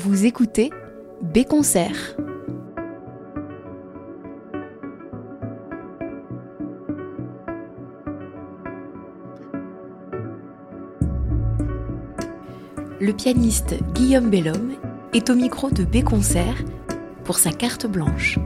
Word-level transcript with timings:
Vous 0.00 0.26
écoutez 0.26 0.70
B-Concert. 1.22 2.16
Le 13.00 13.12
pianiste 13.12 13.74
Guillaume 13.92 14.30
Bellhomme 14.30 14.74
est 15.14 15.30
au 15.30 15.34
micro 15.34 15.68
de 15.72 15.82
B-Concert 15.82 16.62
pour 17.24 17.40
sa 17.40 17.50
carte 17.50 17.88
blanche. 17.88 18.38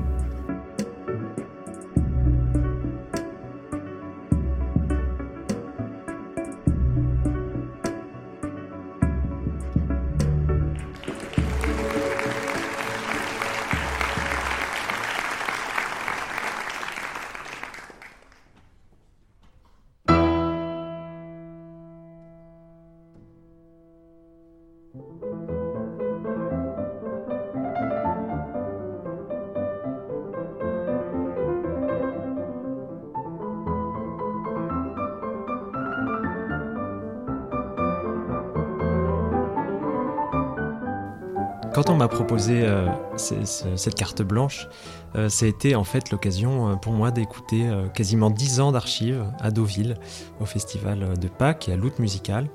M'a 42.02 42.08
proposé 42.08 42.62
euh, 42.64 42.88
cette 43.16 43.94
carte 43.94 44.22
blanche, 44.22 44.66
euh, 45.14 45.28
été 45.28 45.76
en 45.76 45.84
fait 45.84 46.10
l'occasion 46.10 46.70
euh, 46.70 46.74
pour 46.74 46.92
moi 46.94 47.12
d'écouter 47.12 47.70
quasiment 47.94 48.28
dix 48.28 48.60
ans 48.60 48.72
d'archives 48.72 49.24
à 49.38 49.52
Deauville, 49.52 49.96
au 50.40 50.44
festival 50.44 51.16
de 51.16 51.28
Pâques 51.28 51.68
et 51.68 51.72
à 51.72 51.76
l'Out 51.76 51.98
Musical. 52.00 52.48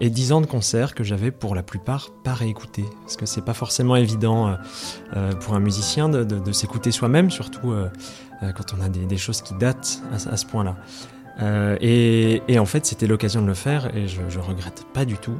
et 0.00 0.10
dix 0.10 0.32
ans 0.32 0.42
de 0.42 0.46
concerts 0.46 0.94
que 0.94 1.02
j'avais 1.02 1.30
pour 1.30 1.54
la 1.54 1.62
plupart 1.62 2.10
pas 2.22 2.34
réécoutés. 2.34 2.84
Parce 3.02 3.16
que 3.16 3.26
c'est 3.26 3.44
pas 3.44 3.54
forcément 3.54 3.96
évident 3.96 4.56
pour 5.40 5.54
un 5.54 5.60
musicien 5.60 6.08
de, 6.10 6.52
s'écouter 6.52 6.90
soi-même, 6.92 7.30
surtout 7.30 7.72
quand 8.40 8.74
on 8.76 8.84
a 8.84 8.88
des, 8.90 9.16
choses 9.16 9.40
qui 9.40 9.54
datent 9.54 10.02
à, 10.12 10.36
ce 10.36 10.46
point-là. 10.46 10.76
Et, 11.80 12.58
en 12.58 12.66
fait, 12.66 12.84
c'était 12.84 13.06
l'occasion 13.06 13.40
de 13.40 13.46
le 13.46 13.54
faire 13.54 13.96
et 13.96 14.06
je, 14.06 14.20
je 14.28 14.38
regrette 14.38 14.84
pas 14.92 15.06
du 15.06 15.16
tout. 15.16 15.38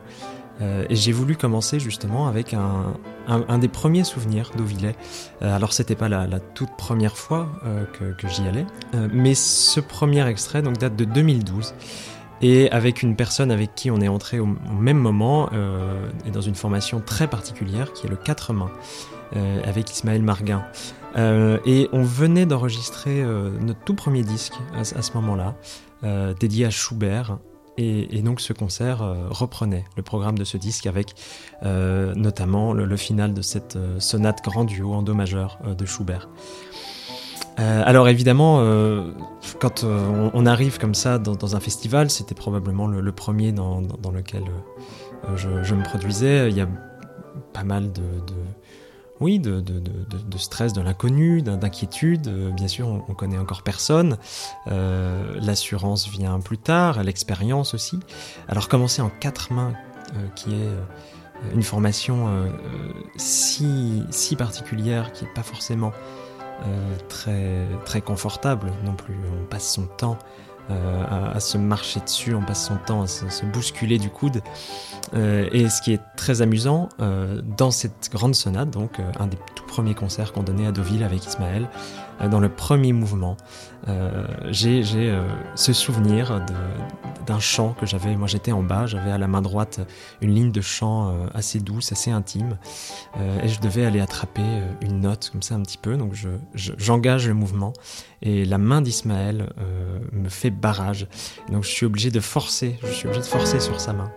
Euh, 0.61 0.85
et 0.89 0.97
j'ai 0.97 1.13
voulu 1.13 1.37
commencer 1.37 1.79
justement 1.79 2.27
avec 2.27 2.55
un, 2.55 2.95
un, 3.27 3.59
des 3.59 3.69
premiers 3.69 4.05
souvenirs 4.05 4.51
d'Auvillais. 4.57 4.97
Euh, 5.43 5.55
alors 5.55 5.73
c'était 5.73 5.95
pas 5.95 6.09
la, 6.09 6.27
toute 6.55 6.77
première 6.77 7.17
fois 7.17 7.49
euh, 7.65 7.85
que, 8.17 8.29
j'y 8.29 8.47
allais, 8.47 8.67
mais 9.13 9.35
ce 9.35 9.81
premier 9.81 10.27
extrait 10.27 10.63
donc 10.63 10.79
date 10.79 10.97
de 10.97 11.05
2012 11.05 11.75
et 12.41 12.71
avec 12.71 13.03
une 13.03 13.17
personne 13.17 13.51
avec 13.51 13.75
qui 13.75 13.91
on 13.91 14.01
est 14.01 14.09
entré 14.09 14.39
au, 14.39 14.47
même 14.47 14.99
moment 14.99 15.51
et 16.25 16.31
dans 16.31 16.41
une 16.41 16.55
formation 16.55 17.01
très 17.01 17.27
particulière 17.27 17.93
qui 17.93 18.07
est 18.07 18.11
le 18.11 18.17
4 18.17 18.53
mains 18.53 18.71
avec 19.65 19.91
Ismaël 19.91 20.23
Marguin. 20.23 20.65
et 21.17 21.89
on 21.93 22.03
venait 22.03 22.47
d'enregistrer 22.47 23.25
notre 23.61 23.81
tout 23.81 23.95
premier 23.95 24.23
disque 24.23 24.55
à 24.75 24.85
ce 24.85 25.13
moment-là, 25.15 25.57
dédié 26.39 26.67
à 26.67 26.71
Schubert, 26.71 27.39
et, 27.79 28.23
donc 28.23 28.41
ce 28.41 28.53
concert 28.53 29.03
euh, 29.03 29.29
reprenait 29.31 29.85
le 29.97 30.03
programme 30.03 30.37
de 30.37 30.45
ce 30.45 30.57
disque 30.57 30.87
avec 30.87 31.15
euh, 31.63 32.13
notamment 32.15 32.73
le, 32.73 32.97
final 32.97 33.33
de 33.33 33.43
cette 33.43 33.77
euh, 33.77 34.01
sonate 34.01 34.43
grand 34.43 34.65
duo 34.65 34.93
en 34.93 35.03
do 35.03 35.15
majeur 35.15 35.59
de 35.65 35.87
Schubert. 35.87 36.29
alors 37.57 38.09
évidemment, 38.09 38.63
quand 39.61 39.85
on, 39.85 40.47
arrive 40.47 40.79
comme 40.79 40.95
ça 40.95 41.19
dans, 41.19 41.57
un 41.57 41.61
festival, 41.61 42.11
c'était 42.11 42.35
probablement 42.35 42.87
le, 42.87 43.13
premier 43.13 43.53
dans, 43.53 43.81
lequel 44.13 44.45
je, 45.37 45.75
me 45.75 45.83
produisais. 45.83 46.51
Il 46.51 46.57
y 46.57 46.61
a 46.61 46.69
pas 47.53 47.65
mal 47.65 47.93
de 47.93 48.03
oui, 49.21 49.39
de, 49.39 49.63
stress, 50.37 50.73
de 50.73 50.81
l'inconnu, 50.81 51.43
d'inquiétude. 51.43 52.29
Euh, 52.29 52.51
bien 52.51 52.69
sûr, 52.69 52.89
on, 52.89 53.15
connaît 53.15 53.39
encore 53.39 53.63
personne. 53.63 54.17
Euh, 54.69 55.39
l'assurance 55.41 56.09
vient 56.09 56.39
plus 56.41 56.59
tard, 56.59 57.03
l'expérience 57.03 57.75
aussi. 57.75 57.99
Alors 58.49 58.69
commencer 58.69 59.03
en 59.03 59.11
quatre 59.11 59.53
mains, 59.53 59.75
euh, 60.15 60.29
qui 60.35 60.55
est 60.55 61.55
une 61.55 61.63
formation 61.63 62.27
si, 63.17 64.03
si 64.11 64.35
particulière, 64.35 65.13
qui 65.13 65.25
n'est 65.25 65.33
pas 65.33 65.45
forcément 65.45 65.93
très, 67.09 67.65
très 67.85 68.01
confortable 68.01 68.73
non 68.85 68.95
plus. 68.95 69.17
On 69.41 69.45
passe 69.45 69.73
son 69.73 69.87
temps 69.87 70.19
euh, 70.71 71.33
à, 71.35 71.41
se 71.41 71.57
marcher 71.57 72.01
dessus, 72.01 72.35
on 72.35 72.43
passe 72.43 72.67
son 72.67 72.77
temps 72.77 73.03
à 73.03 73.07
se, 73.07 73.45
bousculer 73.47 73.99
du 73.99 74.11
coude. 74.11 74.43
Euh, 75.15 75.49
et 75.53 75.69
ce 75.69 75.81
qui 75.81 75.93
est 75.93 76.01
très 76.17 76.43
amusant, 76.43 76.89
euh, 77.01 77.41
dans 77.57 77.71
cette 77.71 78.11
grande 78.13 78.35
sonate, 78.35 78.71
donc 78.71 79.01
un 79.19 79.27
des 79.27 79.39
tout 79.55 79.65
premiers 79.67 79.95
concerts 79.95 80.33
qu'on 80.33 80.43
donnait 80.43 80.67
à 80.67 80.73
Deauville 80.73 81.03
avec 81.05 81.27
Ismaël, 81.27 81.69
dans 82.31 82.41
le 82.41 82.49
premier 82.49 82.93
mouvement, 82.93 83.37
j'ai 84.51 84.83
ce 85.55 85.73
souvenir 85.73 86.45
d'un 87.27 87.41
chant 87.41 87.75
que 87.79 87.87
j'avais, 87.87 88.17
moi 88.17 88.27
j'étais 88.27 88.53
en 88.53 88.63
bas, 88.63 88.87
j'avais 88.87 89.11
à 89.11 89.19
la 89.19 89.29
main 89.29 89.43
droite 89.43 89.81
une 90.21 90.35
ligne 90.35 90.51
de 90.51 90.61
chant 90.61 91.15
assez 91.35 91.61
douce, 91.61 91.93
assez 91.93 92.11
intime, 92.11 92.59
et 93.43 93.49
je 93.49 93.61
devais 93.61 93.85
aller 93.85 94.01
attraper 94.01 94.43
une 94.81 95.01
note 95.01 95.31
comme 95.31 95.43
ça 95.43 95.55
un 95.55 95.63
petit 95.63 95.79
peu, 95.79 95.97
donc 95.97 96.15
j'engage 96.55 97.29
le 97.29 97.35
mouvement, 97.35 97.73
et 98.23 98.45
la 98.45 98.59
main 98.59 98.81
d'Ismaël 98.81 99.53
me 100.13 100.29
fait 100.29 100.51
barrage. 100.51 101.07
donc 101.51 101.65
je 101.65 101.69
suis 101.69 101.87
obligé 101.87 102.11
de 102.11 102.21
forcer, 102.21 102.79
je 102.83 102.93
suis 102.93 103.07
obligé 103.07 103.23
de 103.23 103.27
forcer 103.27 103.61
sur 103.61 103.81
sa 103.81 103.93
main. 103.93 104.11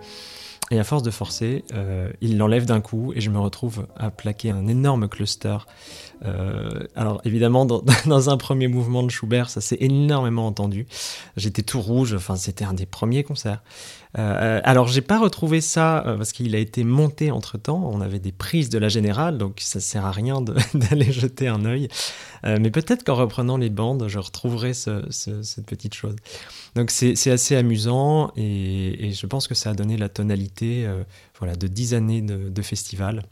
Et 0.72 0.80
à 0.80 0.86
force 0.86 1.04
de 1.04 1.12
forcer, 1.12 1.66
euh, 1.74 2.10
il 2.22 2.38
l'enlève 2.38 2.66
d'un 2.66 2.80
coup 2.80 3.12
et 3.14 3.20
je 3.20 3.30
me 3.30 3.38
retrouve 3.38 3.88
à 3.98 4.10
plaquer 4.10 4.52
un 4.52 4.68
énorme 4.68 5.10
cluster. 5.10 5.58
Euh, 6.24 6.88
alors 6.96 7.20
évidemment, 7.26 7.66
dans, 7.66 7.84
dans, 8.06 8.30
un 8.30 8.38
premier 8.38 8.70
mouvement 8.70 9.04
de 9.04 9.10
Schubert, 9.10 9.50
ça 9.50 9.60
s'est 9.60 9.78
énormément 9.82 10.48
entendu. 10.48 10.88
J'étais 11.36 11.62
tout 11.62 11.82
rouge, 11.82 12.14
enfin 12.14 12.38
c'était 12.38 12.64
un 12.64 12.74
des 12.74 12.86
premiers 12.86 13.24
concerts. 13.24 13.62
Euh, 14.18 14.60
alors 14.64 14.88
j'ai 14.88 15.02
pas 15.02 15.20
retrouvé 15.20 15.62
ça 15.62 16.06
euh, 16.06 16.18
parce 16.18 16.34
qu'il 16.34 16.54
a 16.56 16.60
été 16.60 16.84
monté 16.84 17.32
entre 17.32 17.58
temps. 17.58 17.90
On 17.92 18.02
avait 18.02 18.20
des 18.20 18.32
prises 18.32 18.70
de 18.70 18.78
la 18.78 18.90
générale, 18.90 19.38
donc 19.38 19.60
ça 19.62 19.80
sert 19.80 20.06
à 20.06 20.12
rien 20.12 20.42
d'aller 20.74 21.12
jeter 21.12 21.48
un 21.48 21.66
œil. 21.66 21.88
Euh, 22.46 22.58
mais 22.60 22.72
peut-être 22.72 23.04
qu'en 23.04 23.16
reprenant 23.16 23.58
les 23.58 23.70
bandes, 23.70 24.06
je 24.08 24.20
retrouverai 24.20 24.74
cette 24.74 25.66
petite 25.66 25.94
chose. 25.94 26.16
Donc 26.76 26.92
c'est 26.92 27.32
assez 27.32 27.56
amusant 27.56 28.32
et, 28.36 29.12
je 29.14 29.26
pense 29.28 29.48
que 29.48 29.56
ça 29.56 29.72
a 29.72 29.74
donné 29.74 29.98
la 29.98 30.10
tonalité 30.10 30.88
voilà, 31.38 31.56
de 31.56 31.68
dix 31.68 31.94
années 31.94 32.22
de, 32.22 32.62
festival. 32.62 33.24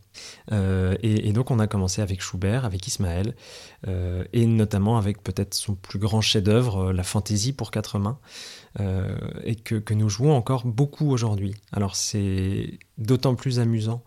Et, 0.52 1.31
donc 1.34 1.52
on 1.52 1.59
a 1.59 1.68
commencé 1.68 2.02
avec 2.02 2.22
Schubert, 2.22 2.66
avec 2.66 2.88
Ismaël, 2.88 3.35
et 3.88 4.46
notamment 4.46 4.97
avec 4.97 5.24
peut-être 5.24 5.53
son 5.53 5.75
plus 5.75 6.00
grand 6.00 6.22
chef-d'œuvre, 6.22 6.91
La 6.91 7.03
Fantaisie 7.03 7.53
pour 7.53 7.72
quatre 7.72 8.00
mains. 8.00 8.19
Euh, 8.79 9.18
et 9.44 9.56
que, 9.56 9.94
nous 9.94 10.09
jouons 10.09 10.34
encore 10.34 10.66
beaucoup 10.66 11.09
aujourd'hui. 11.09 11.56
Alors 11.72 11.96
c'est 11.96 12.78
d'autant 12.97 13.35
plus 13.35 13.59
amusant 13.59 14.03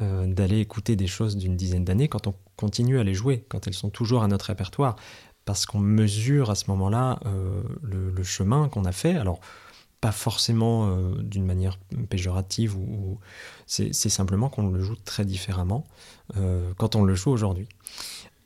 euh, 0.00 0.26
d'aller 0.26 0.58
écouter 0.60 0.96
des 0.96 1.06
choses 1.06 1.36
d'une 1.36 1.56
dizaine 1.56 1.84
d'années 1.84 2.08
quand 2.08 2.26
on 2.26 2.34
continue 2.56 2.98
à 2.98 3.04
les 3.04 3.14
jouer, 3.14 3.44
quand 3.48 3.66
elles 3.66 3.74
sont 3.74 3.90
toujours 3.90 4.22
à 4.22 4.28
notre 4.28 4.46
répertoire, 4.46 4.96
parce 5.44 5.66
qu'on 5.66 5.78
mesure 5.78 6.50
à 6.50 6.54
ce 6.54 6.70
moment-là 6.70 7.20
euh, 7.26 7.62
le, 7.82 8.22
chemin 8.22 8.68
qu'on 8.68 8.84
a 8.84 8.92
fait. 8.92 9.16
Alors 9.16 9.40
pas 10.00 10.12
forcément 10.12 10.96
d'une 11.22 11.44
manière 11.44 11.78
péjorative, 12.08 12.76
ou, 12.76 13.18
c'est 13.66 13.92
simplement 13.92 14.48
qu'on 14.48 14.68
le 14.68 14.82
joue 14.82 14.96
très 15.04 15.24
différemment 15.24 15.84
quand 16.76 16.96
on 16.96 17.02
le 17.02 17.14
joue 17.14 17.30
aujourd'hui. 17.30 17.68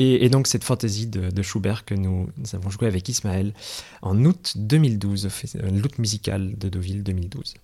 Et, 0.02 0.31
donc 0.31 0.47
cette 0.47 0.64
fantaisie 0.64 1.06
de, 1.06 1.43
Schubert 1.43 1.85
que 1.85 1.94
nous, 1.94 2.31
avons 2.55 2.70
joué 2.70 2.87
avec 2.87 3.06
Ismaël 3.11 3.52
en 4.00 4.25
août 4.25 4.55
2012, 4.56 5.29
l'août 5.73 5.99
musical 5.99 6.56
de 6.56 6.70
Deauville 6.70 7.02
2012. 7.02 7.55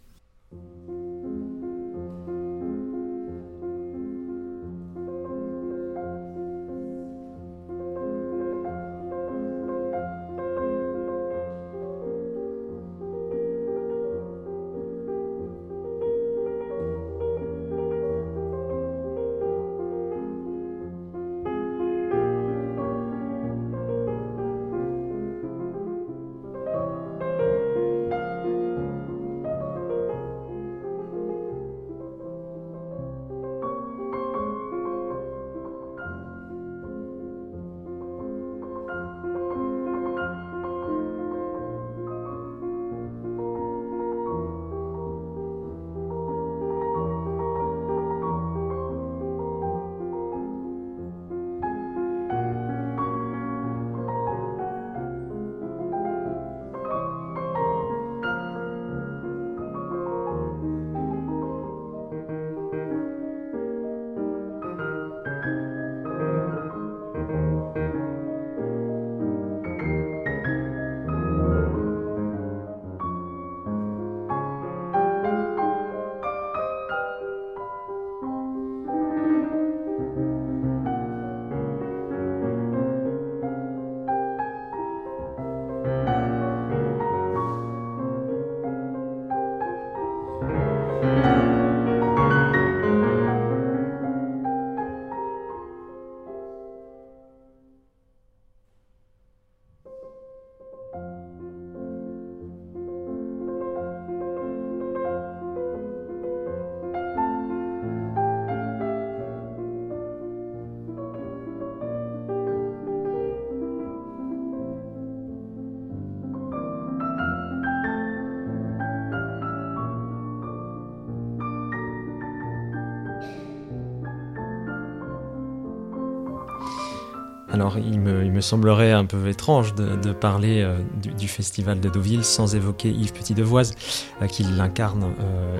Il 127.78 128.00
me, 128.00 128.40
semblerait 128.40 128.92
un 128.92 129.04
peu 129.04 129.28
étrange 129.28 129.74
de, 129.74 130.12
parler 130.12 130.62
euh, 130.62 130.78
du, 131.00 131.28
festival 131.28 131.80
de 131.80 131.88
Deauville 131.88 132.24
sans 132.24 132.54
évoquer 132.54 132.90
Yves 132.90 133.12
Petit-Devoise, 133.12 133.74
euh, 134.22 134.26
qui 134.26 134.44
l'incarne 134.44 135.12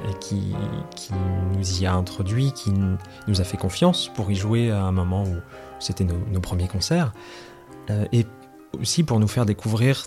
et 0.09 0.19
qui, 0.21 0.55
nous 1.55 1.83
y 1.83 1.87
a 1.87 1.95
introduit, 1.95 2.53
qui 2.53 2.73
nous 2.73 3.41
a 3.41 3.45
fait 3.45 3.57
confiance 3.57 4.11
pour 4.15 4.31
y 4.31 4.35
jouer 4.35 4.71
à 4.71 4.83
un 4.83 4.93
moment 4.93 5.25
où 5.25 5.37
c'était 5.79 6.05
nos, 6.05 6.41
premiers 6.41 6.69
concerts, 6.69 7.13
et 8.13 8.27
aussi 8.81 9.03
pour 9.03 9.21
nous 9.21 9.29
faire 9.29 9.47
découvrir 9.47 10.07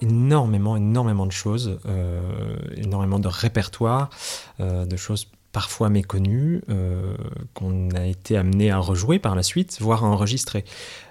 énormément, 0.00 0.76
énormément 0.76 1.26
de 1.26 1.32
choses, 1.32 1.78
énormément 2.76 3.18
de 3.18 3.28
répertoires, 3.28 4.10
de 4.58 4.96
choses 4.96 5.26
parfois 5.52 5.88
méconnu, 5.88 6.62
euh, 6.68 7.16
qu'on 7.54 7.90
a 7.90 8.06
été 8.06 8.36
amené 8.36 8.70
à 8.70 8.78
rejouer 8.78 9.18
par 9.18 9.34
la 9.34 9.42
suite, 9.42 9.78
voire 9.80 10.04
à 10.04 10.08
enregistrer. 10.08 10.64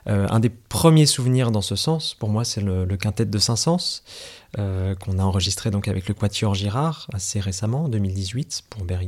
Euh, 0.07 0.27
un 0.29 0.39
des 0.39 0.49
premiers 0.49 1.05
souvenirs 1.05 1.51
dans 1.51 1.61
ce 1.61 1.75
sens, 1.75 2.15
pour 2.15 2.29
moi, 2.29 2.45
c'est 2.45 2.61
le, 2.61 2.85
quintet 2.97 3.25
de 3.25 3.37
Saint-Saëns, 3.37 4.01
euh, 4.57 4.95
qu'on 4.95 5.19
a 5.19 5.23
enregistré 5.23 5.71
donc 5.71 5.87
avec 5.87 6.07
le 6.07 6.13
Quatuor 6.13 6.55
Girard 6.55 7.07
assez 7.13 7.39
récemment, 7.39 7.85
en 7.85 7.89
2018, 7.89 8.63
pour 8.69 8.85
Berry 8.85 9.07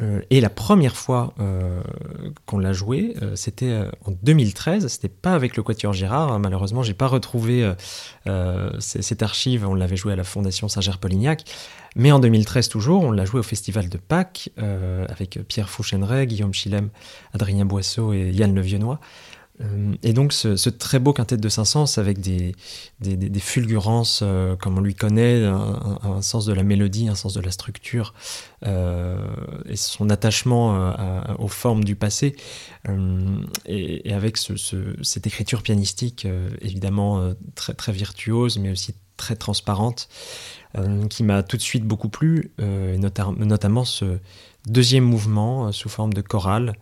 euh, 0.00 0.20
et 0.30 0.40
la 0.40 0.50
première 0.50 0.96
fois 0.96 1.32
euh, 1.40 1.80
qu'on 2.46 2.58
l'a 2.58 2.72
joué, 2.72 3.14
euh, 3.22 3.34
c'était 3.36 3.84
en 4.04 4.12
2013. 4.22 4.86
C'était 4.86 5.08
pas 5.08 5.34
avec 5.34 5.56
le 5.56 5.62
Quatuor 5.62 5.92
Girard. 5.92 6.32
Hein, 6.32 6.38
malheureusement, 6.38 6.82
j'ai 6.82 6.94
pas 6.94 7.06
retrouvé 7.06 7.72
cette 8.78 9.22
archive. 9.22 9.66
On 9.66 9.74
l'avait 9.74 9.96
joué 9.96 10.12
à 10.12 10.16
la 10.16 10.24
Fondation 10.24 10.68
Saint-Ger-Polignac. 10.68 11.44
Mais 11.96 12.12
en 12.12 12.20
2013 12.20 12.68
toujours, 12.68 13.02
on 13.02 13.10
l'a 13.10 13.24
joué 13.24 13.40
au 13.40 13.44
Festival 13.44 13.88
de 13.88 13.96
Pâques 13.96 14.50
avec 14.56 15.40
Pierre 15.48 15.70
Fouchenray, 15.70 16.26
Guillaume 16.26 16.52
Chilem, 16.52 16.90
Adrien 17.32 17.64
Boisseau 17.64 18.12
et 18.12 18.30
Yann 18.30 18.54
Le 18.54 18.60
Viennois. 18.60 19.00
Euh, 19.00 19.37
et 20.02 20.12
donc 20.12 20.32
ce, 20.32 20.68
très 20.68 21.00
beau 21.00 21.12
quintet 21.12 21.36
de 21.36 21.48
Saint-Saëns 21.48 21.98
avec 21.98 22.20
des, 22.20 22.54
des, 23.00 23.40
fulgurances 23.40 24.20
euh, 24.22 24.54
comme 24.54 24.78
on 24.78 24.80
lui 24.80 24.94
connaît, 24.94 25.44
un, 25.44 26.22
sens 26.22 26.46
de 26.46 26.52
la 26.52 26.62
mélodie, 26.62 27.08
un 27.08 27.16
sens 27.16 27.34
de 27.34 27.40
la 27.40 27.50
structure 27.50 28.14
euh, 28.64 29.26
et 29.68 29.76
son 29.76 30.10
attachement 30.10 30.94
aux 31.38 31.48
formes 31.48 31.82
du 31.82 31.96
passé 31.96 32.36
et, 33.66 34.12
avec 34.12 34.36
cette 34.36 35.26
écriture 35.26 35.62
pianistique 35.62 36.26
évidemment 36.60 37.34
très, 37.54 37.74
très 37.74 37.92
virtuose 37.92 38.58
mais 38.58 38.70
aussi 38.70 38.94
très 39.18 39.36
transparente 39.36 40.08
qui 41.10 41.24
m'a 41.24 41.42
tout 41.42 41.56
de 41.56 41.62
suite 41.62 41.84
beaucoup 41.84 42.08
plu, 42.08 42.52
et 42.58 42.98
notamment 42.98 43.84
ce, 43.84 44.18
deuxième 44.68 45.04
mouvement 45.04 45.68
euh, 45.68 45.72
sous 45.72 45.88
forme 45.88 46.12
de 46.12 46.20
chorale, 46.20 46.74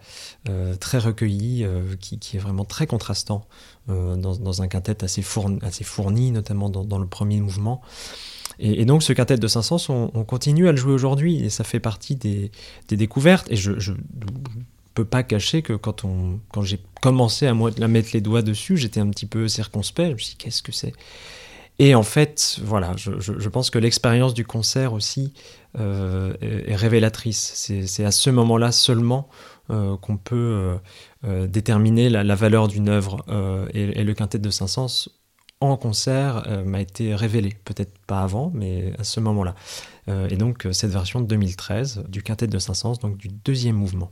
euh, 0.49 0.77
très 0.77 0.99
recueilli, 0.99 1.65
euh, 1.65 1.83
qui, 2.01 2.19
est 2.37 2.41
vraiment 2.41 2.65
très 2.65 2.87
contrastant 2.87 3.47
dans, 3.89 4.63
un 4.63 4.67
quintet 4.67 5.05
assez 5.05 5.23
fourni, 5.23 6.33
notamment 6.33 6.69
dans, 6.69 6.99
le 6.99 7.07
premier 7.07 7.41
mouvement. 7.41 7.81
Et, 8.59 8.85
donc 8.85 9.05
ce 9.05 9.13
quintet 9.13 9.37
de 9.37 9.47
500, 9.47 9.77
on, 9.89 10.11
on, 10.13 10.25
continue 10.25 10.67
à 10.67 10.73
le 10.73 10.77
jouer 10.77 10.93
aujourd'hui, 10.93 11.45
et 11.45 11.51
ça 11.51 11.63
fait 11.63 11.79
partie 11.79 12.17
des, 12.17 12.51
découvertes. 12.89 13.47
Et 13.49 13.55
je 13.55 13.71
ne 13.93 13.97
peux 14.95 15.05
pas 15.05 15.23
cacher 15.23 15.63
que 15.63 15.75
quand 15.75 16.63
j'ai 16.63 16.81
commencé 17.01 17.47
à, 17.47 17.51
à 17.51 17.89
mettre 17.89 18.09
les 18.13 18.21
doigts 18.21 18.43
dessus, 18.43 18.77
j'étais 18.77 18.99
un 18.99 19.11
petit 19.11 19.27
peu 19.27 19.47
circonspect. 19.47 20.09
Je 20.09 20.15
me 20.15 20.19
suis 20.19 20.31
dit, 20.31 20.37
qu'est-ce 20.37 20.65
que 20.65 20.73
c'est? 20.73 20.93
Et 21.79 21.95
en 21.95 22.03
fait, 22.03 22.59
voilà, 22.63 22.95
je, 22.97 23.49
pense 23.49 23.71
que 23.71 23.79
l'expérience 23.79 24.33
du 24.33 24.47
concert 24.47 24.95
aussi 24.95 25.35
euh, 25.79 26.33
est, 26.41 26.75
révélatrice. 26.75 27.71
C'est 27.87 28.05
à 28.05 28.11
ce 28.11 28.31
moment-là 28.31 28.73
seulement 28.73 29.29
euh, 29.71 29.97
qu'on 29.99 30.17
peut 30.17 30.79
euh, 31.25 31.47
déterminer 31.47 32.09
la, 32.09 32.35
valeur 32.35 32.69
d'une 32.69 32.89
œuvre. 32.89 33.25
Et, 33.75 34.03
le 34.03 34.15
quintet 34.15 34.39
de 34.39 34.51
Saint-Saëns 34.51 35.11
en 35.61 35.77
concert 35.77 36.47
m'a 36.65 36.81
été 36.81 37.15
révélé. 37.15 37.57
Peut-être 37.65 37.93
pas 38.07 38.21
avant, 38.21 38.51
mais 38.55 38.93
à 38.99 39.05
ce 39.05 39.21
moment-là. 39.21 39.55
et 40.09 40.37
donc 40.37 40.67
cette 40.73 40.91
version 40.91 41.21
de 41.21 41.27
2013 41.27 42.05
du 42.09 42.23
quintet 42.23 42.47
de 42.47 42.59
Saint-Saëns, 42.59 42.99
donc 43.01 43.19
du 43.19 43.29
deuxième 43.29 43.77
mouvement. 43.77 44.11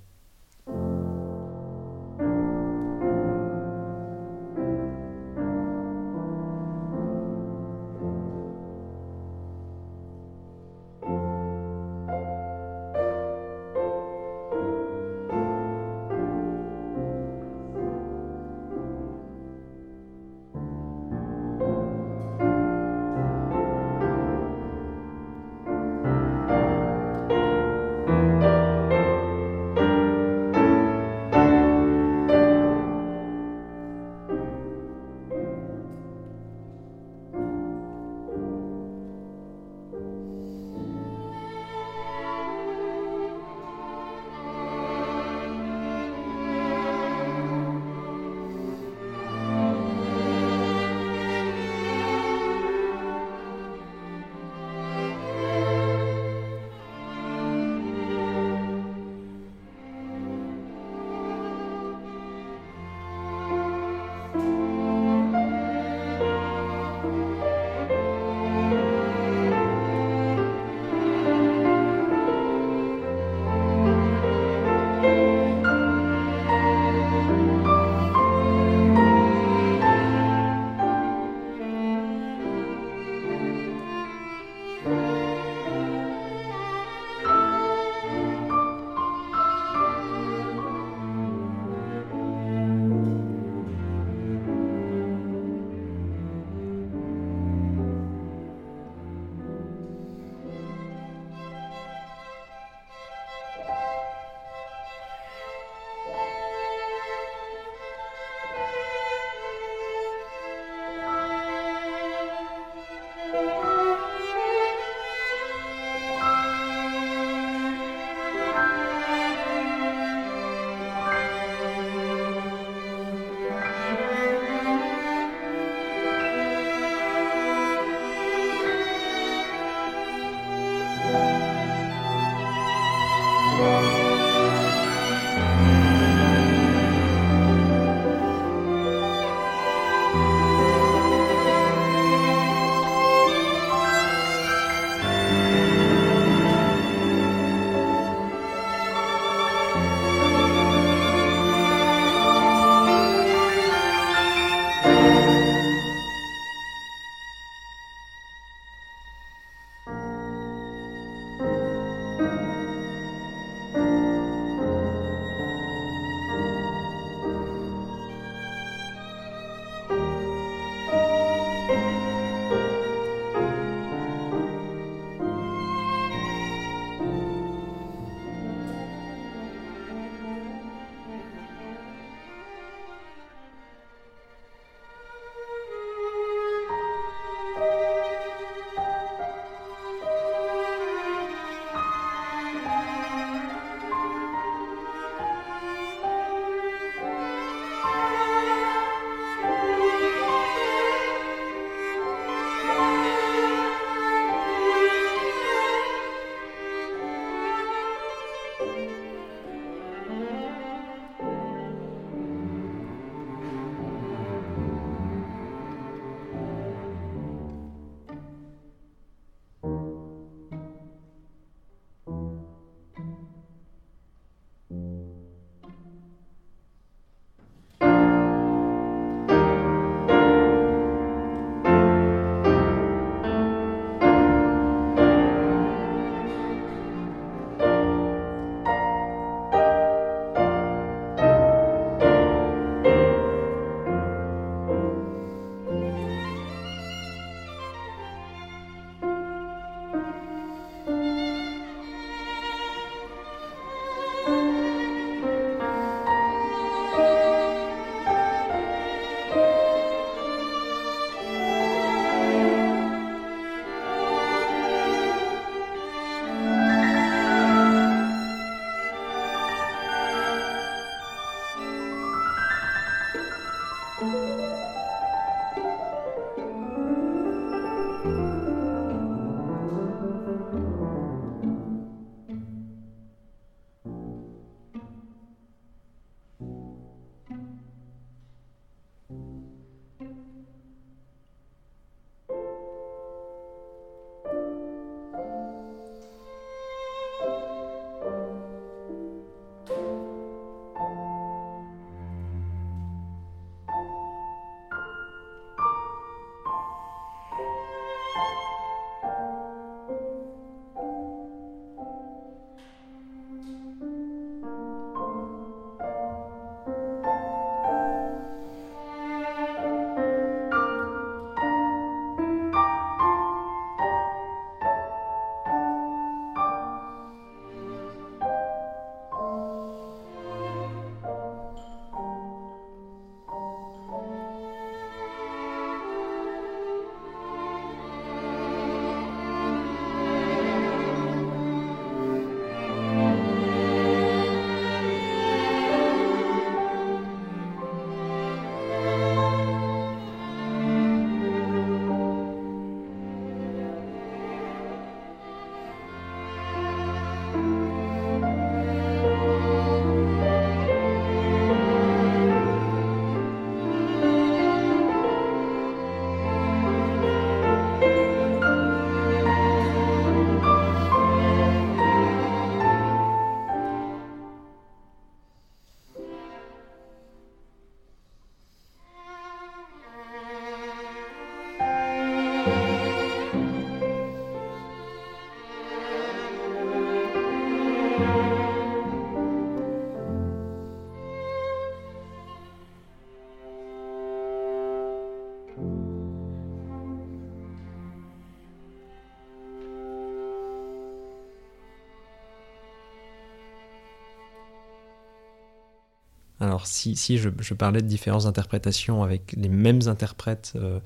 Si, 406.66 407.18
je, 407.18 407.54
parlais 407.54 407.82
de 407.82 407.86
différentes 407.86 408.26
interprétations 408.26 409.02
avec 409.02 409.34
les 409.36 409.48
mêmes 409.48 409.80
interprètes 409.86 410.52
euh, 410.56 410.80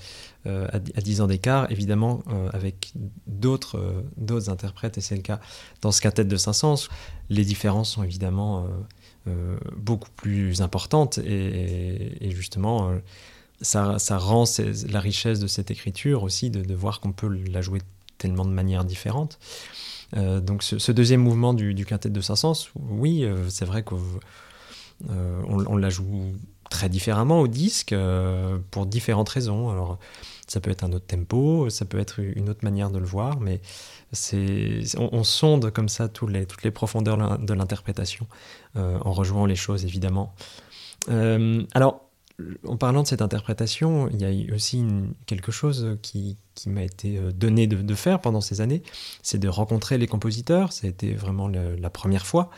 euh, 0.47 0.66
à, 0.73 0.78
10 0.78 1.20
ans 1.20 1.26
d'écart, 1.26 1.70
évidemment 1.70 2.23
avec 2.52 2.92
d'autres 3.26 4.04
d'autres 4.16 4.50
interprètes, 4.50 4.99
et 4.99 5.00
c'est 5.00 5.16
le 5.16 5.23
cas 5.23 5.40
dans 5.80 5.92
ce 5.92 6.00
quintet 6.00 6.25
de 6.25 6.37
Saint-Saëns, 6.37 6.88
les 7.30 7.44
différences 7.44 7.92
sont 7.92 8.02
évidemment 8.02 8.66
beaucoup 9.76 10.11
plus 10.16 10.62
importantes 10.62 11.18
et, 11.18 12.30
justement 12.30 12.92
ça, 13.61 13.99
rend 14.18 14.44
la 14.88 15.00
richesse 15.00 15.40
de 15.40 15.47
cette 15.47 15.70
écriture 15.70 16.23
aussi 16.23 16.50
de, 16.50 16.75
voir 16.75 17.00
qu'on 17.00 17.12
peut 17.12 17.28
la 17.28 17.61
jouer 17.61 17.80
tellement 18.18 18.44
de 18.44 18.50
manières 18.50 18.85
différentes. 18.85 19.38
Euh, 20.16 20.40
donc 20.40 20.62
ce, 20.62 20.92
deuxième 20.92 21.20
mouvement 21.20 21.54
du, 21.54 21.85
quintet 21.85 22.11
de 22.11 22.20
Saint-Saëns, 22.20 22.70
oui, 22.76 23.25
euh, 23.25 23.49
c'est 23.49 23.64
vrai 23.64 23.82
qu'on 23.82 24.00
euh, 25.11 25.43
on, 25.49 25.76
la 25.76 25.90
joue 25.90 26.33
très 26.71 26.88
différemment 26.88 27.40
au 27.40 27.49
disque 27.49 27.95
pour 28.71 28.87
différentes 28.87 29.28
raisons. 29.28 29.71
Alors 29.71 29.99
ça 30.47 30.61
peut 30.61 30.71
être 30.71 30.85
un 30.85 30.93
autre 30.93 31.07
tempo, 31.07 31.69
ça 31.71 31.85
peut 31.85 31.99
être 31.99 32.21
une 32.21 32.49
autre 32.49 32.64
manière 32.64 32.90
de 32.90 32.99
le 32.99 33.05
voir, 33.05 33.40
mais 33.40 33.61
on, 34.97 35.25
sonde 35.25 35.71
comme 35.71 35.88
ça 35.88 36.09
toutes 36.09 36.33
les 36.33 36.71
profondeurs 36.71 37.38
de 37.38 37.55
l'interprétation 37.55 38.26
en 38.75 39.12
rejoignant 39.12 39.45
les 39.45 39.57
choses 39.57 39.85
évidemment. 39.85 40.35
alors 41.09 42.09
en 42.67 42.76
parlant 42.76 43.02
de 43.02 43.09
cette 43.09 43.23
interprétation, 43.23 44.09
il 44.11 44.21
y 44.21 44.50
a 44.50 44.55
aussi 44.55 44.85
quelque 45.26 45.50
chose 45.50 45.99
qui, 46.02 46.37
m'a 46.67 46.83
été 46.83 47.19
euh, 47.19 47.33
donné 47.33 47.67
de, 47.67 47.95
faire 47.95 48.21
pendant 48.21 48.40
ces 48.40 48.61
années, 48.61 48.83
c'est 49.23 49.38
de 49.38 49.49
rencontrer 49.49 49.99
les 49.99 50.07
compositeurs. 50.07 50.73
Ça 50.73 50.87
a 50.87 50.90
été 50.90 51.14
vraiment 51.14 51.49
la 51.49 51.90
première 51.90 52.26
fois. 52.26 52.50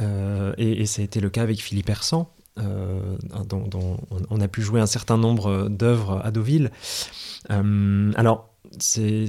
Euh, 0.00 0.52
et, 0.58 0.86
ça 0.86 1.02
a 1.02 1.04
été 1.04 1.20
le 1.20 1.30
cas 1.30 1.42
avec 1.42 1.60
Philippe 1.60 1.88
Hersan, 1.88 2.28
euh, 2.58 3.16
dont, 3.48 3.98
on 4.30 4.40
a 4.40 4.48
pu 4.48 4.62
jouer 4.62 4.80
un 4.80 4.86
certain 4.86 5.16
nombre 5.16 5.68
d'œuvres 5.68 6.20
à 6.24 6.30
Deauville. 6.30 6.70
alors, 7.48 8.48
c'est 8.78 9.26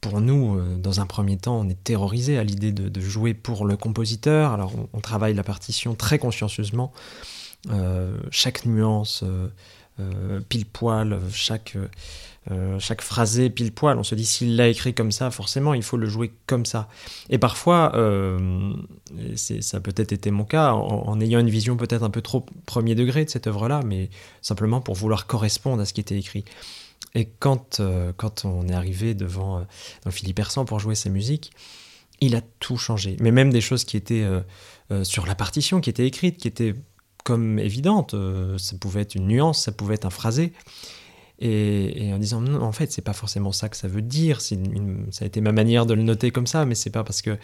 pour 0.00 0.20
nous, 0.20 0.60
dans 0.78 1.00
un 1.00 1.06
premier 1.06 1.38
temps, 1.38 1.60
on 1.60 1.68
est 1.68 1.82
terrorisé 1.82 2.36
à 2.36 2.44
l'idée 2.44 2.72
de, 2.72 3.00
jouer 3.00 3.32
pour 3.32 3.64
le 3.64 3.76
compositeur. 3.76 4.52
Alors, 4.52 4.72
on 4.92 5.00
travaille 5.00 5.34
la 5.34 5.44
partition 5.44 5.94
très 5.94 6.18
consciencieusement. 6.18 6.92
Euh, 7.70 8.18
chaque 8.30 8.66
nuance 8.66 9.22
euh, 9.22 9.48
euh, 9.98 10.40
pile 10.48 10.66
poil, 10.66 11.18
chaque, 11.32 11.76
chaque 12.78 13.00
phrasé 13.00 13.50
pile 13.50 13.72
poil. 13.72 13.98
On 13.98 14.02
se 14.02 14.14
dit 14.14 14.26
s'il 14.26 14.56
l'a 14.56 14.68
écrit 14.68 14.94
comme 14.94 15.12
ça, 15.12 15.30
forcément 15.30 15.74
il 15.74 15.82
faut 15.82 15.96
le 15.96 16.06
jouer 16.06 16.32
comme 16.46 16.66
ça. 16.66 16.88
Et 17.30 17.38
parfois, 17.38 17.92
ça 19.36 19.76
a 19.76 19.80
peut-être 19.80 20.12
été 20.12 20.30
mon 20.30 20.44
cas, 20.44 20.72
en, 20.72 21.20
ayant 21.20 21.40
une 21.40 21.50
vision 21.50 21.76
peut-être 21.76 22.02
un 22.02 22.10
peu 22.10 22.20
trop 22.20 22.44
premier 22.66 22.94
degré 22.94 23.24
de 23.24 23.30
cette 23.30 23.46
œuvre-là, 23.46 23.80
mais 23.84 24.10
simplement 24.42 24.80
pour 24.80 24.94
vouloir 24.94 25.26
correspondre 25.26 25.82
à 25.82 25.86
ce 25.86 25.94
qui 25.94 26.00
était 26.00 26.18
écrit. 26.18 26.44
Et 27.14 27.26
quand, 27.38 27.80
quand 28.16 28.44
on 28.44 28.68
est 28.68 28.74
arrivé 28.74 29.14
devant 29.14 29.66
Philippe 30.10 30.38
Hersan 30.38 30.64
pour 30.64 30.80
jouer 30.80 30.94
ses 30.94 31.10
musiques, 31.10 31.52
il 32.20 32.36
a 32.36 32.42
tout 32.60 32.76
changé. 32.76 33.16
Mais 33.20 33.30
même 33.30 33.50
des 33.50 33.60
choses 33.60 33.84
qui 33.84 33.96
étaient 33.96 34.26
sur 35.02 35.26
la 35.26 35.34
partition, 35.34 35.80
qui 35.80 35.90
étaient 35.90 36.06
écrites, 36.06 36.36
qui 36.36 36.48
étaient 36.48 36.74
comme 37.24 37.58
évidente. 37.58 38.14
Euh, 38.14 38.56
ça 38.58 38.76
pouvait 38.78 39.00
être 39.00 39.16
une 39.16 39.26
nuance, 39.26 39.64
ça 39.64 39.72
pouvait 39.72 39.94
être 39.94 40.04
un 40.04 40.10
phrasé. 40.10 40.52
Et, 41.46 42.10
en 42.14 42.18
disant, 42.18 42.42
en 42.54 42.72
fait, 42.72 42.90
c'est 42.90 43.02
pas 43.02 43.12
forcément 43.12 43.52
ça 43.52 43.68
que 43.68 43.76
ça 43.76 43.86
veut 43.86 44.02
dire. 44.02 44.40
ça 44.40 44.54
a 45.20 45.24
été 45.24 45.40
ma 45.40 45.52
manière 45.52 45.84
de 45.84 45.92
le 45.92 46.02
noter 46.02 46.30
comme 46.30 46.46
ça, 46.46 46.64
mais 46.64 46.74
c'est 46.74 46.90
pas 46.90 47.04
parce 47.04 47.20
que 47.20 47.36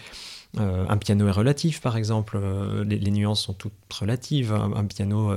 euh, 0.58 0.86
un 0.88 0.96
piano 0.96 1.28
est 1.28 1.32
relatif, 1.32 1.80
par 1.80 1.96
exemple. 1.96 2.38
Euh, 2.42 2.82
les, 2.84 3.10
nuances 3.10 3.42
sont 3.42 3.52
toutes 3.52 3.72
relatives. 3.92 4.52
Un, 4.52 4.84
piano 4.86 5.34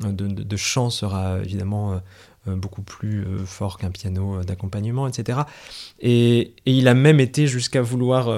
de, 0.00 0.26
de, 0.28 0.56
chant 0.56 0.90
sera 0.90 1.40
évidemment 1.40 2.00
euh, 2.48 2.54
beaucoup 2.54 2.82
plus 2.82 3.24
euh, 3.24 3.44
fort 3.44 3.78
qu'un 3.78 3.90
piano 3.90 4.36
euh, 4.36 4.44
d'accompagnement, 4.44 5.08
etc. 5.08 5.40
Et, 6.00 6.52
il 6.64 6.86
a 6.86 6.94
même 6.94 7.18
été 7.18 7.46
jusqu'à 7.46 7.82
vouloir 7.82 8.28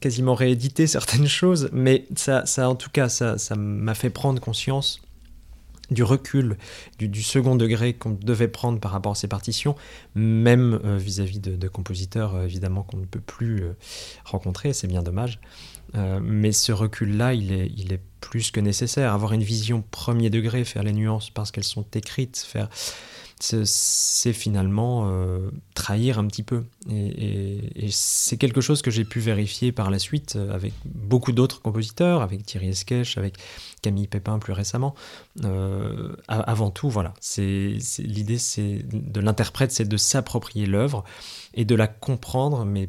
quasiment 0.00 0.34
rééditer 0.34 0.86
certaines 0.86 1.26
choses, 1.40 1.68
mais 1.72 2.06
ça 2.16 2.44
en 2.68 2.74
tout 2.74 2.90
cas, 2.90 3.08
ça 3.08 3.56
m'a 3.56 3.94
fait 3.94 4.10
prendre 4.10 4.40
conscience 4.40 5.00
du 5.92 6.02
recul, 6.02 6.56
du, 6.98 7.22
second 7.22 7.56
degré 7.56 7.94
qu'on 7.94 8.10
devait 8.10 8.48
prendre 8.48 8.80
par 8.80 8.92
rapport 8.92 9.12
à 9.12 9.14
ces 9.14 9.28
partitions, 9.28 9.76
même 10.14 10.80
vis-à-vis 10.96 11.40
de, 11.40 11.68
compositeurs 11.68 12.42
évidemment 12.42 12.82
qu'on 12.82 12.98
ne 12.98 13.06
peut 13.06 13.20
plus 13.20 13.64
rencontrer, 14.24 14.72
c'est 14.72 14.86
bien 14.86 15.02
dommage. 15.02 15.40
mais 15.94 16.52
ce 16.52 16.72
recul-là, 16.72 17.34
il 17.34 17.52
est, 17.52 17.72
il 17.76 17.92
est 17.92 18.00
plus 18.20 18.50
que 18.50 18.60
nécessaire. 18.60 19.12
Avoir 19.12 19.32
une 19.32 19.42
vision 19.42 19.84
premier 19.90 20.30
degré, 20.30 20.64
faire 20.64 20.82
les 20.82 20.92
nuances 20.92 21.28
parce 21.28 21.50
qu'elles 21.50 21.64
sont 21.64 21.84
écrites, 21.94 22.38
faire 22.38 22.68
c'est 23.42 24.32
finalement 24.32 25.08
euh, 25.08 25.50
trahir 25.74 26.18
un 26.20 26.26
petit 26.26 26.44
peu. 26.44 26.64
Et, 26.90 27.88
c'est 27.90 28.36
quelque 28.36 28.60
chose 28.60 28.82
que 28.82 28.90
j'ai 28.90 29.04
pu 29.04 29.18
vérifier 29.18 29.72
par 29.72 29.90
la 29.90 29.98
suite 29.98 30.36
euh, 30.36 30.54
avec 30.54 30.72
beaucoup 30.84 31.32
d'autres 31.32 31.60
compositeurs, 31.60 32.22
avec 32.22 32.46
Thierry 32.46 32.68
Esquèche, 32.68 33.18
avec 33.18 33.34
Camille 33.82 34.06
Pépin 34.06 34.38
plus 34.38 34.52
récemment. 34.52 34.94
Euh, 35.44 36.14
avant 36.28 36.70
tout, 36.70 36.88
voilà, 36.88 37.14
l'idée 37.36 38.38
de 38.92 39.20
l'interprète, 39.20 39.72
c'est 39.72 39.88
de 39.88 39.96
s'approprier 39.96 40.66
l'œuvre 40.66 41.02
et 41.54 41.64
de 41.64 41.74
la 41.74 41.88
comprendre, 41.88 42.64
mais 42.64 42.88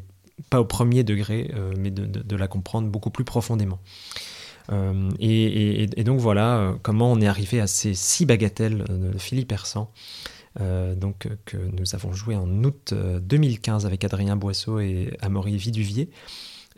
pas 0.50 0.60
au 0.60 0.64
premier 0.64 1.02
degré, 1.02 1.52
mais 1.76 1.90
de, 1.90 2.36
la 2.36 2.48
comprendre 2.48 2.88
beaucoup 2.88 3.10
plus 3.10 3.24
profondément. 3.24 3.80
et, 5.20 5.86
donc 6.04 6.20
voilà 6.20 6.74
comment 6.82 7.12
on 7.12 7.20
est 7.20 7.26
arrivé 7.26 7.60
à 7.60 7.66
ces 7.66 7.94
six 7.94 8.26
bagatelles 8.26 8.84
de 8.88 9.18
Philippe 9.18 9.52
Hersan. 9.52 9.88
Euh, 10.60 10.94
donc, 10.94 11.26
euh, 11.26 11.36
que 11.44 11.56
nous 11.56 11.94
avons 11.94 12.12
joué 12.12 12.36
en 12.36 12.48
août 12.64 12.94
2015 12.94 13.84
euh, 13.84 13.88
avec 13.88 14.04
Adrien 14.04 14.36
Boisseau 14.36 14.78
et 14.80 15.16
Amaury 15.20 15.56
Viduvier. 15.56 16.10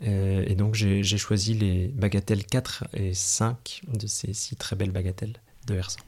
et 0.01 0.55
donc 0.55 0.75
j'ai 0.75 1.17
choisi 1.17 1.53
les 1.53 1.87
bagatelles 1.87 2.45
4 2.45 2.85
et 2.93 3.13
5 3.13 3.81
de 3.93 4.07
ces 4.07 4.33
six 4.33 4.55
très 4.55 4.75
belles 4.75 4.91
bagatelles 4.91 5.37
de 5.65 5.75
Hersan. 5.75 6.03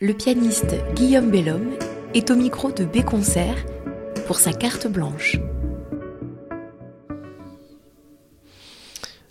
Le 0.00 0.14
pianiste 0.14 0.76
Guillaume 0.94 1.30
Bellhomme 1.30 1.72
est 2.14 2.30
au 2.30 2.36
micro 2.36 2.72
de 2.72 2.84
B 2.84 3.04
Concert 3.04 3.66
pour 4.26 4.38
sa 4.38 4.52
carte 4.54 4.86
blanche. 4.86 5.36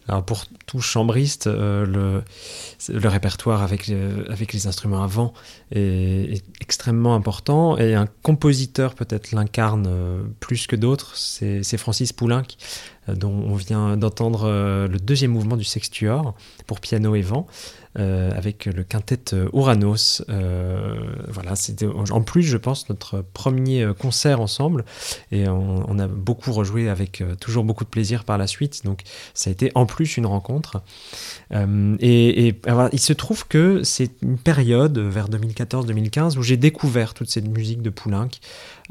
Alors 0.08 0.24
pour 0.24 0.46
tout 0.66 0.80
chambriste, 0.80 1.48
euh, 1.48 2.24
le, 2.88 3.08
répertoire 3.08 3.62
avec, 3.62 3.90
euh, 3.90 4.26
les 4.54 4.68
instruments 4.68 5.04
avant 5.04 5.34
est, 5.72 6.44
extrêmement 6.62 7.16
important 7.16 7.78
et 7.78 7.96
un 7.96 8.08
compositeur 8.24 8.96
peut-être 8.96 9.32
l'incarne 9.32 9.86
euh, 9.88 10.24
plus 10.40 10.68
que 10.68 10.76
d'autres, 10.76 11.16
c'est 11.16 11.78
Francis 11.78 12.14
Poulenc 12.14 12.44
dont 13.08 13.32
on 13.32 13.56
vient 13.56 13.98
d'entendre 13.98 14.48
le 14.88 15.00
deuxième 15.00 15.32
mouvement 15.32 15.58
du 15.58 15.64
sextuor 15.64 16.36
pour 16.68 16.80
piano 16.80 17.16
et 17.16 17.24
vent. 17.24 17.48
Euh, 17.98 18.30
avec 18.36 18.66
le 18.66 18.84
quintet 18.84 19.36
Uranos. 19.52 20.22
Euh, 20.30 20.96
voilà, 21.28 21.56
c'était 21.56 21.88
en 21.88 22.22
plus, 22.22 22.44
je 22.44 22.58
pense, 22.58 22.88
notre 22.88 23.26
premier 23.34 23.90
concert 23.98 24.42
ensemble 24.42 24.86
et 25.32 25.48
on, 25.48 25.98
a 25.98 26.08
beaucoup 26.08 26.54
rejoué 26.54 26.88
avec 26.88 27.22
euh, 27.22 27.34
toujours 27.34 27.64
beaucoup 27.64 27.84
de 27.84 27.90
plaisir 27.90 28.26
par 28.26 28.38
la 28.38 28.46
suite. 28.46 28.86
Donc, 28.86 29.02
ça 29.34 29.50
a 29.50 29.54
été 29.54 29.72
en 29.74 29.88
plus 29.88 30.18
une 30.18 30.28
rencontre. 30.28 30.84
et, 31.52 32.56
il 32.92 33.00
se 33.00 33.14
trouve 33.14 33.48
que 33.48 33.82
c'est 33.84 34.12
une 34.22 34.38
période 34.38 35.00
vers 35.00 35.28
2014-2015 35.28 36.38
où 36.38 36.44
j'ai 36.44 36.58
découvert 36.58 37.16
toute 37.16 37.32
cette 37.32 37.48
musique 37.48 37.82
de 37.82 37.90
Poulenc. 37.90 38.30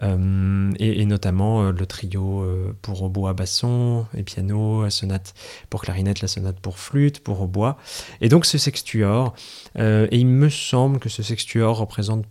Et, 0.00 1.06
notamment 1.06 1.70
le 1.70 1.86
trio 1.86 2.44
pour 2.82 3.02
hautbois 3.02 3.32
basson 3.32 4.06
et 4.16 4.22
piano, 4.22 4.84
la 4.84 4.90
sonate 4.90 5.34
pour 5.70 5.82
clarinette, 5.82 6.20
la 6.20 6.28
sonate 6.28 6.60
pour 6.60 6.78
flûte, 6.78 7.20
pour 7.20 7.40
hautbois. 7.40 7.76
Et 8.20 8.28
donc 8.28 8.46
ce 8.46 8.58
sextuor 8.58 9.34
euh, 9.78 10.06
et 10.10 10.18
il 10.18 10.26
me 10.26 10.48
semble 10.48 10.98
que 10.98 11.08
ce 11.08 11.22
sextuor 11.22 11.78
représente 11.78 12.24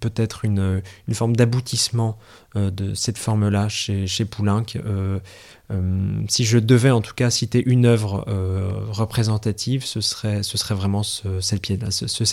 peut-être 0.00 0.44
une, 0.44 0.82
forme 1.12 1.36
d'aboutissement 1.36 2.18
euh, 2.56 2.70
de 2.70 2.94
cette 2.94 3.18
forme-là 3.18 3.68
chez, 3.68 4.06
chez 4.06 4.24
Poulenc. 4.24 4.64
Euh, 4.76 5.18
si 6.28 6.44
je 6.44 6.58
devais 6.58 6.90
en 6.90 7.02
tout 7.02 7.14
cas 7.14 7.28
citer 7.28 7.62
une 7.66 7.84
œuvre 7.84 8.24
représentative, 8.90 9.84
ce 9.84 10.00
serait, 10.00 10.40
vraiment 10.70 11.02
ce, 11.02 11.40
cette 11.40 11.90
ce, 11.90 12.06
ce 12.06 12.24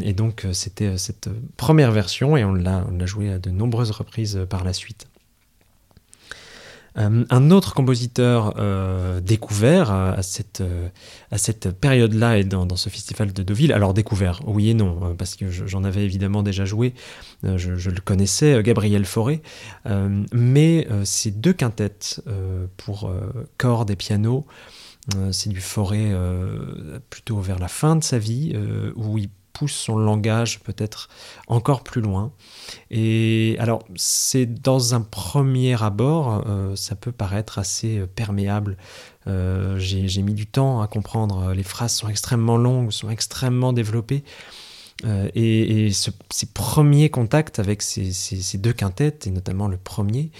et 0.00 0.12
donc 0.12 0.46
c'était 0.52 0.96
cette 0.96 1.28
première 1.56 1.90
version 1.90 2.36
et 2.36 2.44
on 2.44 2.54
l'a 2.54 3.06
joué 3.06 3.32
à 3.32 3.38
de 3.40 3.50
nombreuses 3.50 3.90
reprises 3.90 4.46
par 4.48 4.62
la 4.62 4.72
suite. 4.72 5.08
Euh, 6.98 7.24
un 7.30 7.50
autre 7.50 7.74
compositeur 7.74 8.54
euh, 8.58 9.20
découvert 9.20 9.92
euh, 9.92 10.12
à 10.16 10.22
cette, 10.22 11.70
période-là 11.80 12.38
et 12.38 12.44
dans, 12.44 12.76
ce 12.76 12.88
festival 12.88 13.32
de 13.32 13.42
Deauville, 13.42 13.72
alors 13.72 13.94
découvert, 13.94 14.40
oui 14.46 14.70
et 14.70 14.74
non, 14.74 15.14
parce 15.16 15.36
que 15.36 15.50
j'en 15.50 15.84
avais 15.84 16.04
évidemment 16.04 16.42
déjà 16.42 16.64
joué, 16.64 16.94
je, 17.42 17.90
le 17.90 18.00
connaissais, 18.00 18.62
Gabriel 18.62 19.04
Fauré, 19.04 19.42
mais 20.32 20.86
ces 21.04 21.30
deux 21.30 21.52
quintettes 21.52 22.22
pour 22.76 23.12
cordes 23.58 23.90
et 23.90 23.96
piano, 23.96 24.46
c'est 25.30 25.50
du 25.50 25.60
Forêt 25.60 26.12
plutôt 27.10 27.40
vers 27.40 27.58
la 27.58 27.68
fin 27.68 27.96
de 27.96 28.04
sa 28.04 28.18
vie, 28.18 28.54
où 28.96 29.18
il 29.18 29.28
pousse 29.52 29.72
son 29.72 29.96
langage 29.96 30.60
peut-être 30.60 31.08
encore 31.46 31.82
plus 31.82 32.00
loin. 32.00 32.32
Et 32.90 33.56
alors, 33.58 33.84
c'est 33.96 34.46
dans 34.46 34.94
un 34.94 35.00
premier 35.00 35.80
abord, 35.82 36.44
euh, 36.46 36.76
ça 36.76 36.94
peut 36.94 37.12
paraître 37.12 37.58
assez 37.58 37.98
euh, 37.98 38.06
perméable. 38.06 38.76
Euh, 39.26 39.78
j'ai 39.78 40.22
mis 40.22 40.34
du 40.34 40.46
temps 40.46 40.80
à 40.80 40.86
comprendre. 40.86 41.52
Les 41.52 41.62
phrases 41.62 41.94
sont 41.94 42.08
extrêmement 42.08 42.56
longues, 42.56 42.90
sont 42.90 43.10
extrêmement 43.10 43.72
développées. 43.72 44.24
et, 45.34 45.90
ces 45.92 46.46
premiers 46.54 47.10
contacts 47.10 47.58
avec 47.58 47.82
ces, 47.82 48.12
ces, 48.12 48.58
deux 48.58 48.72
quintettes, 48.72 49.26
et 49.26 49.30
notamment 49.30 49.68
le 49.68 49.76
premier, 49.76 50.30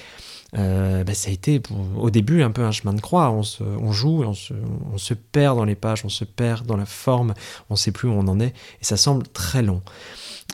bah, 0.52 1.14
ça 1.14 1.30
a 1.30 1.32
été 1.32 1.62
au 1.96 2.10
début 2.10 2.42
un 2.42 2.50
peu 2.50 2.62
un 2.62 2.72
chemin 2.72 2.92
de 2.92 3.00
croix. 3.00 3.30
On, 3.30 3.42
se, 3.42 3.62
on 3.62 3.92
joue, 3.92 4.22
on 4.22 4.34
se, 4.34 4.54
on 4.92 4.98
se, 4.98 5.14
perd 5.14 5.56
dans 5.56 5.64
les 5.64 5.74
pages, 5.74 6.04
on 6.04 6.08
se 6.08 6.24
perd 6.24 6.66
dans 6.66 6.76
la 6.76 6.86
forme, 6.86 7.34
on 7.70 7.74
ne 7.74 7.78
sait 7.78 7.92
plus 7.92 8.08
où 8.08 8.12
on 8.12 8.28
en 8.28 8.38
est, 8.40 8.54
et 8.80 8.84
ça 8.84 8.96
semble 8.96 9.26
très 9.28 9.62
long. 9.62 9.82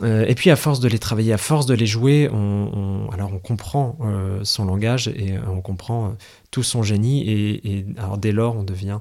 Euh, 0.03 0.25
et 0.27 0.35
puis 0.35 0.49
à 0.49 0.55
force 0.55 0.79
de 0.79 0.87
les 0.87 0.99
travailler, 0.99 1.33
à 1.33 1.37
force 1.37 1.65
de 1.65 1.73
les 1.73 1.85
jouer, 1.85 2.29
on, 2.31 3.09
alors 3.11 3.31
on 3.33 3.39
comprend 3.39 3.97
euh, 4.01 4.39
son 4.43 4.65
langage 4.65 5.09
et 5.09 5.33
euh, 5.33 5.41
on 5.49 5.61
comprend 5.61 6.15
tout 6.51 6.63
son 6.63 6.83
génie. 6.83 7.29
Et, 7.29 7.85
alors 7.97 8.17
dès 8.17 8.31
lors, 8.31 8.55
on 8.55 8.63
devient 8.63 8.99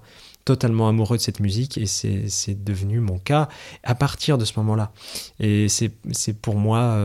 totalement 0.48 0.88
amoureux 0.88 1.18
de 1.18 1.22
cette 1.22 1.40
musique 1.40 1.76
et 1.76 1.84
c'est 1.84 2.64
devenu 2.64 3.00
mon 3.00 3.18
cas 3.18 3.50
à 3.82 3.94
partir 3.94 4.38
de 4.38 4.46
ce 4.46 4.54
moment-là. 4.56 4.92
Et 5.40 5.68
c'est 5.68 6.32
pour 6.40 6.56
moi 6.56 6.96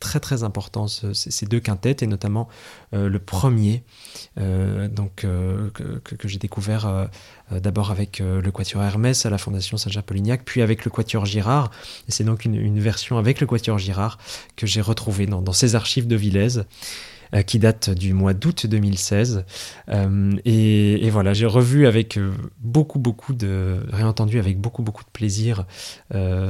très 0.00 0.20
très 0.20 0.44
important 0.44 0.86
ces 0.86 1.46
deux 1.46 1.60
quintettes 1.60 2.02
et 2.02 2.06
notamment 2.06 2.46
le 2.92 3.18
premier 3.18 3.84
donc, 4.36 5.24
que, 5.24 6.28
j'ai 6.28 6.38
découvert 6.38 7.08
euh, 7.52 7.60
d'abord 7.60 7.90
avec 7.90 8.20
euh, 8.20 8.42
le 8.42 8.50
Quatuor 8.50 8.82
Hermès 8.82 9.24
à 9.24 9.30
la 9.30 9.38
Fondation 9.38 9.78
Saint-Jean-Polignac, 9.78 10.42
puis 10.44 10.60
avec 10.60 10.84
le 10.84 10.90
Quatuor 10.90 11.24
Girard. 11.24 11.70
C'est 12.08 12.24
donc 12.24 12.44
une, 12.44 12.78
version 12.78 13.18
avec 13.18 13.40
le 13.40 13.46
Quatuor 13.46 13.78
Girard 13.78 14.18
que 14.56 14.66
j'ai 14.66 14.80
retrouvée 14.80 15.26
dans, 15.26 15.40
dans 15.40 15.52
ces 15.52 15.74
archives 15.74 16.06
de 16.06 16.16
Villez. 16.16 16.60
Euh, 17.34 17.42
qui 17.42 17.58
date 17.58 17.90
du 17.90 18.14
mois 18.14 18.32
d'août 18.32 18.66
2016. 18.66 19.44
Euh, 19.90 20.32
et, 20.46 21.10
voilà, 21.10 21.34
j'ai 21.34 21.44
revu 21.44 21.86
avec 21.86 22.16
euh, 22.16 22.32
beaucoup, 22.60 22.98
beaucoup 22.98 23.34
de. 23.34 23.80
réentendu 23.92 24.38
avec 24.38 24.58
beaucoup, 24.58 24.82
beaucoup 24.82 25.04
de 25.04 25.10
plaisir 25.10 25.66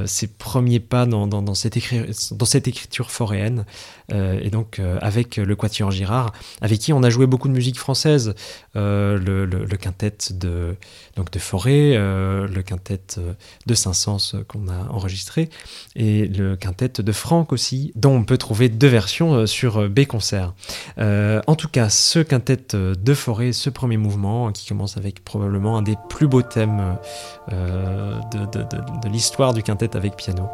ces 0.05 0.27
premiers 0.27 0.79
pas 0.79 1.05
dans, 1.05 1.27
dans, 1.27 1.53
cette, 1.53 1.77
dans 2.31 2.45
cette, 2.45 2.67
écriture 2.67 3.11
foréenne. 3.11 3.65
Et 4.11 4.49
donc, 4.49 4.81
avec 5.01 5.37
le 5.37 5.55
Quatuor 5.55 5.91
Girard, 5.91 6.33
avec 6.61 6.79
qui 6.79 6.93
on 6.93 7.03
a 7.03 7.09
joué 7.09 7.27
beaucoup 7.27 7.47
de 7.47 7.53
musique 7.53 7.77
française. 7.77 8.33
Le, 8.75 9.45
le, 9.45 9.77
quintet 9.77 10.15
de, 10.31 10.75
donc 11.15 11.31
de 11.31 11.39
Forêt, 11.39 11.95
le 11.95 12.61
quintet 12.61 13.01
de 13.65 13.73
Saint-Saëns 13.73 14.43
qu'on 14.47 14.67
a 14.67 14.89
enregistré, 14.89 15.49
et 15.95 16.27
le 16.27 16.55
quintet 16.55 17.01
de 17.01 17.11
Franck 17.11 17.51
aussi, 17.51 17.91
dont 17.95 18.15
on 18.15 18.23
peut 18.23 18.37
trouver 18.37 18.69
deux 18.69 18.87
versions 18.87 19.45
sur 19.45 19.89
B-Concert. 19.89 20.53
Euh, 20.97 21.41
en 21.47 21.55
tout 21.55 21.67
cas, 21.67 21.89
ce 21.89 22.19
quintet 22.19 22.75
de 22.75 23.13
forêt, 23.13 23.51
ce 23.53 23.69
premier 23.69 23.97
mouvement, 23.97 24.51
qui 24.51 24.67
commence 24.67 24.97
avec 24.97 25.23
probablement 25.23 25.77
un 25.77 25.81
des 25.81 25.95
plus 26.09 26.27
beaux 26.27 26.41
thèmes 26.41 26.97
euh, 27.51 28.19
de 28.31 29.09
l'histoire 29.09 29.53
du 29.53 29.63
quintet 29.63 29.95
avec 29.95 30.15
piano. 30.15 30.49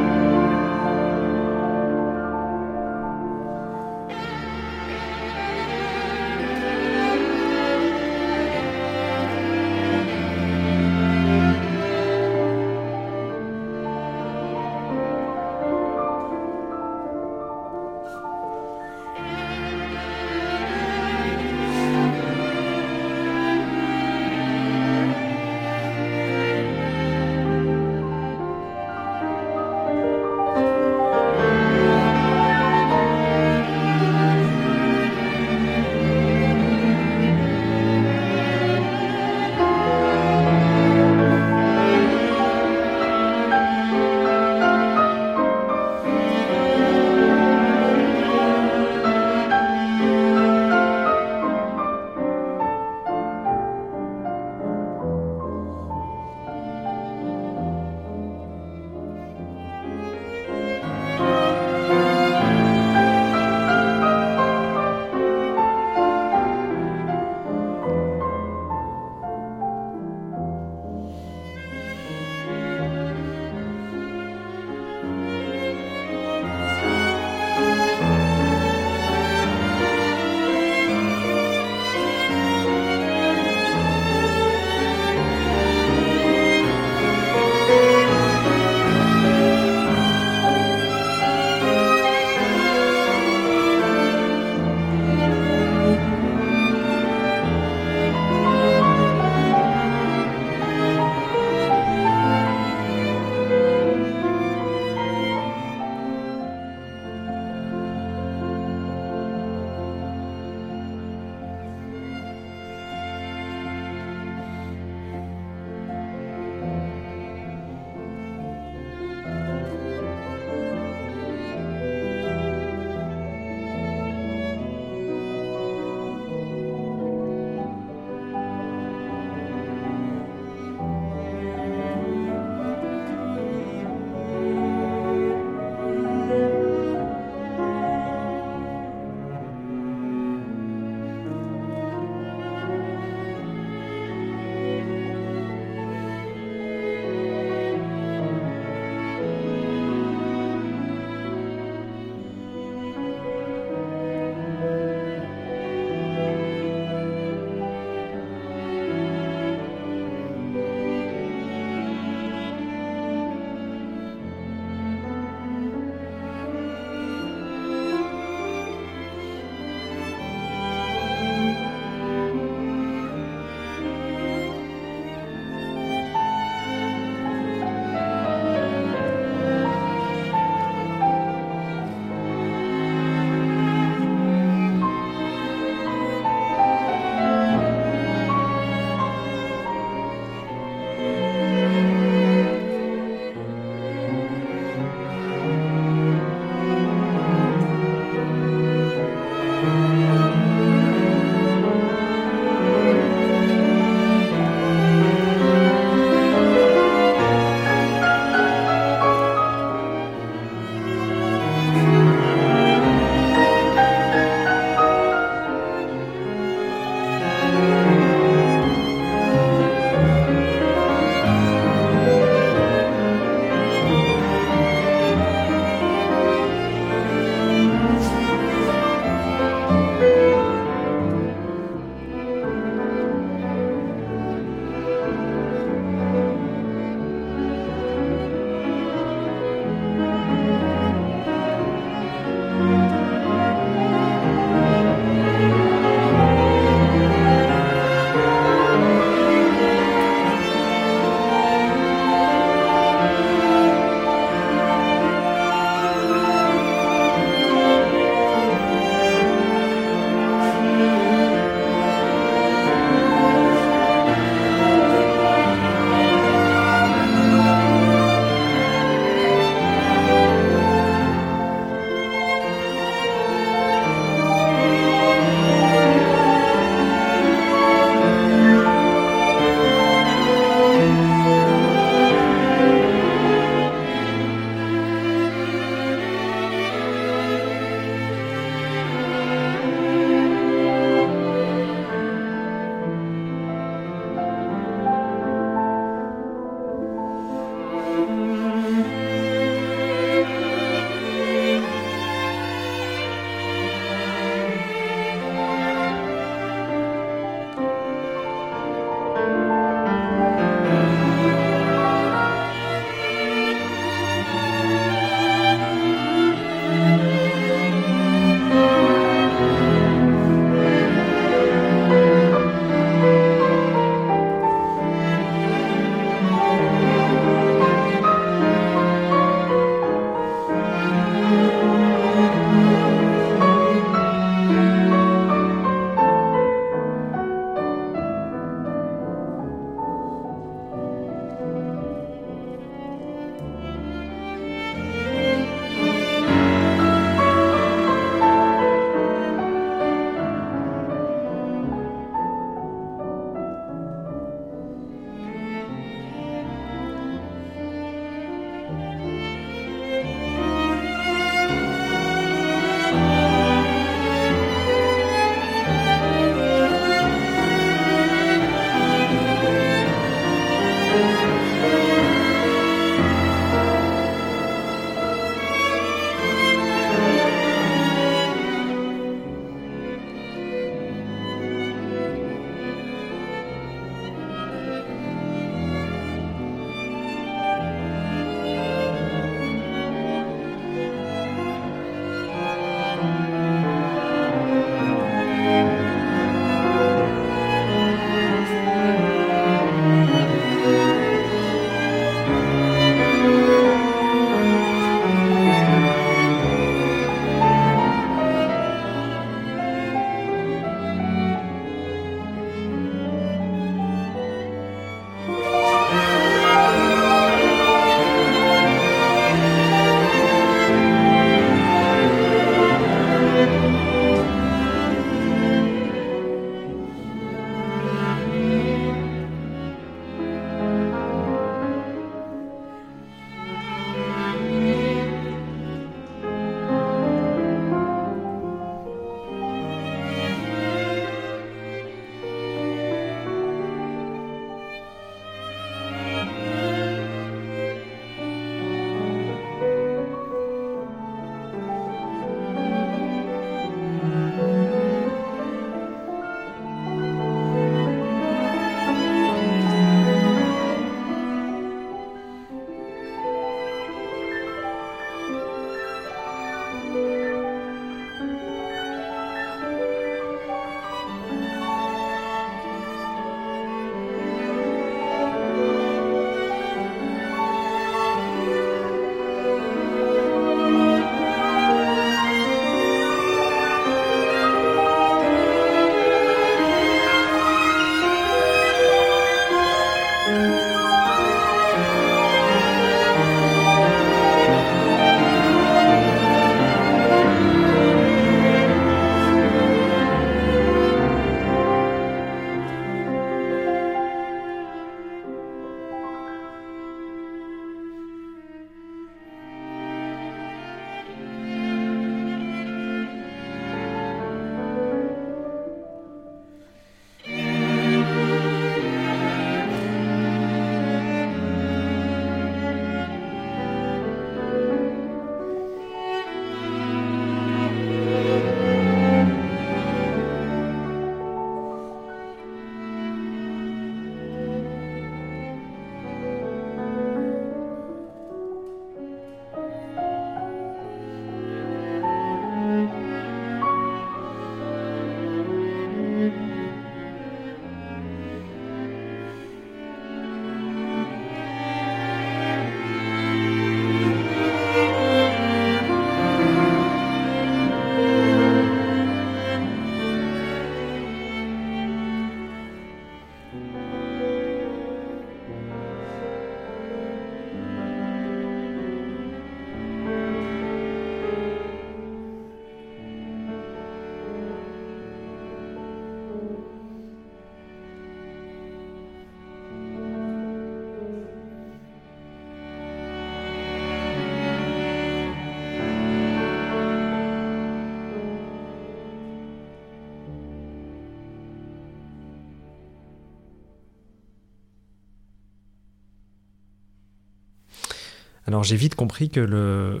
Alors 598.50 598.64
j'ai 598.64 598.74
vite 598.74 598.96
compris 598.96 599.30
que 599.30 599.38
le, 599.38 600.00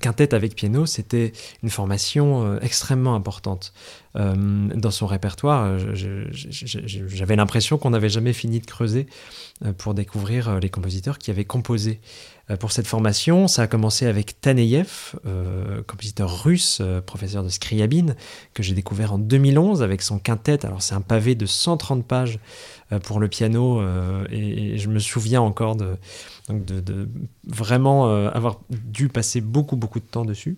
quintet 0.00 0.34
avec 0.34 0.56
piano, 0.56 0.84
c'était 0.84 1.32
une 1.62 1.70
formation 1.70 2.44
euh, 2.44 2.58
extrêmement 2.60 3.14
importante. 3.14 3.72
Euh, 4.16 4.34
dans 4.74 4.90
son 4.90 5.06
répertoire, 5.06 5.78
j'avais 5.94 7.36
l'impression 7.36 7.78
qu'on 7.78 7.90
n'avait 7.90 8.08
jamais 8.08 8.32
fini 8.32 8.58
de 8.58 8.66
creuser 8.66 9.06
pour 9.78 9.94
découvrir 9.94 10.58
les 10.58 10.70
compositeurs 10.70 11.18
qui 11.18 11.30
avaient 11.30 11.44
composé 11.44 12.00
euh, 12.43 12.43
pour 12.60 12.72
cette 12.72 12.86
formation. 12.86 13.48
Ça 13.48 13.62
a 13.62 13.66
commencé 13.66 14.06
avec 14.06 14.40
Taneyev, 14.40 15.14
euh, 15.26 15.82
compositeur 15.86 16.44
russe, 16.44 16.78
euh, 16.80 17.00
professeur 17.00 17.42
de 17.42 17.48
Scriabine, 17.48 18.16
que 18.52 18.62
j'ai 18.62 18.74
découvert 18.74 19.14
en 19.14 19.18
2011 19.18 19.82
avec 19.82 20.02
son 20.02 20.18
quintet. 20.18 20.66
Alors 20.66 20.82
c'est 20.82 20.94
un 20.94 21.00
pavé 21.00 21.34
de 21.34 21.46
130 21.46 22.04
pages 22.04 22.38
pour 23.04 23.18
le 23.18 23.28
piano 23.28 23.82
et, 24.30 24.76
je 24.76 24.88
me 24.88 24.98
souviens 24.98 25.40
encore 25.40 25.74
de, 25.74 25.96
de 26.48 27.08
vraiment 27.46 28.06
avoir 28.28 28.60
dû 28.70 29.08
passer 29.08 29.40
beaucoup 29.40 29.76
beaucoup 29.76 30.00
de 30.00 30.04
temps 30.04 30.24
dessus. 30.24 30.56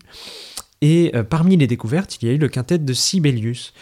Et 0.82 1.12
parmi 1.30 1.56
les 1.56 1.66
découvertes, 1.66 2.18
il 2.20 2.28
y 2.28 2.30
a 2.30 2.34
eu 2.34 2.38
le 2.38 2.48
quintet 2.48 2.78
de 2.78 2.92
Sibelius. 2.92 3.72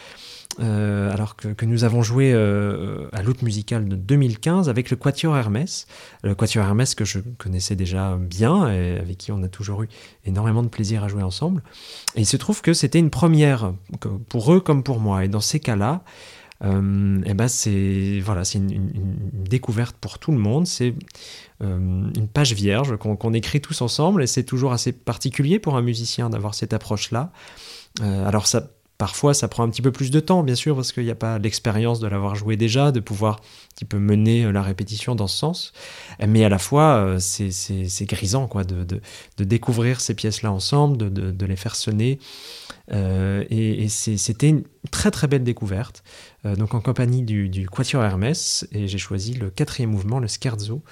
Euh, 0.60 1.12
alors 1.12 1.36
que, 1.36 1.64
nous 1.64 1.84
avons 1.84 2.02
joué 2.02 2.32
euh, 2.32 3.08
à 3.12 3.22
l'autre 3.22 3.44
musical 3.44 3.88
de 3.88 3.96
2015 3.96 4.68
avec 4.68 4.90
le 4.90 4.96
Quatuor 4.96 5.36
Hermès, 5.36 5.86
le 6.22 6.34
Quatuor 6.34 6.64
Hermès 6.64 6.94
que 6.94 7.04
je 7.04 7.18
connaissais 7.38 7.76
déjà 7.76 8.16
bien 8.16 8.70
et 8.70 8.98
avec 8.98 9.18
qui 9.18 9.32
on 9.32 9.42
a 9.42 9.48
toujours 9.48 9.82
eu 9.82 9.88
énormément 10.24 10.62
de 10.62 10.68
plaisir 10.68 11.02
à 11.04 11.08
jouer 11.08 11.22
ensemble. 11.22 11.62
Et 12.14 12.20
il 12.20 12.26
se 12.26 12.36
trouve 12.36 12.62
que 12.62 12.72
c'était 12.72 12.98
une 12.98 13.10
première 13.10 13.72
pour 14.28 14.52
eux 14.52 14.60
comme 14.60 14.82
pour 14.82 15.00
moi. 15.00 15.24
Et 15.24 15.28
dans 15.28 15.40
ces 15.40 15.60
cas-là, 15.60 16.02
euh, 16.62 17.20
eh 17.26 17.34
ben 17.34 17.48
c'est 17.48 18.20
voilà, 18.20 18.44
c'est 18.44 18.58
une, 18.58 19.16
découverte 19.32 19.96
pour 19.96 20.18
tout 20.18 20.32
le 20.32 20.38
monde. 20.38 20.66
C'est 20.66 20.94
une 21.60 22.28
page 22.30 22.52
vierge 22.52 22.96
qu'on 22.98 23.32
écrit 23.32 23.62
tous 23.62 23.80
ensemble 23.80 24.22
et 24.22 24.26
c'est 24.26 24.44
toujours 24.44 24.72
assez 24.72 24.92
particulier 24.92 25.58
pour 25.58 25.76
un 25.76 25.82
musicien 25.82 26.28
d'avoir 26.28 26.54
cette 26.54 26.74
approche-là. 26.74 27.32
alors 28.02 28.46
ça 28.46 28.68
Parfois, 28.96 29.34
ça 29.34 29.48
prend 29.48 29.64
un 29.64 29.70
petit 29.70 29.82
peu 29.82 29.90
plus 29.90 30.12
de 30.12 30.20
temps, 30.20 30.44
bien 30.44 30.54
sûr, 30.54 30.76
parce 30.76 30.92
qu'il 30.92 31.02
n'y 31.02 31.10
a 31.10 31.16
pas 31.16 31.40
l'expérience 31.40 31.98
de 31.98 32.06
l'avoir 32.06 32.36
joué 32.36 32.56
déjà, 32.56 32.92
de 32.92 33.00
pouvoir 33.00 33.34
un 33.34 33.74
petit 33.74 33.84
peu 33.84 33.98
mener 33.98 34.44
euh, 34.44 34.52
la 34.52 34.62
répétition 34.62 35.16
dans 35.16 35.26
ce 35.26 35.36
sens. 35.36 35.72
Mais 36.24 36.44
à 36.44 36.48
la 36.48 36.58
fois, 36.58 36.96
euh, 36.96 37.18
c'est 37.18 38.04
grisant 38.06 38.46
quoi, 38.46 38.62
de, 38.62 39.00
découvrir 39.38 40.00
ces 40.00 40.14
pièces-là 40.14 40.52
ensemble, 40.52 41.12
de, 41.12 41.46
les 41.46 41.56
faire 41.56 41.74
sonner. 41.74 42.20
Euh, 42.92 43.44
et, 43.50 43.88
c'était 43.88 44.48
une 44.48 44.62
très 44.92 45.10
très 45.10 45.26
belle 45.26 45.42
découverte. 45.42 46.04
donc 46.44 46.74
en 46.74 46.80
compagnie 46.80 47.22
du, 47.22 47.48
du 47.48 47.68
Quatuor 47.68 48.04
Hermès, 48.04 48.68
et 48.70 48.86
j'ai 48.86 48.98
choisi 48.98 49.34
le 49.34 49.50
quatrième 49.50 49.90
mouvement, 49.90 50.20
le 50.20 50.28
Scherzo, 50.28 50.82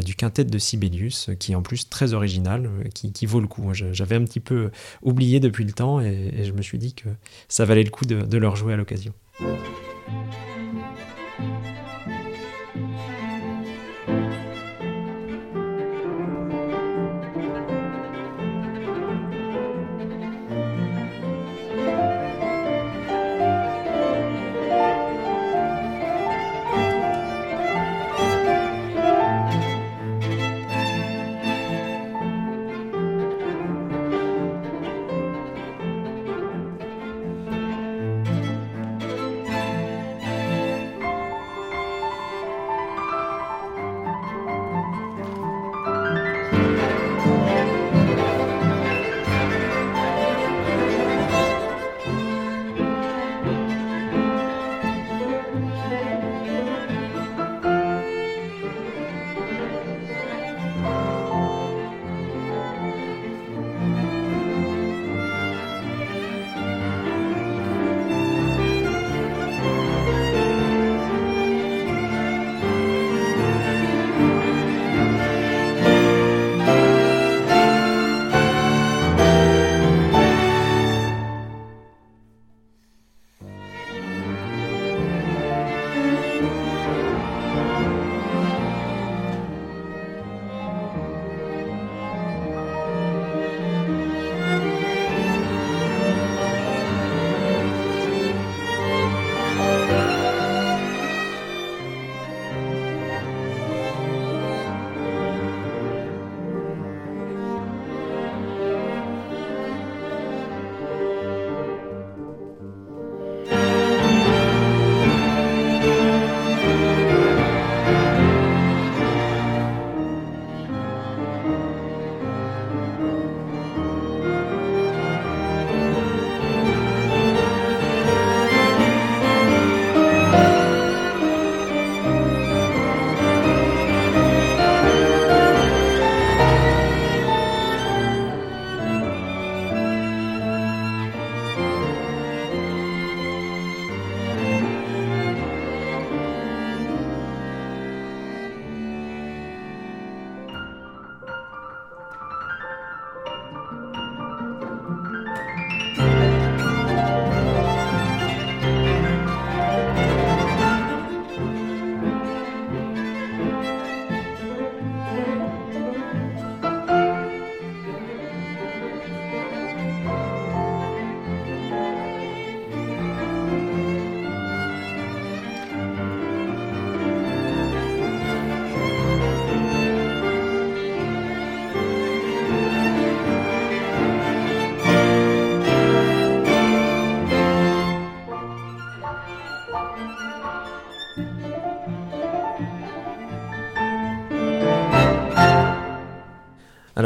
du 0.00 0.14
quintet 0.14 0.44
de 0.44 0.58
Sibelius, 0.58 1.30
qui 1.38 1.52
est 1.52 1.54
en 1.54 1.62
plus 1.62 1.88
très 1.88 2.12
original, 2.12 2.66
euh, 2.66 2.88
qui, 2.90 3.26
vaut 3.26 3.40
le 3.40 3.46
coup. 3.46 3.72
J'avais 3.72 4.16
un 4.16 4.24
petit 4.24 4.40
peu 4.40 4.70
oublié 5.02 5.40
depuis 5.40 5.64
le 5.64 5.72
temps 5.72 6.00
et, 6.00 6.44
je 6.44 6.52
me 6.52 6.62
suis 6.62 6.78
dit 6.78 6.94
que 6.94 7.08
ça 7.48 7.64
valait 7.64 7.82
le 7.82 7.90
coup 7.90 8.04
de, 8.04 8.22
de 8.22 8.38
leur 8.38 8.56
jouer 8.56 8.74
à 8.74 8.76
l'occasion. 8.76 9.12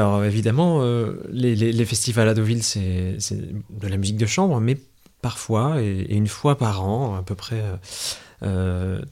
Alors 0.01 0.25
évidemment, 0.25 0.81
euh, 0.81 1.13
les, 1.31 1.85
festivals 1.85 2.27
à 2.27 2.33
Deauville, 2.33 2.63
c'est 2.63 3.19
de 3.19 3.87
la 3.87 3.99
musique 3.99 4.17
de 4.17 4.25
chambre, 4.25 4.59
mais 4.59 4.79
parfois, 5.21 5.83
et, 5.83 6.15
une 6.15 6.27
fois 6.27 6.57
par 6.57 6.83
an, 6.83 7.17
à 7.17 7.23
peu 7.23 7.35
près, 7.35 7.61
euh, 7.61 7.77
euh, 8.43 9.03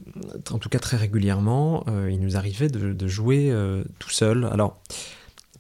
en 0.51 0.59
tout 0.59 0.71
cas 0.71 0.79
très 0.79 0.97
régulièrement, 0.97 1.85
il 2.09 2.19
nous 2.21 2.39
arrivait 2.39 2.69
de, 2.69 3.07
jouer 3.07 3.53
tout 3.99 4.09
seul. 4.09 4.49
Alors, 4.51 4.81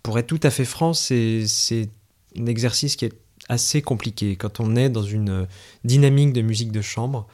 pour 0.02 0.18
être 0.18 0.28
tout 0.28 0.40
à 0.42 0.48
fait 0.48 0.64
franc, 0.64 0.94
c'est 0.94 1.44
un 2.38 2.46
exercice 2.46 2.96
qui 2.96 3.04
est 3.04 3.12
assez 3.50 3.82
compliqué. 3.82 4.36
Quand 4.36 4.60
on 4.60 4.76
est 4.76 4.88
dans 4.88 5.02
une 5.02 5.46
dynamique 5.84 6.32
de 6.32 6.40
musique 6.40 6.72
de 6.72 6.80
chambre, 6.80 7.26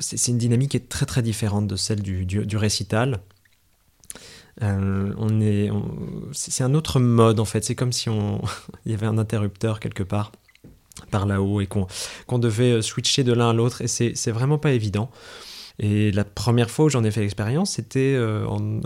c'est 0.00 0.32
une 0.32 0.38
dynamique 0.38 0.72
qui 0.72 0.78
est 0.78 0.88
très 0.88 1.06
très 1.06 1.22
différente 1.22 1.68
de 1.68 1.76
celle 1.76 2.02
du, 2.02 2.56
récital. 2.56 3.20
Euh, 4.62 5.12
on 5.16 5.40
est, 5.40 5.70
c'est 6.32 6.64
un 6.64 6.74
autre 6.74 7.00
mode 7.00 7.40
en 7.40 7.44
fait. 7.44 7.64
C'est 7.64 7.74
comme 7.74 7.92
si 7.92 8.08
on, 8.08 8.42
il 8.86 8.92
y 8.92 8.94
avait 8.94 9.06
un 9.06 9.18
interrupteur 9.18 9.80
quelque 9.80 10.02
part 10.02 10.32
par 11.10 11.26
là-haut 11.26 11.60
et 11.60 11.66
qu'on 11.66 12.38
devait 12.38 12.82
switcher 12.82 13.24
de 13.24 13.32
l'un 13.32 13.50
à 13.50 13.52
l'autre. 13.52 13.82
Et 13.82 13.88
c'est 13.88 14.30
vraiment 14.30 14.58
pas 14.58 14.72
évident. 14.72 15.10
Et 15.80 16.10
la 16.10 16.24
première 16.24 16.70
fois 16.70 16.86
où 16.86 16.88
j'en 16.88 17.04
ai 17.04 17.10
fait 17.12 17.20
l'expérience, 17.20 17.74
c'était 17.74 18.14
euh, 18.16 18.44
en, 18.46 18.80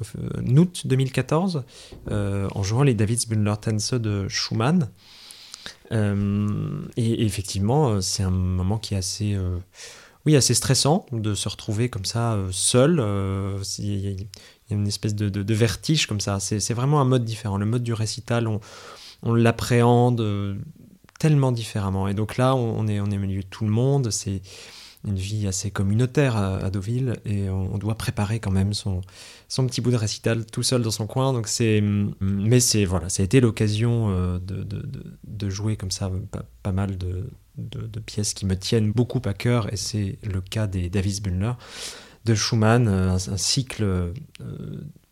août 0.56 0.82
2014, 0.84 1.64
en 2.10 2.62
jouant 2.62 2.82
les 2.82 2.92
Davidsbündler 2.92 3.54
Tänze 3.62 3.92
de 3.92 4.28
Schumann. 4.28 4.90
Euh, 5.92 6.82
et, 6.96 7.24
effectivement, 7.24 7.90
euh, 7.90 8.00
c'est 8.00 8.22
un 8.22 8.30
moment 8.30 8.78
qui 8.78 8.94
est 8.94 8.98
assez, 8.98 9.34
euh, 9.34 9.58
oui, 10.24 10.36
assez 10.36 10.54
stressant 10.54 11.06
de 11.12 11.34
se 11.34 11.48
retrouver 11.48 11.88
comme 11.88 12.04
ça 12.04 12.38
seul. 12.50 13.02
Il 14.68 14.72
y, 14.72 14.76
a 14.76 14.80
une 14.80 14.86
espèce 14.86 15.14
de, 15.14 15.54
vertige 15.54 16.06
comme 16.06 16.20
ça. 16.20 16.40
C'est 16.40 16.74
vraiment 16.74 17.00
un 17.00 17.04
mode 17.04 17.24
différent. 17.24 17.58
Le 17.58 17.66
mode 17.66 17.82
du 17.82 17.92
récital, 17.92 18.46
on, 18.46 19.34
l'appréhende 19.34 20.56
tellement 21.18 21.52
différemment. 21.52 22.08
Et 22.08 22.14
donc 22.14 22.36
là, 22.36 22.54
on 22.54 22.86
est, 22.88 23.00
on 23.00 23.04
au 23.04 23.18
milieu 23.18 23.42
de 23.42 23.46
tout 23.46 23.64
le 23.64 23.70
monde. 23.70 24.10
C'est 24.10 24.42
une 25.06 25.16
vie 25.16 25.46
assez 25.48 25.70
communautaire 25.70 26.36
à, 26.36 26.70
Deauville 26.70 27.14
et 27.24 27.48
on, 27.50 27.76
doit 27.78 27.96
préparer 27.96 28.38
quand 28.38 28.50
même 28.50 28.72
son, 28.72 29.00
petit 29.48 29.80
bout 29.80 29.90
de 29.90 29.96
récital 29.96 30.46
tout 30.46 30.62
seul 30.62 30.82
dans 30.82 30.90
son 30.90 31.06
coin. 31.06 31.32
Donc 31.32 31.48
mais 32.20 32.60
c'est 32.60 32.84
voilà, 32.84 33.08
ça 33.08 33.22
a 33.22 33.24
été 33.24 33.40
l'occasion 33.40 34.10
euh, 34.10 34.38
de, 34.40 35.50
jouer 35.50 35.76
comme 35.76 35.90
ça 35.90 36.10
pas, 36.62 36.72
mal 36.72 36.96
de, 36.98 37.28
de, 37.56 38.00
pièces 38.00 38.32
qui 38.32 38.46
me 38.46 38.56
tiennent 38.56 38.92
beaucoup 38.92 39.20
à 39.24 39.34
cœur 39.34 39.72
et 39.72 39.76
c'est 39.76 40.18
le 40.22 40.40
cas 40.40 40.66
des 40.66 40.88
Davis 40.88 41.20
Bullner 41.20 41.52
de 42.24 42.34
Schumann, 42.34 42.88
euh, 42.88 43.10
un, 43.10 43.36
cycle 43.36 43.84
euh, 43.84 44.12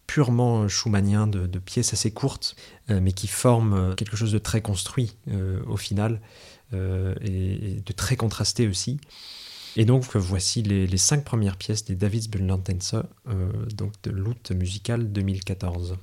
purement 0.06 0.68
schumannien 0.68 1.26
de, 1.26 1.58
pièces 1.58 1.92
assez 1.92 2.11
courtes, 2.11 2.56
mais 2.88 3.12
qui 3.12 3.28
forment 3.28 3.94
quelque 3.94 4.16
chose 4.16 4.32
de 4.32 4.38
très 4.38 4.61
construit 4.61 5.16
au 5.68 5.76
final 5.76 6.20
et, 6.72 7.80
de 7.86 7.92
très 7.92 8.16
contrasté 8.16 8.66
aussi. 8.66 8.98
Et 9.76 9.84
donc 9.84 10.16
voici 10.16 10.62
les, 10.62 10.96
cinq 10.96 11.24
premières 11.24 11.56
pièces 11.56 11.84
des 11.84 11.94
Davids 11.94 12.28
Bullentense, 12.28 12.94
euh, 13.28 13.52
donc 13.74 13.92
de 14.02 14.11
l'août 14.11 14.50
musical 14.52 15.12
2014. 15.12 15.96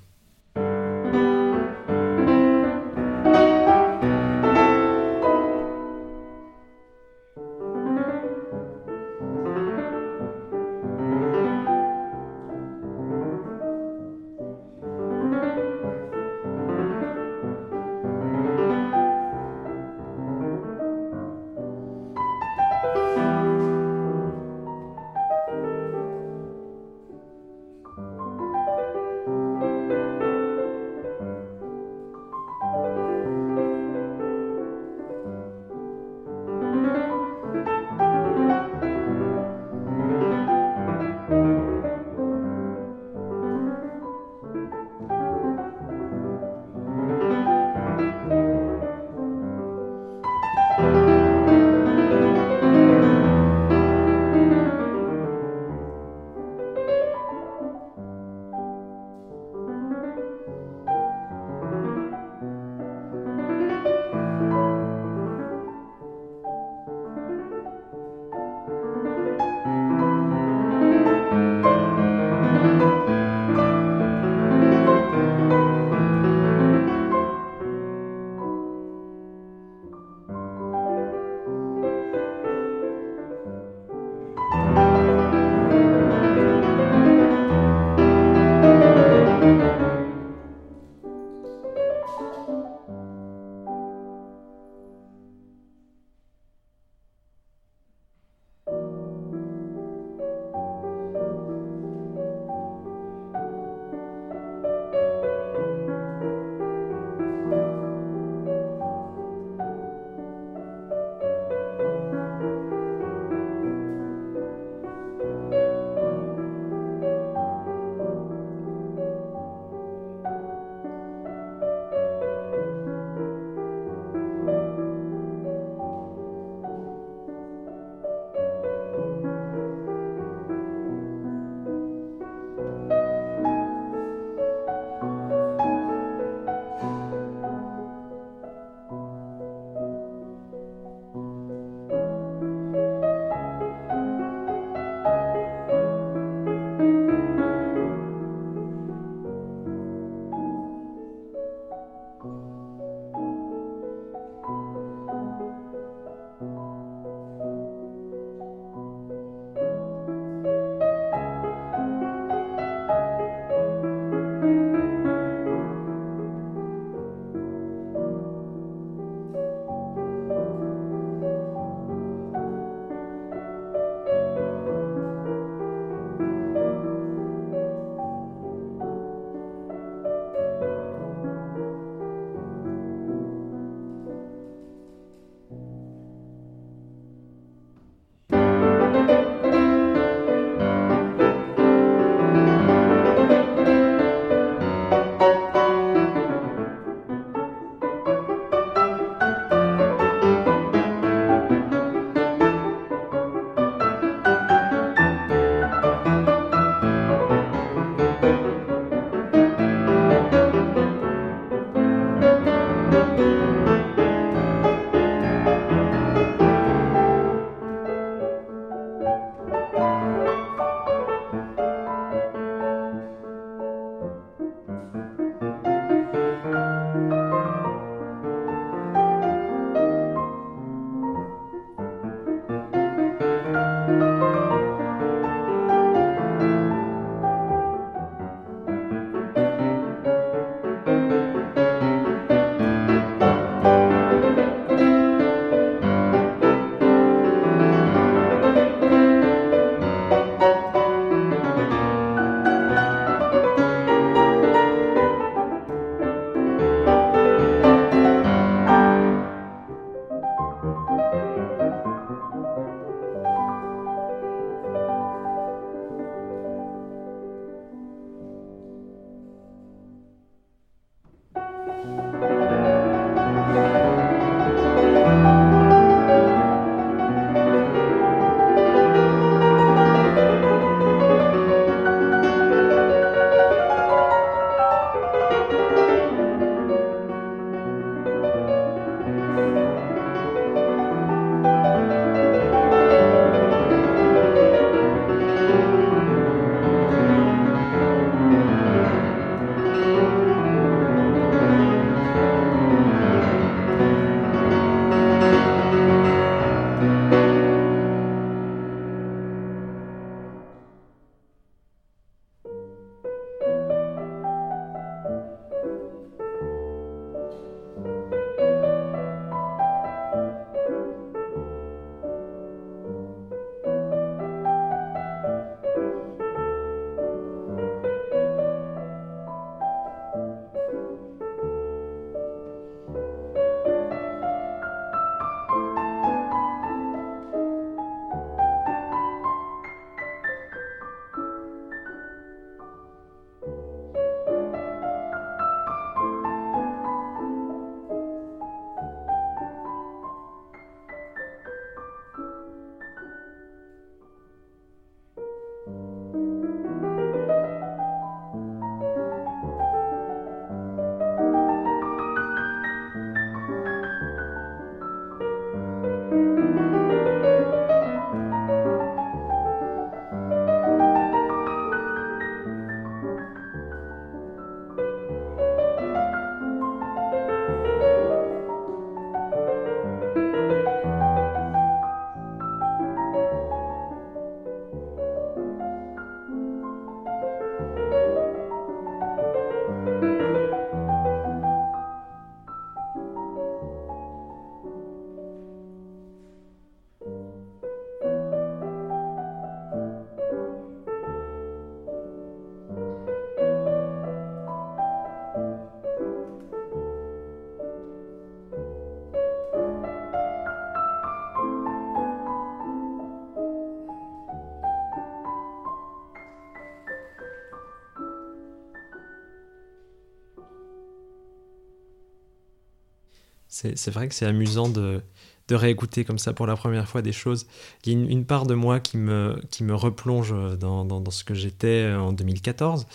C'est 423.75 423.91
vrai 423.91 424.07
que 424.07 424.15
c'est 424.15 424.25
amusant 424.25 424.69
de, 424.69 425.01
de 425.47 425.55
réécouter 425.55 426.03
comme 426.05 426.19
ça 426.19 426.33
pour 426.33 426.47
la 426.47 426.55
première 426.55 426.87
fois 426.87 427.01
des 427.01 427.11
choses. 427.11 427.47
Il 427.85 427.93
y 427.93 427.95
a 427.95 428.09
une, 428.09 428.25
part 428.25 428.45
de 428.45 428.53
moi 428.53 428.79
qui 428.79 428.97
me, 428.97 429.41
qui 429.49 429.63
me 429.63 429.73
replonge 429.73 430.33
dans, 430.59 430.85
dans, 430.85 431.11
ce 431.11 431.23
que 431.23 431.33
j'étais 431.33 431.93
en 431.93 432.11
2014. 432.11 432.85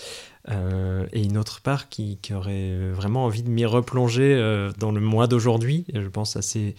Euh, 0.51 1.07
et 1.13 1.23
une 1.23 1.39
autre 1.39 1.61
part 1.61 1.89
qui, 1.89 2.19
qui, 2.21 2.35
aurait 2.35 2.91
vraiment 2.91 3.25
envie 3.25 3.43
de 3.43 3.49
m'y 3.49 3.65
replonger 3.65 4.35
euh, 4.35 4.73
dans 4.77 4.91
le 4.91 5.01
mois 5.01 5.29
d'aujourd'hui, 5.29 5.87
je 5.95 6.09
pense 6.09 6.37
assez, 6.37 6.75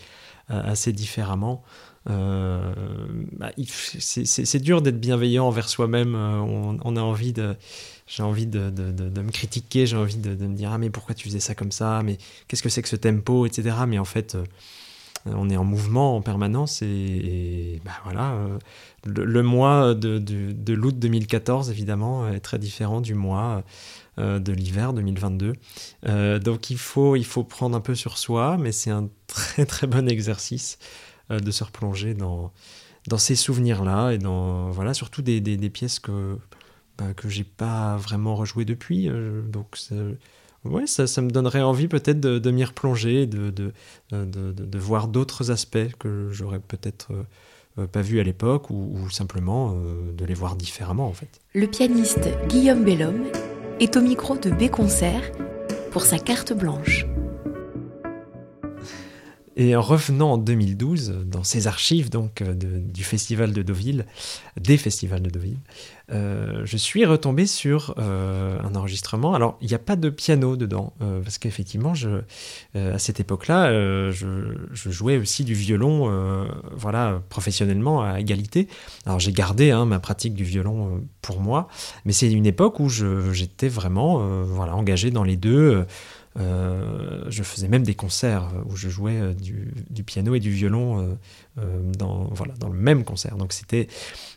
assez 0.50 0.94
différemment. 0.94 1.64
Euh, 2.10 2.74
bah, 3.32 3.52
c'est 3.68 4.62
dur 4.62 4.82
d'être 4.82 5.00
bienveillant 5.00 5.48
envers 5.48 5.70
soi-même. 5.70 6.16
On, 6.16 6.78
on, 6.84 6.96
a 6.96 7.02
envie 7.02 7.34
de, 7.34 7.56
j'ai 8.08 8.24
envie 8.24 8.48
de, 8.48 8.70
me 8.70 9.32
critiquer, 9.32 9.86
j'ai 9.86 9.98
envie 9.98 10.18
de, 10.18 10.32
me 10.46 10.56
dire 10.56 10.72
ah 10.74 10.78
mais 10.78 10.90
pourquoi 10.90 11.16
tu 11.16 11.26
faisais 11.26 11.40
ça 11.40 11.56
comme 11.56 11.72
ça, 11.72 12.02
mais 12.04 12.18
qu'est-ce 12.48 12.64
que 12.64 12.70
c'est 12.70 12.82
que 12.82 12.90
ce 12.90 12.96
tempo, 12.98 13.46
etc. 13.46 13.76
Mais 13.88 14.00
en 14.00 14.06
fait, 14.06 14.38
on 15.26 15.50
est 15.50 15.58
en 15.58 15.64
mouvement 15.64 16.18
en 16.18 16.22
permanence 16.22 16.82
et, 16.82 17.82
bah 17.86 17.92
voilà, 18.04 18.34
euh, 18.34 18.60
le, 19.06 19.44
mois 19.44 19.94
de, 19.94 20.18
de, 20.18 20.74
l'août 20.74 20.98
2014 21.00 21.70
évidemment 21.70 22.28
est 22.28 22.40
très 22.40 22.60
différent 22.60 23.00
du 23.00 23.14
mois 23.14 23.64
euh, 24.20 24.40
de 24.40 24.52
l'hiver 24.52 24.94
2022. 24.94 25.54
Euh, 26.08 26.40
donc 26.40 26.70
il 26.70 26.78
faut, 26.78 27.16
il 27.16 27.26
faut 27.26 27.44
prendre 27.44 27.76
un 27.76 27.82
peu 27.82 27.96
sur 27.96 28.18
soi, 28.18 28.58
mais 28.58 28.72
c'est 28.72 28.92
un 28.92 29.10
très 29.28 29.66
très 29.66 29.88
bon 29.88 30.10
exercice 30.10 30.78
de 31.30 31.52
se 31.52 31.64
replonger 31.64 32.14
dans, 32.14 32.52
dans 33.08 33.18
ces 33.18 33.36
souvenirs-là 33.36 34.12
et 34.12 34.18
dans 34.18 34.70
voilà 34.72 34.94
surtout 34.94 35.22
des, 35.22 35.40
des, 35.40 35.70
pièces 35.70 36.00
que 36.00 36.38
bah, 36.98 37.14
que 37.16 37.30
j'ai 37.30 37.46
pas 37.46 37.96
vraiment 37.96 38.36
rejouées 38.36 38.66
depuis. 38.66 39.10
donc 39.48 39.78
ouais, 40.66 40.88
ça, 40.88 41.22
me 41.22 41.30
donnerait 41.30 41.62
envie 41.62 41.88
peut-être 41.88 42.20
de, 42.20 42.52
m'y 42.52 42.64
replonger, 42.64 43.26
de, 43.26 43.50
de, 43.52 43.72
de 44.12 44.78
voir 44.80 45.08
d'autres 45.08 45.52
aspects 45.52 45.94
que 46.00 46.30
j'aurais 46.32 46.60
peut-être 46.60 47.12
euh, 47.12 47.24
euh, 47.80 47.88
pas 47.88 48.02
vus 48.02 48.20
à 48.20 48.24
l'époque 48.24 48.70
ou, 48.70 49.10
simplement 49.10 49.74
euh, 49.74 50.12
de 50.16 50.26
les 50.26 50.36
voir 50.36 50.56
différemment 50.56 51.08
en 51.08 51.14
fait. 51.14 51.42
Le 51.56 51.66
pianiste 51.66 52.30
Guillaume 52.48 52.84
Bellhomme 52.84 53.26
est 53.80 53.98
au 53.98 54.02
micro 54.02 54.38
de 54.38 54.52
B 54.52 54.70
Concert 54.70 55.32
pour 55.92 56.04
sa 56.04 56.20
carte 56.20 56.54
blanche. 56.54 57.08
Et 59.56 59.76
en 59.76 59.82
revenant 59.82 60.34
en 60.34 60.38
2012, 60.38 61.26
dans 61.26 61.44
ces 61.44 61.68
archives 61.68 62.10
donc 62.10 62.42
euh, 62.42 62.54
du 62.56 63.04
festival 63.04 63.54
de 63.54 63.62
Deauville, 63.62 64.06
des 64.60 64.78
festivals 64.78 65.22
de 65.22 65.30
Deauville, 65.30 65.60
euh, 66.12 66.64
je 66.66 66.76
suis 66.76 67.06
retombé 67.06 67.46
sur 67.46 67.94
euh, 68.00 68.60
un 68.64 68.76
enregistrement. 68.76 69.36
Alors, 69.36 69.58
il 69.62 69.68
n'y 69.68 69.76
a 69.76 69.80
pas 69.80 69.96
de 69.96 70.10
piano 70.10 70.56
dedans, 70.56 70.94
parce 71.24 71.38
qu'effectivement, 71.38 71.94
à 72.76 73.00
cette 73.00 73.20
époque-là, 73.20 74.12
je, 74.12 74.56
jouais 74.74 75.18
aussi 75.18 75.44
du 75.44 75.54
violon, 75.54 76.48
voilà, 76.72 77.22
professionnellement 77.30 78.02
à 78.02 78.20
égalité. 78.20 78.68
Alors, 79.06 79.20
j'ai 79.20 79.32
gardé 79.32 79.72
hein, 79.72 79.86
ma 79.86 80.00
pratique 80.00 80.34
du 80.34 80.44
violon 80.44 81.02
pour 81.22 81.40
moi, 81.40 81.68
mais 82.06 82.14
c'est 82.14 82.32
une 82.32 82.46
époque 82.46 82.80
où 82.80 82.90
j'étais 82.90 83.70
vraiment, 83.70 84.44
voilà, 84.44 84.76
engagé 84.76 85.12
dans 85.12 85.24
les 85.24 85.38
deux. 85.38 85.86
Euh, 86.40 87.24
je 87.30 87.44
faisais 87.44 87.68
même 87.68 87.84
des 87.84 87.94
concerts 87.94 88.50
où 88.66 88.76
je 88.76 88.90
jouais 88.90 89.20
euh, 89.20 89.34
du, 89.34 90.04
piano 90.04 90.34
et 90.34 90.40
du 90.40 90.50
violon 90.50 91.18
euh, 91.60 91.92
dans, 91.98 92.26
voilà, 92.32 92.54
dans 92.56 92.70
le 92.70 92.78
même 92.78 93.04
concert. 93.04 93.38
Donc 93.38 93.54
c'était 93.54 93.88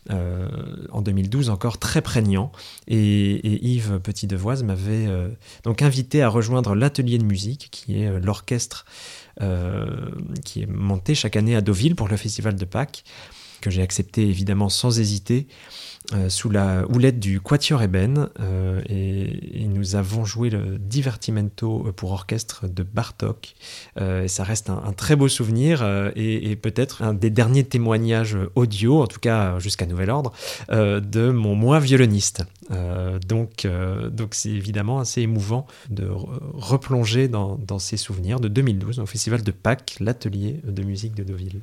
en 0.09 1.01
2012 1.01 1.49
encore 1.49 1.77
très 1.77 2.01
prégnant. 2.01 2.51
Et, 2.87 3.67
Yves 3.67 3.99
Petit-Devoise 3.99 4.63
m'avait 4.63 5.07
donc 5.63 5.81
invité 5.81 6.21
à 6.21 6.29
rejoindre 6.29 6.75
l'atelier 6.75 7.17
de 7.17 7.25
musique, 7.25 7.69
qui 7.71 8.01
est 8.01 8.19
l'orchestre 8.19 8.85
qui 10.45 10.61
est 10.61 10.67
monté 10.67 11.13
chaque 11.13 11.35
année 11.35 11.55
à 11.55 11.61
Deauville 11.61 11.95
pour 11.95 12.07
le 12.07 12.17
festival 12.17 12.55
de 12.55 12.65
Pâques, 12.65 13.03
que 13.61 13.69
j'ai 13.69 13.81
accepté 13.81 14.21
évidemment 14.27 14.69
sans 14.69 14.99
hésiter. 14.99 15.47
Euh, 16.13 16.29
sous 16.29 16.49
la 16.49 16.85
houlette 16.87 17.19
du 17.19 17.41
Quatuor 17.41 17.83
Eben 17.83 18.29
euh, 18.39 18.81
et, 18.87 19.67
nous 19.67 19.97
avons 19.97 20.23
joué 20.23 20.49
le 20.49 20.77
Divertimento 20.77 21.91
pour 21.97 22.11
orchestre 22.11 22.67
de 22.67 22.81
Bartok 22.81 23.55
et 23.99 24.27
ça 24.27 24.43
reste 24.43 24.69
un, 24.69 24.93
très 24.93 25.15
beau 25.15 25.27
souvenir 25.27 25.85
et, 26.15 26.55
peut-être 26.55 27.03
un 27.03 27.13
des 27.13 27.29
derniers 27.29 27.63
témoignages 27.63 28.37
audio, 28.55 29.03
en 29.03 29.07
tout 29.07 29.19
cas 29.19 29.59
jusqu'à 29.59 29.85
nouvel 29.85 30.09
ordre, 30.09 30.31
de 30.71 31.29
mon 31.29 31.53
moi 31.53 31.79
violoniste. 31.79 32.43
donc 33.27 33.67
donc 34.09 34.33
c'est 34.33 34.49
évidemment 34.49 34.99
assez 34.99 35.21
émouvant 35.21 35.67
de 35.89 36.07
replonger 36.09 37.27
dans 37.27 37.79
ces 37.79 37.97
souvenirs 37.97 38.39
de 38.39 38.47
2012 38.47 38.99
au 38.99 39.05
festival 39.05 39.43
de 39.43 39.51
Pâques, 39.51 39.97
l'atelier 39.99 40.61
de 40.63 40.81
musique 40.83 41.13
de 41.13 41.23
Deauville. 41.23 41.61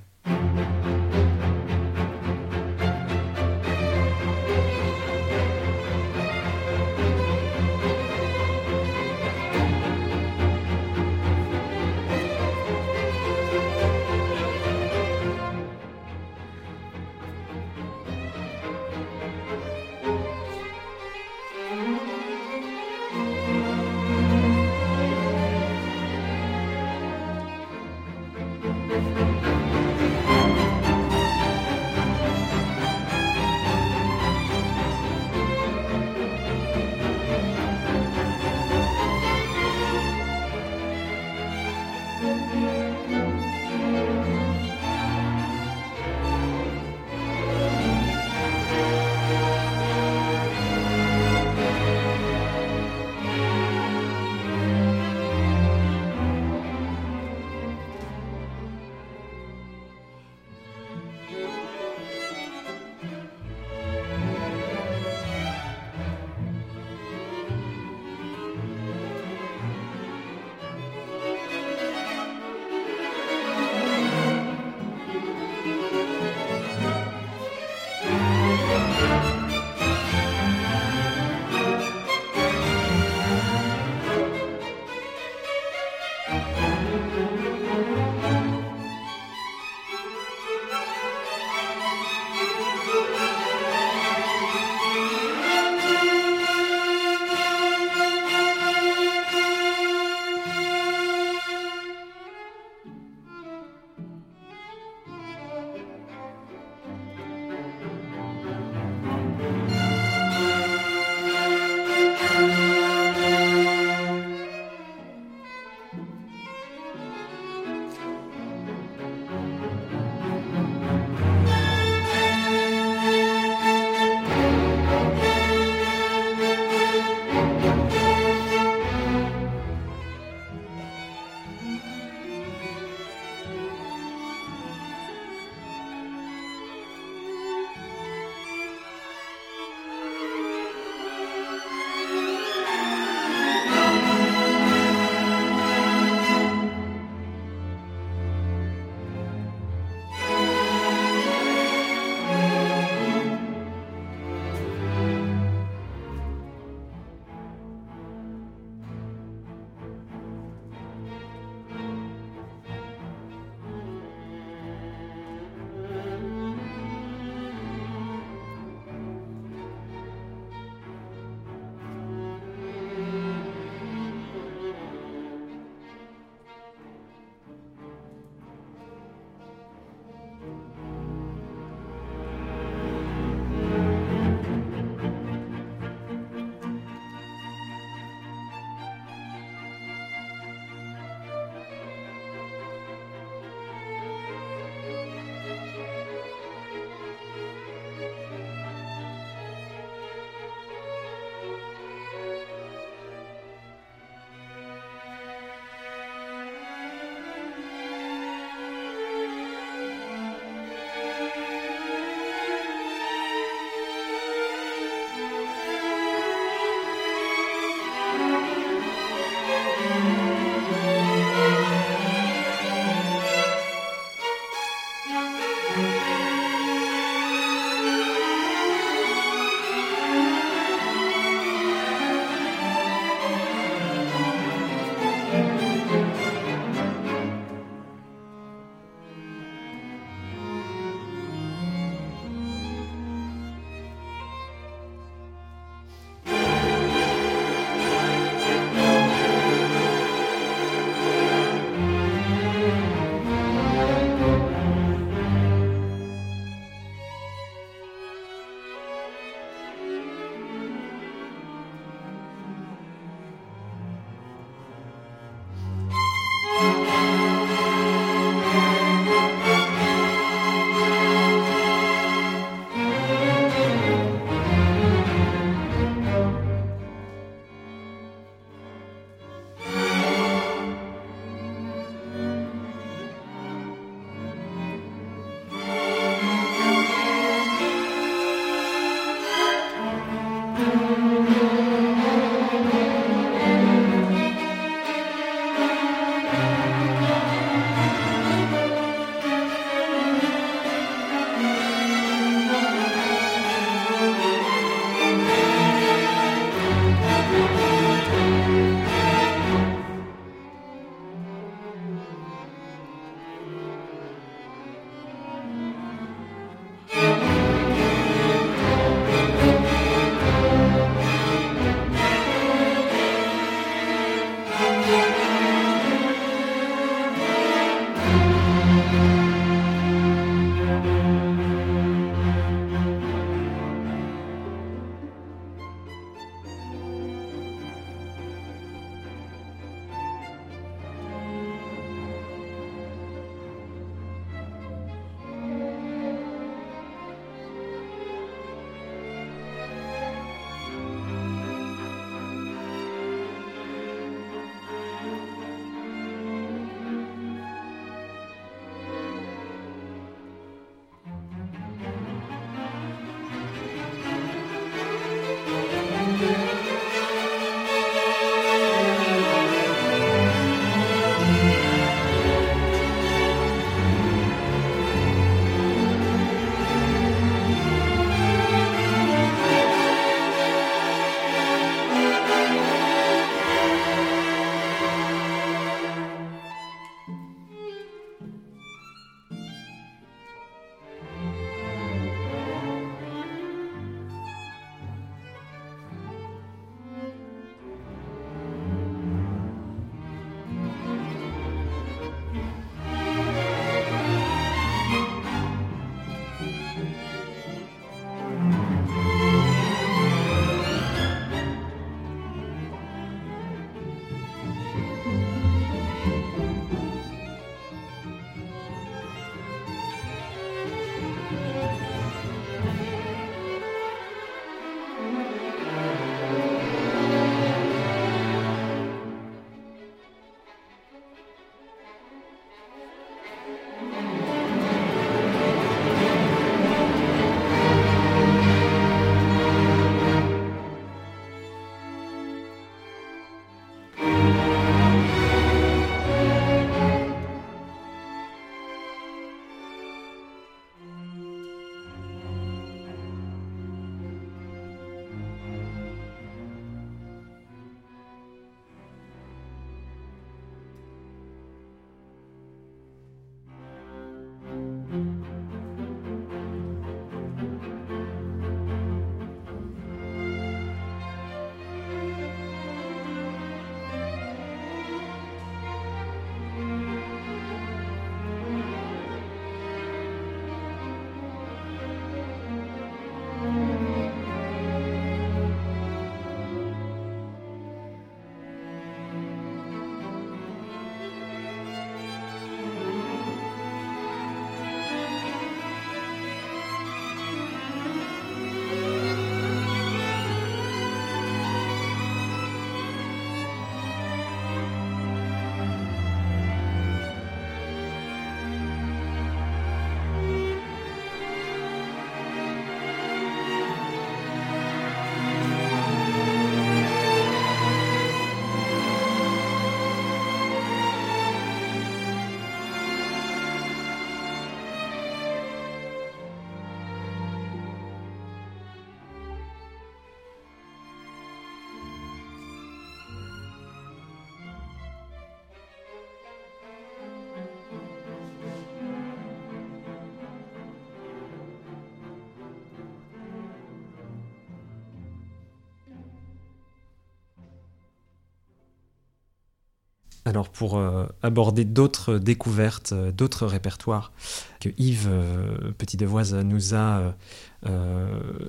Alors 550.35 550.49
pour 550.49 550.79
euh, 550.79 551.07
aborder 551.23 551.65
d'autres 551.65 552.19
découvertes, 552.19 552.91
euh, 552.93 553.13
d'autres 553.13 553.47
répertoires 553.47 554.11
que 554.59 554.69
Yves 554.79 555.07
euh, 555.09 555.71
Petit-Devoise 555.79 556.35
nous 556.35 556.75
a 556.75 557.15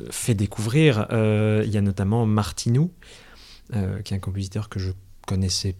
fait 0.09 0.33
découvrir, 0.33 1.07
il 1.11 1.69
y 1.69 1.77
a 1.77 1.81
notamment 1.81 2.25
Martinou, 2.25 2.91
qui 3.71 4.13
est 4.13 4.17
un 4.17 4.19
compositeur 4.19 4.67
que 4.67 4.77
je 4.79 4.91
connaissais 5.25 5.75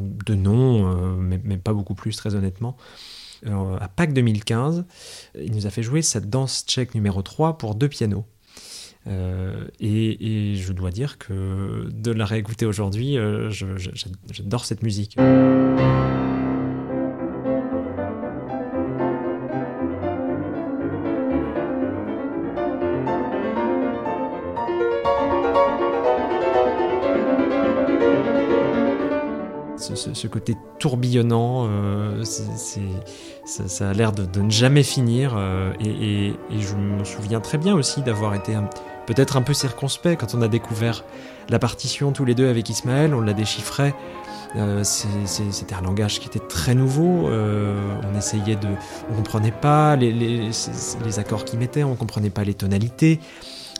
de 0.00 0.34
nom, 0.34 1.16
mais, 1.18 1.40
mais, 1.44 1.56
pas 1.56 1.72
beaucoup 1.72 1.94
plus 1.94 2.16
très 2.16 2.34
honnêtement. 2.34 2.76
à 3.46 3.88
Pâques 3.88 4.12
2015, 4.12 4.86
il 5.38 5.52
nous 5.52 5.66
a 5.66 5.70
fait 5.70 5.84
jouer 5.84 6.02
cette 6.02 6.28
danse 6.28 6.64
tchèque 6.66 6.96
numéro 6.96 7.22
3 7.22 7.58
pour 7.58 7.76
deux 7.76 7.88
pianos. 7.88 8.24
Euh, 9.06 9.66
et, 9.80 10.54
je 10.56 10.72
dois 10.72 10.90
dire 10.90 11.18
que 11.18 11.88
de 11.90 12.10
la 12.12 12.24
réécouter 12.24 12.66
aujourd'hui, 12.66 13.18
euh, 13.18 13.50
j'adore 13.50 14.64
cette 14.64 14.82
musique. 14.82 15.16
Ce, 29.96 30.26
côté 30.26 30.54
tourbillonnant, 30.78 31.66
euh, 31.68 32.24
ça, 32.24 33.88
a 33.88 33.92
l'air 33.92 34.12
de, 34.12 34.40
ne 34.40 34.50
jamais 34.50 34.82
finir. 34.82 35.38
et, 35.80 36.28
et, 36.28 36.34
je 36.58 36.74
me 36.74 37.04
souviens 37.04 37.40
très 37.40 37.58
bien 37.58 37.74
aussi 37.74 38.02
d'avoir 38.02 38.34
été 38.34 38.54
un, 38.54 38.68
peut-être 39.06 39.36
un 39.36 39.42
peu 39.42 39.54
circonspect 39.54 40.20
quand 40.20 40.34
on 40.34 40.42
a 40.42 40.48
découvert 40.48 41.04
la 41.48 41.58
partition 41.58 42.12
tous 42.12 42.24
les 42.24 42.34
deux 42.34 42.48
avec 42.48 42.68
Ismaël, 42.68 43.14
on 43.14 43.20
l'a 43.20 43.34
déchiffrait. 43.34 43.94
Euh, 44.56 44.84
c'était 44.84 45.74
un 45.74 45.82
langage 45.82 46.20
qui 46.20 46.28
était 46.28 46.38
très 46.38 46.74
nouveau. 46.74 47.28
Euh, 47.28 47.96
on 48.08 48.16
essayait 48.16 48.56
de, 48.56 48.68
on 49.10 49.14
comprenait 49.16 49.50
pas 49.50 49.96
les, 49.96 50.12
les, 50.12 51.18
accords 51.18 51.44
qu'il 51.44 51.58
mettait, 51.58 51.82
on 51.82 51.96
comprenait 51.96 52.30
pas 52.30 52.44
les 52.44 52.54
tonalités. 52.54 53.18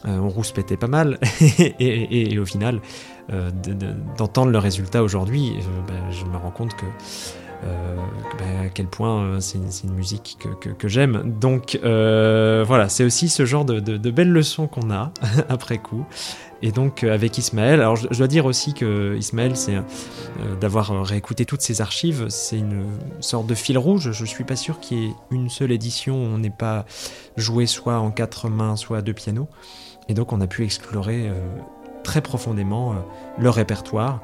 Euh, 0.06 0.18
on 0.18 0.28
rouspétait 0.28 0.76
pas 0.76 0.88
mal 0.88 1.18
et, 1.40 2.32
et, 2.32 2.38
au 2.38 2.44
final, 2.44 2.80
d'entendre 4.18 4.50
le 4.50 4.58
résultat 4.58 5.02
aujourd'hui, 5.02 5.54
ben, 5.86 6.10
je 6.10 6.26
me 6.26 6.36
rends 6.36 6.50
compte 6.50 6.74
que 6.74 6.84
ben, 7.64 8.66
à 8.66 8.68
quel 8.68 8.86
point 8.86 9.40
c'est 9.40 9.58
une, 9.58 9.94
musique 9.94 10.38
que, 10.60 10.88
j'aime. 10.88 11.34
Donc 11.40 11.78
voilà, 11.82 12.88
c'est 12.88 13.04
aussi 13.04 13.28
ce 13.28 13.44
genre 13.44 13.64
de, 13.64 14.10
belles 14.10 14.32
leçons 14.32 14.66
qu'on 14.66 14.90
a 14.90 15.12
après 15.48 15.78
coup. 15.78 16.06
Et 16.64 16.72
donc 16.72 17.04
euh, 17.04 17.12
avec 17.12 17.36
Ismaël, 17.36 17.80
alors 17.80 17.96
je, 17.96 18.08
dois 18.08 18.26
dire 18.26 18.46
aussi 18.46 18.72
que 18.72 19.14
Ismaël, 19.18 19.54
c'est 19.54 19.74
euh, 19.74 20.56
d'avoir 20.58 21.04
réécouté 21.04 21.44
toutes 21.44 21.60
ses 21.60 21.82
archives, 21.82 22.30
c'est 22.30 22.56
une 22.58 22.86
sorte 23.20 23.46
de 23.46 23.54
fil 23.54 23.76
rouge. 23.76 24.12
Je 24.12 24.24
suis 24.24 24.44
pas 24.44 24.56
sûr 24.56 24.80
qu'il 24.80 24.98
y 24.98 25.04
ait 25.08 25.14
une 25.30 25.50
seule 25.50 25.72
édition 25.72 26.14
où 26.16 26.26
on 26.26 26.38
n'ait 26.38 26.48
pas 26.48 26.86
joué 27.36 27.66
soit 27.66 27.98
en 27.98 28.10
quatre 28.10 28.48
mains, 28.48 28.76
soit 28.76 28.96
à 28.96 29.02
deux 29.02 29.12
pianos. 29.12 29.46
Et 30.08 30.14
donc 30.14 30.32
on 30.32 30.40
a 30.40 30.46
pu 30.46 30.64
explorer 30.64 31.28
euh, 31.28 31.34
très 32.04 32.20
profondément 32.20 32.94
leur 33.38 33.54
répertoire, 33.54 34.20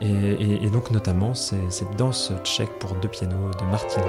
et, 0.00 0.70
donc 0.70 0.90
notamment 0.90 1.34
cette 1.34 1.96
danse 1.98 2.32
tchèque 2.44 2.78
pour 2.78 2.94
deux 2.94 3.08
pianos 3.08 3.50
de 3.60 3.70
Martin. 3.70 4.02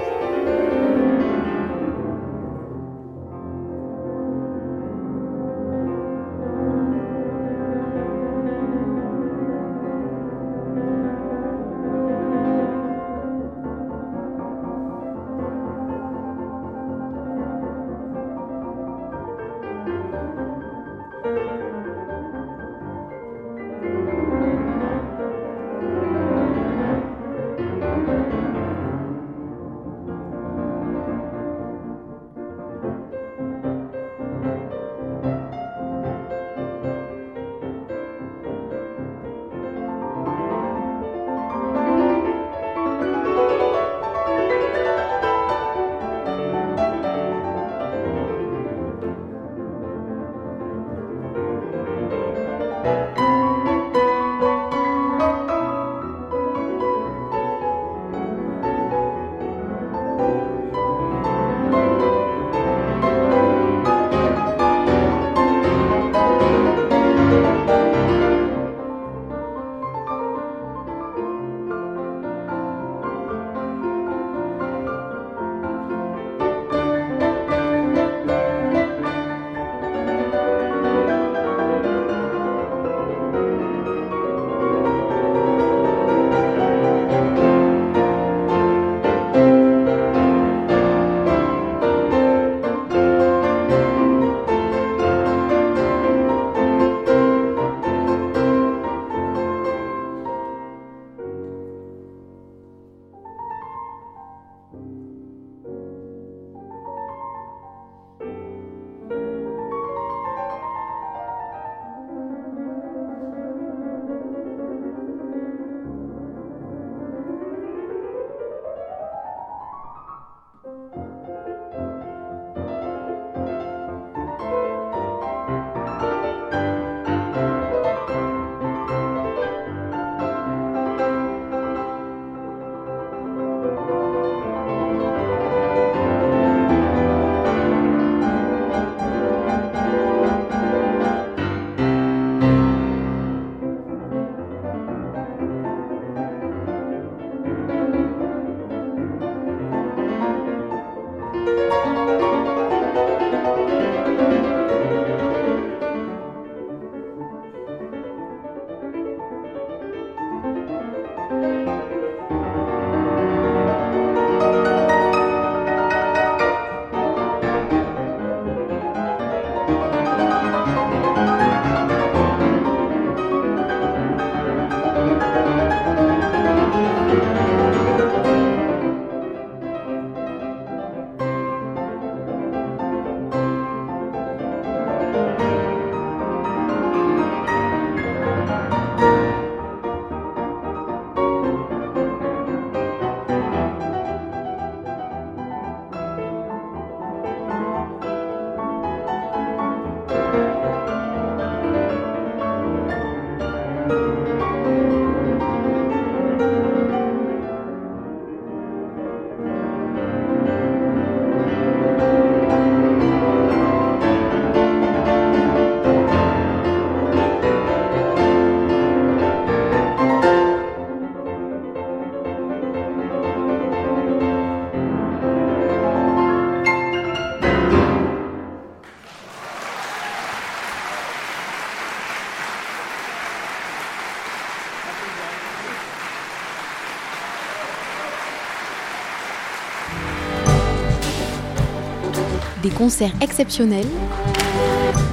Des 242.62 242.70
concerts 242.70 243.14
exceptionnels, 243.22 243.88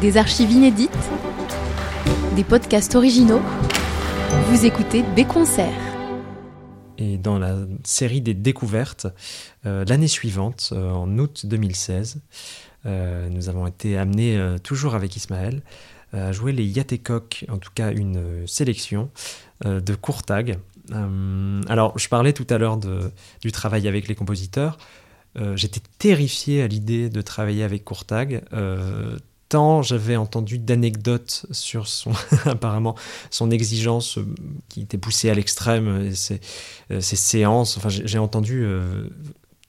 des 0.01 0.17
archives 0.17 0.51
inédites, 0.51 0.91
des 2.37 2.45
podcasts 2.45 2.95
originaux. 2.95 3.41
Vous 4.49 4.65
écoutez 4.65 5.03
Des 5.15 5.25
concerts. 5.25 5.73
Et 6.99 7.19
dans 7.19 7.39
la 7.39 7.57
série 7.85 8.21
des 8.21 8.35
découvertes, 8.35 9.07
euh, 9.67 9.85
l'année 9.87 10.09
suivante, 10.09 10.71
euh, 10.73 10.91
en 10.91 11.19
août 11.19 11.47
2016, 11.47 12.21
euh, 12.87 13.29
nous 13.29 13.49
avons 13.49 13.67
été 13.67 13.99
amenés, 13.99 14.39
toujours 14.63 14.95
avec 14.95 15.17
Ismaël, 15.17 15.63
à 16.13 16.31
jouer 16.33 16.53
les 16.53 16.65
Yatekok, 16.65 17.47
en 17.51 17.57
tout 17.57 17.71
cas 17.75 17.91
une 17.91 18.47
sélection 18.47 19.11
de 19.65 19.95
Courtag, 19.95 20.59
alors, 21.69 21.99
je 21.99 22.09
parlais 22.09 22.33
tout 22.33 22.47
à 22.51 22.59
l'heure 22.59 22.79
du 23.41 23.53
travail 23.53 23.89
avec 23.89 24.09
les 24.09 24.15
compositeurs. 24.15 24.79
J'étais 25.55 25.81
terrifié 25.99 26.63
à 26.63 26.67
l'idée 26.67 27.09
de 27.09 27.23
travailler 27.23 27.63
avec 27.63 27.85
Courtag 27.85 28.45
j'avais 29.83 30.17
entendu 30.17 30.59
d'anecdotes 30.59 31.47
sur 31.51 31.87
son 31.87 32.13
apparemment 32.47 32.95
son 33.31 33.51
exigence 33.51 34.19
euh, 34.19 34.27
qui 34.69 34.83
était 34.83 34.99
poussée 34.99 35.31
à 35.31 35.35
l'extrême 35.35 36.07
et 36.07 36.15
ses, 36.15 36.41
euh, 36.91 37.01
séances. 37.01 37.77
Enfin 37.77 37.89
j'ai 37.89 38.19
entendu 38.19 38.65
euh, 38.65 39.09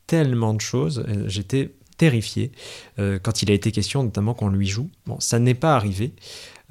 tellement 0.07 0.53
de 0.53 0.61
choses 0.61 1.05
j'étais 1.27 1.73
terrifié 1.97 2.51
quand 2.97 3.43
il 3.43 3.51
a 3.51 3.53
été 3.53 3.71
question 3.71 4.03
notamment 4.03 4.33
qu'on 4.33 4.49
lui 4.49 4.67
joue. 4.67 4.89
Bon 5.05 5.19
ça 5.19 5.39
n'est 5.39 5.53
pas 5.53 5.75
arrivé 5.75 6.13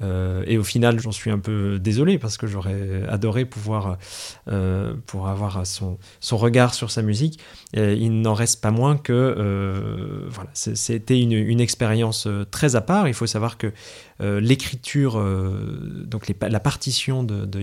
euh, 0.01 0.43
et 0.47 0.57
au 0.57 0.63
final, 0.63 0.99
j'en 0.99 1.11
suis 1.11 1.29
un 1.29 1.39
peu 1.39 1.79
désolé 1.79 2.17
parce 2.17 2.37
que 2.37 2.47
j'aurais 2.47 3.03
adoré 3.07 3.45
pouvoir 3.45 3.97
euh, 4.47 4.95
pour 5.05 5.27
avoir 5.27 5.65
son, 5.65 5.97
regard 6.31 6.73
sur 6.73 6.91
sa 6.91 7.01
musique. 7.01 7.39
il 7.73 8.21
n'en 8.21 8.33
reste 8.33 8.61
pas 8.61 8.71
moins 8.71 8.97
que 8.97 9.13
euh, 9.13 10.25
voilà, 10.29 10.49
c'était 10.53 11.19
une 11.19 11.61
expérience 11.61 12.27
très 12.51 12.75
à 12.75 12.81
part. 12.81 13.07
Il 13.07 13.13
faut 13.13 13.27
savoir 13.27 13.57
que 13.57 13.71
l'écriture, 14.23 15.21
donc 16.05 16.31
la 16.39 16.59
partition 16.59 17.23
de, 17.23 17.45
de 17.45 17.59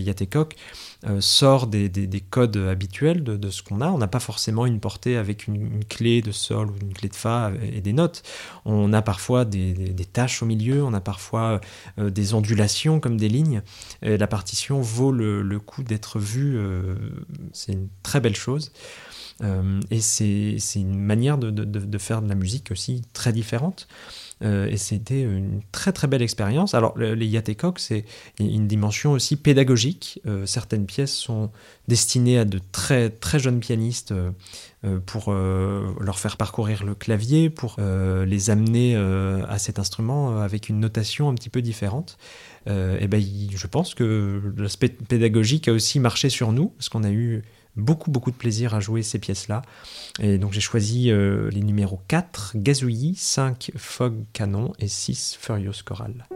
euh, 1.07 1.23
sort 1.23 1.67
des, 1.67 1.91
codes 2.29 2.59
habituels 2.59 3.25
de, 3.25 3.51
ce 3.51 3.63
qu'on 3.63 3.81
a. 3.81 3.89
On 3.89 3.97
n'a 3.97 4.07
pas 4.07 4.21
forcément 4.21 4.67
une 4.67 4.81
portée 4.81 5.17
avec 5.17 5.47
une, 5.47 5.83
clé 5.85 6.21
de 6.21 6.31
sol 6.31 6.71
ou 6.71 6.75
une 6.83 6.93
clé 6.93 7.09
de 7.09 7.15
fa 7.15 7.53
et 7.63 7.81
des 7.81 7.95
notes. 7.95 8.23
On 8.67 8.93
a 8.93 9.01
parfois 9.01 9.47
des, 9.47 9.73
des 9.73 10.05
taches 10.05 10.43
au 10.43 10.47
milieu, 10.47 10.85
on 10.85 10.93
a 10.93 11.01
parfois 11.01 11.63
euh, 11.99 12.11
des 12.11 12.35
ondulations 12.35 13.01
comme 13.01 13.17
des 13.17 13.31
lignes. 13.31 13.63
la 14.03 14.27
partition 14.27 14.83
vaut 14.83 15.13
le, 15.13 15.59
coup 15.59 15.83
d'être 15.83 16.19
vue. 16.19 16.59
Euh, 16.59 16.97
c'est 17.53 17.73
une 17.73 17.89
très 18.03 18.21
belle 18.21 18.37
chose. 18.37 18.73
et 19.91 20.01
c'est 20.01 20.59
une 20.77 20.99
manière 21.01 21.39
de, 21.39 21.99
faire 21.99 22.21
de 22.21 22.29
la 22.29 22.35
musique 22.35 22.71
aussi 22.71 23.03
très 23.15 23.33
différente. 23.33 23.89
Euh, 24.43 24.69
et 24.69 24.77
c'était 24.77 25.23
une 25.23 25.61
très 25.73 25.93
très 25.93 26.07
belle 26.07 26.23
expérience. 26.23 26.75
Alors 26.75 26.97
les 26.99 27.27
Yatekok, 27.27 27.79
c'est 27.79 28.05
une 28.39 28.67
dimension 28.67 29.13
aussi 29.13 29.37
pédagogique. 29.37 30.21
Euh, 30.27 30.47
certaines 30.47 30.87
pièces 30.87 31.13
sont 31.13 31.51
destinées 31.89 32.39
à 32.39 32.45
de 32.45 32.61
très 32.73 33.11
très 33.11 33.39
jeunes 33.39 33.61
pianistes 33.61 34.13
euh, 34.13 34.99
pour 35.05 35.33
leur 35.33 36.19
faire 36.19 36.39
parcourir 36.39 36.85
le 36.85 36.95
clavier, 36.95 37.51
pour 37.51 37.77
les 37.79 38.51
amener 38.51 38.97
à 38.97 39.59
cet 39.59 39.79
instrument 39.79 40.39
avec 40.39 40.71
une 40.71 40.81
notation 40.81 41.29
un 41.29 41.35
petit 41.35 41.51
peu 41.51 41.61
différente. 41.61 42.17
et 42.67 43.07
ben, 43.07 43.23
je 43.55 43.67
pense 43.67 43.95
que 43.95 44.41
l'aspect 44.57 44.89
pédagogique 44.89 45.69
a 45.69 45.73
aussi 45.73 46.01
marché 46.01 46.31
sur 46.31 46.53
nous, 46.53 46.69
parce 46.69 46.89
qu'on 46.89 47.05
a 47.05 47.11
eu 47.11 47.43
beaucoup 47.81 48.11
beaucoup 48.11 48.31
de 48.31 48.37
plaisir 48.37 48.75
à 48.75 48.81
jouer 48.81 49.03
ces 49.03 49.19
pièces-là. 49.19 49.63
Et 50.21 50.39
donc 50.39 50.53
j'ai 50.53 50.61
choisi 50.61 51.11
euh, 51.11 51.51
les 51.51 51.63
numéros 51.63 52.01
4, 52.09 52.53
Gazouillis, 52.57 53.17
5, 53.17 53.73
Fog 53.77 54.25
Canon 54.33 54.73
et 54.79 54.89
6, 54.89 55.39
Furious 55.41 55.83
Choral. 55.85 56.27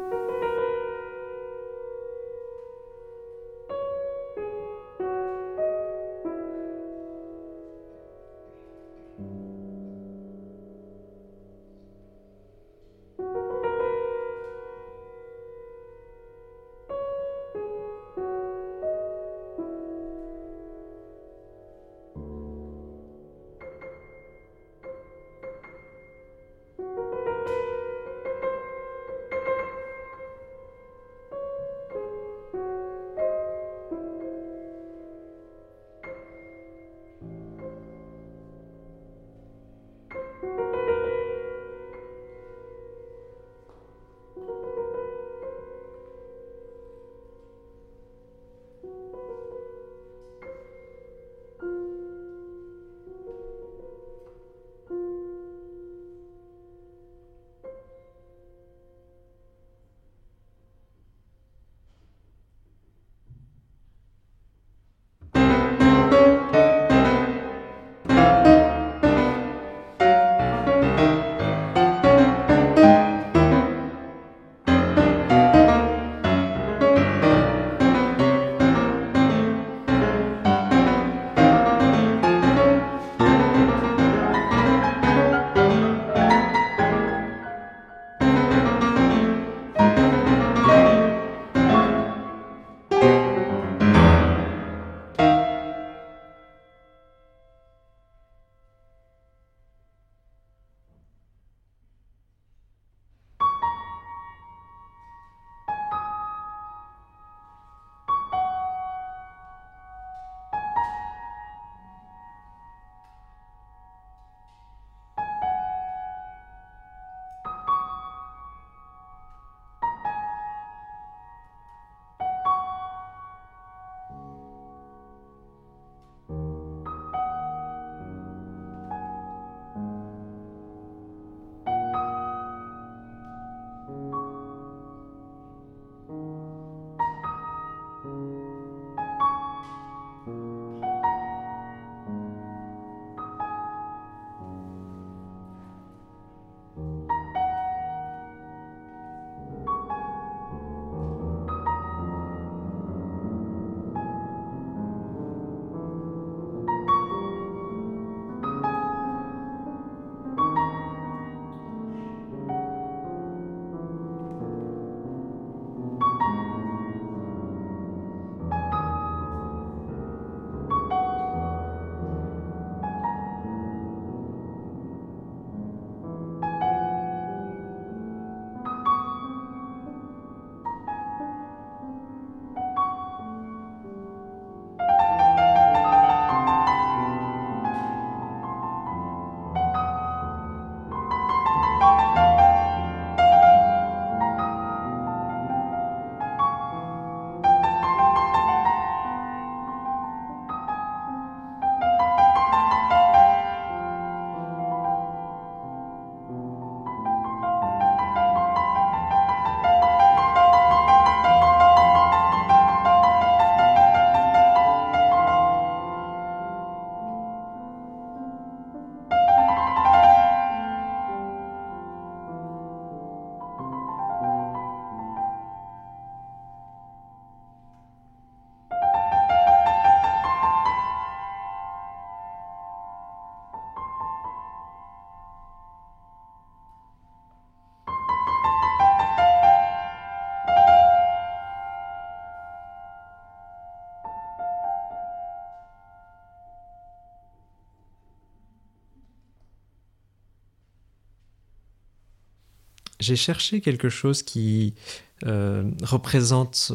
J'ai 253.04 253.16
cherché 253.16 253.60
quelque 253.60 253.88
chose 253.88 254.22
qui 254.22 254.74
représente 255.22 256.72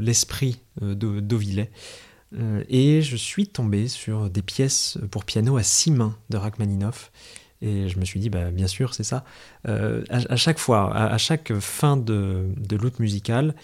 l'esprit 0.00 0.60
de 0.80 1.20
d'Auvillet. 1.20 1.70
et 2.68 3.02
je 3.02 3.16
suis 3.16 3.48
tombé 3.48 3.88
sur 3.88 4.28
des 4.30 4.42
pièces 4.42 4.98
pour 5.10 5.24
piano 5.24 5.56
à 5.56 5.62
six 5.62 5.90
mains 5.90 6.16
de 6.30 6.36
Rachmaninoff. 6.36 7.10
Et 7.60 7.88
je 7.88 7.98
me 7.98 8.04
suis 8.04 8.20
dit, 8.20 8.30
bah, 8.30 8.52
bien 8.52 8.68
sûr, 8.68 8.94
c'est 8.94 9.02
ça. 9.02 9.24
à, 9.64 10.36
chaque 10.36 10.58
fois, 10.58 10.94
à, 10.94 11.18
chaque 11.18 11.52
fin 11.58 11.96
de, 11.96 12.46
de 12.56 12.76
lutte 12.76 13.00
musicale, 13.00 13.54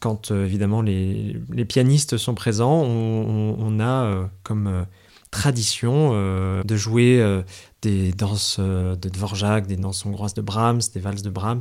quand 0.00 0.30
évidemment 0.30 0.82
les, 0.82 1.40
pianistes 1.68 2.16
sont 2.16 2.34
présents, 2.34 2.82
on, 2.82 3.80
a 3.80 4.28
comme 4.42 4.86
tradition 5.30 6.10
euh, 6.12 6.62
de 6.64 6.76
jouer 6.76 7.20
euh, 7.20 7.42
des 7.82 8.12
danses 8.12 8.56
euh, 8.58 8.96
de 8.96 9.08
Dvorak, 9.08 9.66
des 9.66 9.76
danses 9.76 10.04
hongroises 10.04 10.34
de 10.34 10.42
Brahms, 10.42 10.80
des 10.92 11.00
valses 11.00 11.22
de 11.22 11.30
Brahms, 11.30 11.60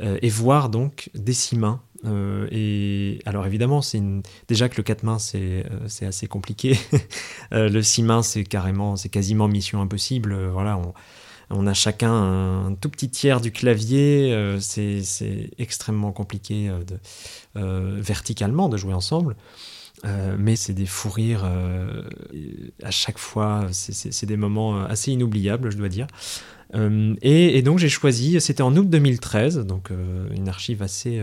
et 0.00 0.28
voir 0.28 0.68
donc 0.68 1.10
des 1.14 1.32
six 1.32 1.56
mains. 1.56 1.80
et 2.50 3.20
alors 3.26 3.46
évidemment, 3.46 3.82
c'est 3.82 4.02
déjà 4.48 4.68
que 4.68 4.76
le 4.76 4.82
quatre 4.82 5.02
mains 5.02 5.18
c'est 5.18 5.64
assez 6.02 6.26
compliqué. 6.26 6.78
le 7.52 7.82
six 7.82 8.02
mains 8.02 8.22
c'est 8.22 8.44
carrément, 8.44 8.96
c'est 8.96 9.08
quasiment 9.08 9.48
mission 9.48 9.80
impossible. 9.80 10.48
voilà, 10.48 10.80
on, 11.50 11.66
a 11.66 11.74
chacun 11.74 12.12
un 12.12 12.74
tout 12.74 12.88
petit 12.88 13.10
tiers 13.10 13.40
du 13.40 13.52
clavier, 13.52 14.56
c'est 14.60 15.50
extrêmement 15.58 16.12
compliqué 16.12 16.70
verticalement 17.54 18.68
de 18.68 18.76
jouer 18.76 18.94
ensemble. 18.94 19.36
Euh, 20.04 20.36
mais 20.38 20.56
c'est 20.56 20.72
des 20.72 20.86
fous 20.86 21.10
rires 21.10 21.44
euh, 21.44 22.02
à 22.82 22.90
chaque 22.90 23.18
fois. 23.18 23.68
C'est 23.70 24.26
des 24.26 24.36
moments 24.36 24.82
assez 24.84 25.12
inoubliables, 25.12 25.70
je 25.70 25.76
dois 25.76 25.88
dire. 25.88 26.06
Euh, 26.74 27.14
et, 27.22 27.60
donc 27.62 27.78
j'ai 27.78 27.88
choisi, 27.88 28.40
c'était 28.40 28.62
en 28.62 28.74
août 28.76 28.88
2013, 28.88 29.58
donc 29.58 29.90
une 30.34 30.48
archive 30.48 30.82
assez 30.82 31.22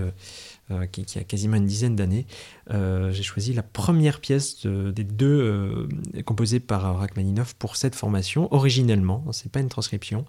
qui, 0.91 1.05
a 1.17 1.23
quasiment 1.23 1.57
une 1.57 1.65
dizaine 1.65 1.95
d'années. 1.95 2.25
J'ai 2.69 3.23
choisi 3.23 3.53
la 3.53 3.63
première 3.63 4.19
pièce 4.19 4.65
des 4.65 5.03
deux 5.03 5.87
composées 6.25 6.59
par 6.59 6.97
Rachmaninoff 6.97 7.53
pour 7.55 7.75
cette 7.75 7.95
formation, 7.95 8.53
originellement. 8.53 9.25
C'est 9.31 9.51
pas 9.51 9.59
une 9.59 9.69
transcription. 9.69 10.25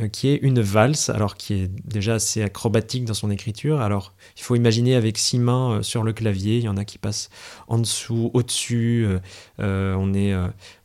Euh, 0.00 0.06
qui 0.06 0.28
est 0.28 0.36
une 0.36 0.60
valse, 0.60 1.08
alors 1.08 1.36
qui 1.36 1.54
est 1.54 1.70
déjà 1.84 2.14
assez 2.14 2.40
acrobatique 2.40 3.04
dans 3.04 3.14
son 3.14 3.32
écriture. 3.32 3.80
Alors, 3.80 4.14
il 4.36 4.44
faut 4.44 4.54
imaginer 4.54 4.94
avec 4.94 5.18
six 5.18 5.40
mains 5.40 5.72
euh, 5.72 5.82
sur 5.82 6.04
le 6.04 6.12
clavier, 6.12 6.58
il 6.58 6.62
y 6.62 6.68
en 6.68 6.76
a 6.76 6.84
qui 6.84 6.98
passent 6.98 7.30
en 7.66 7.78
dessous, 7.78 8.30
au-dessus. 8.32 9.08
Euh, 9.58 9.94
on 9.98 10.14
est 10.14 10.32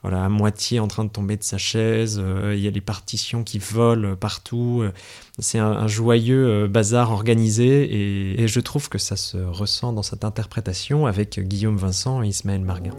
voilà 0.01 0.25
à 0.25 0.29
moitié 0.29 0.79
en 0.79 0.87
train 0.87 1.05
de 1.05 1.09
tomber 1.09 1.37
de 1.37 1.43
sa 1.43 1.59
chaise. 1.59 2.21
il 2.51 2.59
y 2.59 2.67
a 2.67 2.71
les 2.71 2.81
partitions 2.81 3.43
qui 3.43 3.59
volent 3.59 4.15
partout. 4.15 4.83
c'est 5.39 5.59
un, 5.59 5.87
joyeux 5.87 6.67
bazar 6.67 7.11
organisé 7.11 8.41
et 8.41 8.47
je 8.47 8.59
trouve 8.59 8.89
que 8.89 8.97
ça 8.97 9.15
se 9.15 9.37
ressent 9.37 9.93
dans 9.93 10.03
cette 10.03 10.25
interprétation 10.25 10.82
avec 10.91 11.39
Guillaume 11.39 11.77
Vincent 11.77 12.23
et 12.23 12.27
Ismaël 12.27 12.61
Marguin. 12.61 12.95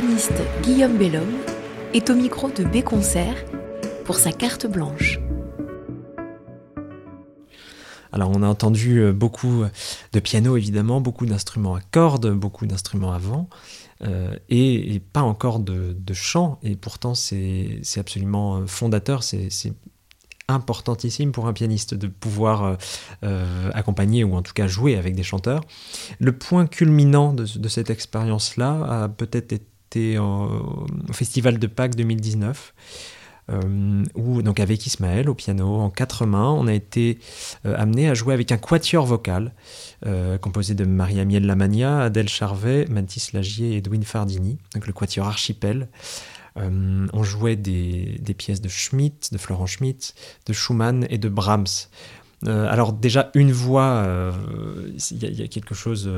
Pianiste 0.00 0.40
Guillaume 0.62 0.96
Bellhomme 0.96 1.36
est 1.92 2.08
au 2.08 2.14
micro 2.14 2.48
de 2.48 2.64
B 2.64 2.82
Concert 2.82 3.34
pour 4.06 4.16
sa 4.16 4.32
carte 4.32 4.66
blanche. 4.66 5.20
Alors 8.10 8.30
on 8.34 8.42
a 8.42 8.46
entendu 8.48 9.00
euh, 9.00 9.12
beaucoup 9.12 9.64
de 10.12 10.20
piano 10.20 10.56
évidemment, 10.56 11.02
beaucoup 11.02 11.26
d'instruments 11.26 11.74
à 11.74 11.80
cordes, 11.90 12.32
beaucoup 12.32 12.64
d'instruments 12.64 13.12
à 13.12 13.18
vent, 13.18 13.50
euh, 14.02 14.34
et, 14.48 15.02
pas 15.12 15.20
encore 15.20 15.58
de, 15.60 15.94
chant, 16.14 16.58
et 16.62 16.76
pourtant 16.76 17.14
c'est 17.14 17.82
absolument 17.98 18.56
euh, 18.56 18.66
fondateur, 18.66 19.22
c'est 19.22 19.50
importantissime 20.48 21.30
pour 21.30 21.46
un 21.46 21.52
pianiste 21.52 21.94
de 21.94 22.08
pouvoir 22.08 22.76
accompagner 23.72 24.24
ou 24.24 24.34
en 24.34 24.42
tout 24.42 24.52
cas 24.52 24.66
jouer 24.66 24.96
avec 24.96 25.14
des 25.14 25.22
chanteurs. 25.22 25.62
Le 26.18 26.36
point 26.36 26.66
culminant 26.66 27.32
de, 27.32 27.44
de 27.44 27.68
cette 27.68 27.88
expérience-là 27.88 29.04
a 29.04 29.08
peut-être 29.08 29.52
été 29.52 29.64
au, 29.96 30.86
Festival 31.12 31.58
de 31.58 31.66
Pâques 31.66 31.94
2019. 31.94 32.74
Euh, 33.50 34.04
où, 34.14 34.42
donc 34.42 34.60
avec 34.60 34.86
Ismaël 34.86 35.28
au 35.28 35.34
piano, 35.34 35.80
en 35.80 35.90
quatre 35.90 36.24
mains, 36.24 36.50
on 36.50 36.68
a 36.68 36.72
été 36.72 37.18
euh, 37.66 37.74
amené 37.76 38.08
à 38.08 38.14
jouer 38.14 38.32
avec 38.32 38.52
un 38.52 38.58
quatuor 38.58 39.06
vocal 39.06 39.52
euh, 40.06 40.38
composé 40.38 40.74
de 40.74 40.84
Maria 40.84 41.24
Miel 41.24 41.46
Lamagna, 41.46 42.02
Adèle 42.02 42.28
Charvet, 42.28 42.86
Mathis 42.88 43.32
Lagier 43.32 43.72
et 43.72 43.76
Edwin 43.78 44.04
Fardini, 44.04 44.58
donc 44.74 44.86
le 44.86 44.92
quatuor 44.92 45.26
Archipel. 45.26 45.88
on 46.54 47.22
jouait 47.24 47.56
des, 47.56 48.20
pièces 48.38 48.60
de 48.60 48.68
Schmitt, 48.68 49.32
de 49.32 49.38
Florent 49.38 49.66
Schmitt, 49.66 50.14
de 50.46 50.52
Schumann 50.52 51.06
et 51.10 51.18
de 51.18 51.28
Brahms. 51.28 51.88
alors 52.46 52.92
déjà 52.92 53.30
une 53.34 53.50
voix, 53.50 54.32
il 55.10 55.18
y, 55.18 55.42
a 55.42 55.48
quelque 55.48 55.74
chose 55.74 56.08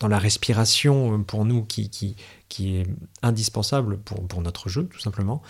dans 0.00 0.08
la 0.08 0.18
respiration 0.18 1.14
euh, 1.14 1.18
pour 1.18 1.44
nous 1.44 1.62
qui, 1.62 2.16
est 2.60 2.86
indispensable 3.22 3.98
pour, 3.98 4.40
notre 4.40 4.68
jeu, 4.68 4.84
tout 4.84 5.00
simplement. 5.00 5.42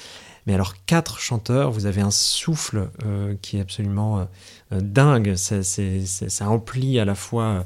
Mais 0.46 0.54
alors, 0.54 0.74
quatre 0.86 1.18
chanteurs, 1.18 1.70
vous 1.70 1.86
avez 1.86 2.00
un 2.00 2.10
souffle 2.10 2.90
euh, 3.04 3.34
qui 3.42 3.58
est 3.58 3.60
absolument 3.60 4.26
euh, 4.72 4.80
dingue. 4.80 5.34
Ça, 5.36 6.48
emplit 6.48 6.98
à 6.98 7.04
la 7.04 7.14
fois 7.14 7.64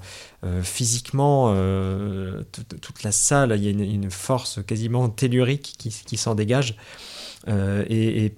physiquement 0.63 1.55
toute 2.53 3.03
la 3.03 3.13
salle. 3.13 3.53
Il 3.57 3.65
y 3.65 3.69
a 3.69 3.71
une, 3.71 4.11
force 4.11 4.61
quasiment 4.67 5.09
tellurique 5.09 5.75
qui, 5.79 6.17
s'en 6.17 6.35
dégage. 6.35 6.77
Et, 7.47 8.27
et, 8.27 8.35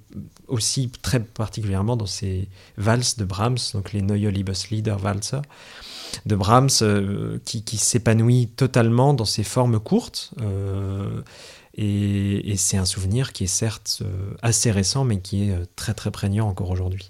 aussi 0.48 0.90
très 1.02 1.20
particulièrement 1.20 1.97
dans 1.97 2.06
ces 2.06 2.48
valses 2.77 3.16
de 3.16 3.24
Brahms, 3.24 3.59
donc 3.73 3.93
les 3.93 4.02
Neue 4.02 4.28
Liebeslieder 4.28 4.97
Walzer 5.02 5.43
de 6.26 6.36
Brahms 6.36 6.68
euh, 6.82 7.39
qui, 7.44 7.76
s'épanouit 7.76 8.48
totalement 8.48 9.14
dans 9.14 9.24
ses 9.24 9.44
formes 9.44 9.80
courtes. 9.80 10.32
Euh, 10.40 11.22
et, 11.74 12.55
c'est 12.56 12.76
un 12.76 12.84
souvenir 12.84 13.32
qui 13.32 13.44
est 13.44 13.48
certes 13.48 14.01
euh, 14.02 14.34
assez 14.43 14.70
récent, 14.70 15.05
mais 15.05 15.20
qui 15.20 15.51
est 15.51 15.56
très 15.76 15.94
très 15.94 16.10
prégnant 16.10 16.48
encore 16.48 16.70
aujourd'hui. 16.70 17.09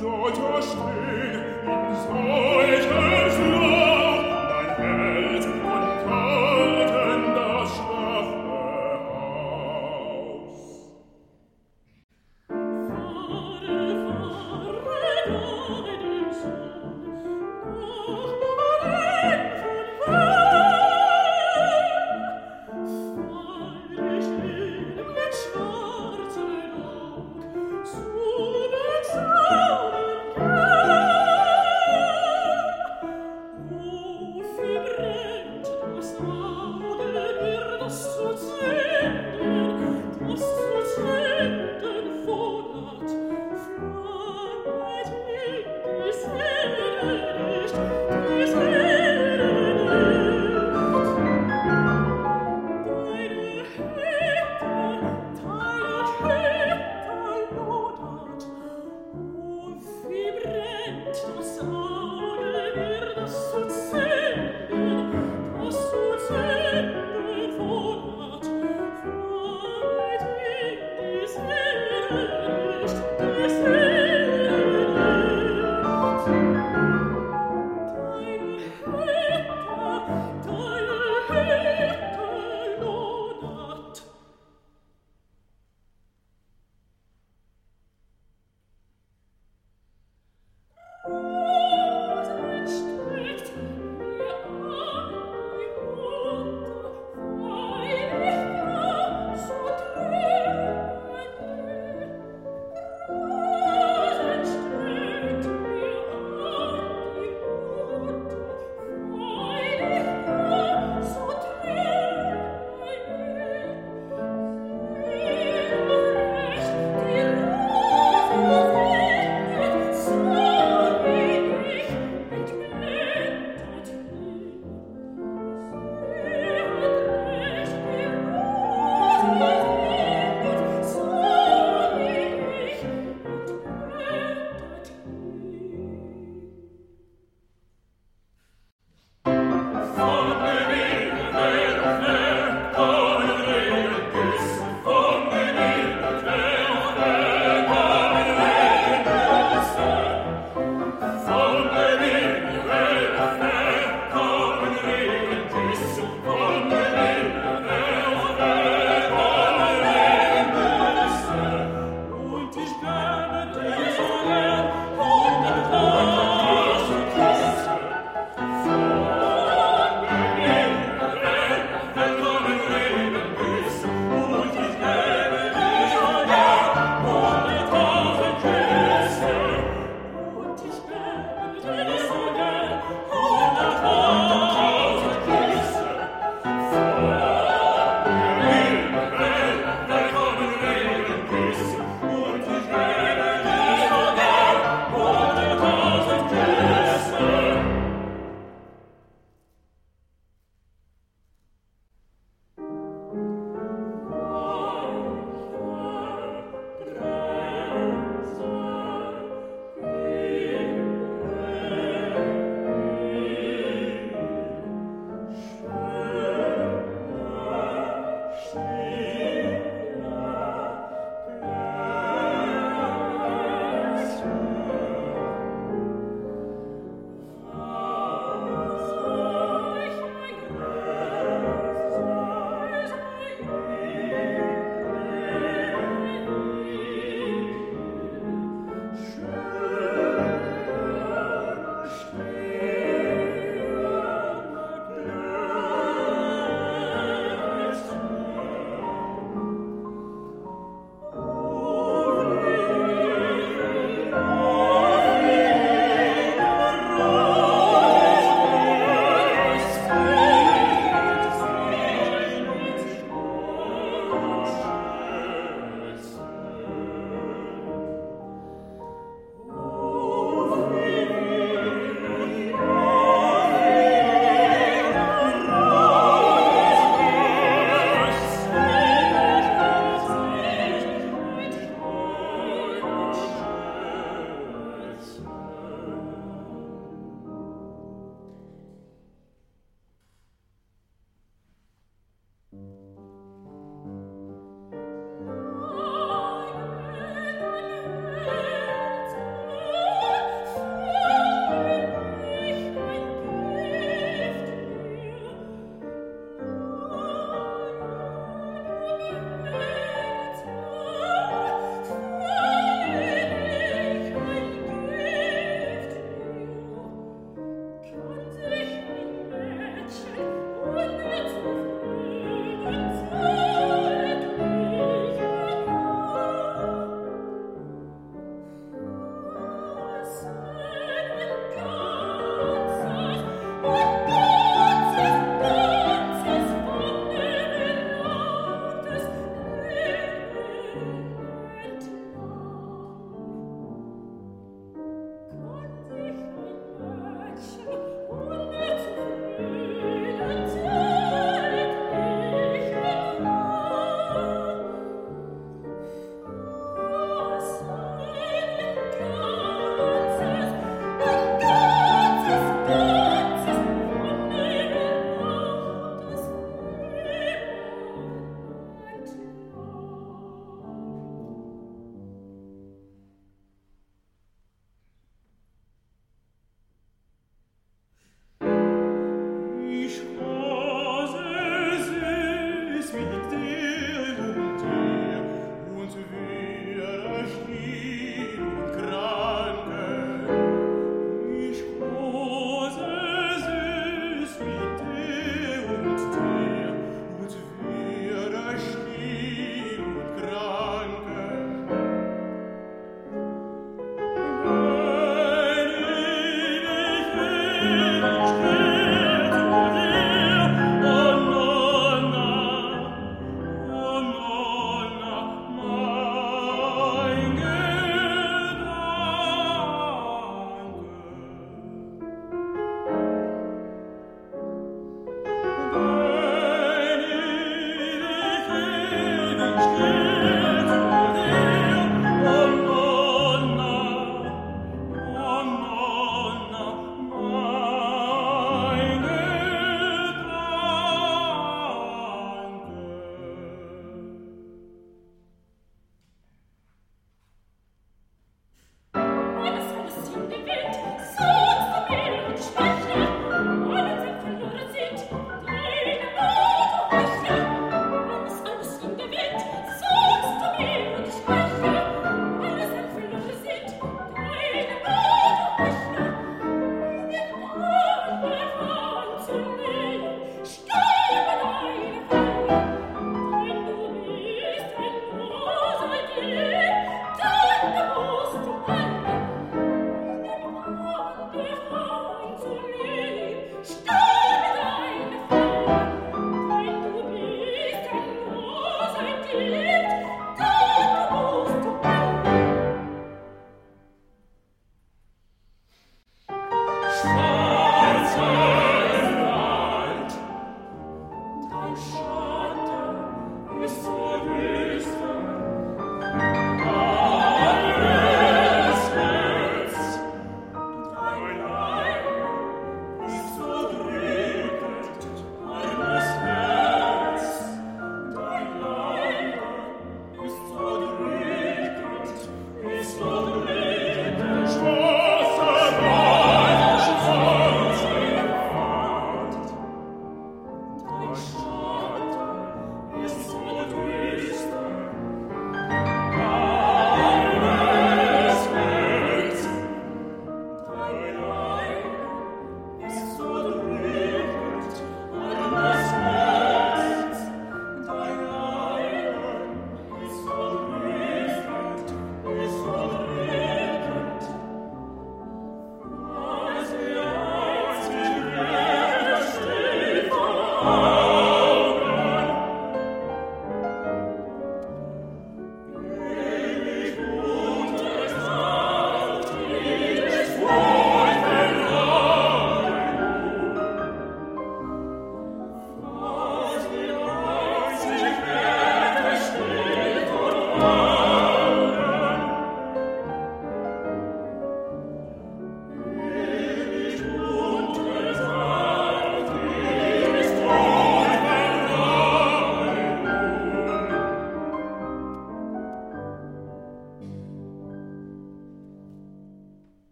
Giorgia 0.00 0.62
schön 0.62 1.34
in 1.62 1.94
Sonne 1.94 2.59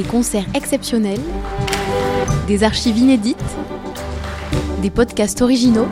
Des 0.00 0.06
concerts 0.06 0.46
exceptionnels, 0.54 1.20
des 2.46 2.64
archives 2.64 2.96
inédites, 2.96 3.36
des 4.80 4.88
podcasts 4.88 5.42
originaux. 5.42 5.88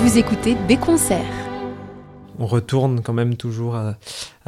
Vous 0.00 0.18
écoutez 0.18 0.56
B 0.68 0.76
Concerts 0.76 1.22
on 2.38 2.46
retourne 2.46 3.00
quand 3.00 3.14
même 3.14 3.36
toujours 3.36 3.76
à, 3.76 3.96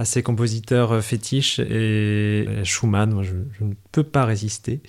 ces 0.04 0.22
compositeurs 0.22 0.92
euh, 0.92 1.00
fétiches 1.00 1.58
et 1.58 2.46
Schumann, 2.62 3.14
moi 3.14 3.22
je, 3.22 3.64
ne 3.64 3.72
peux 3.92 4.02
pas 4.02 4.26
résister, 4.26 4.82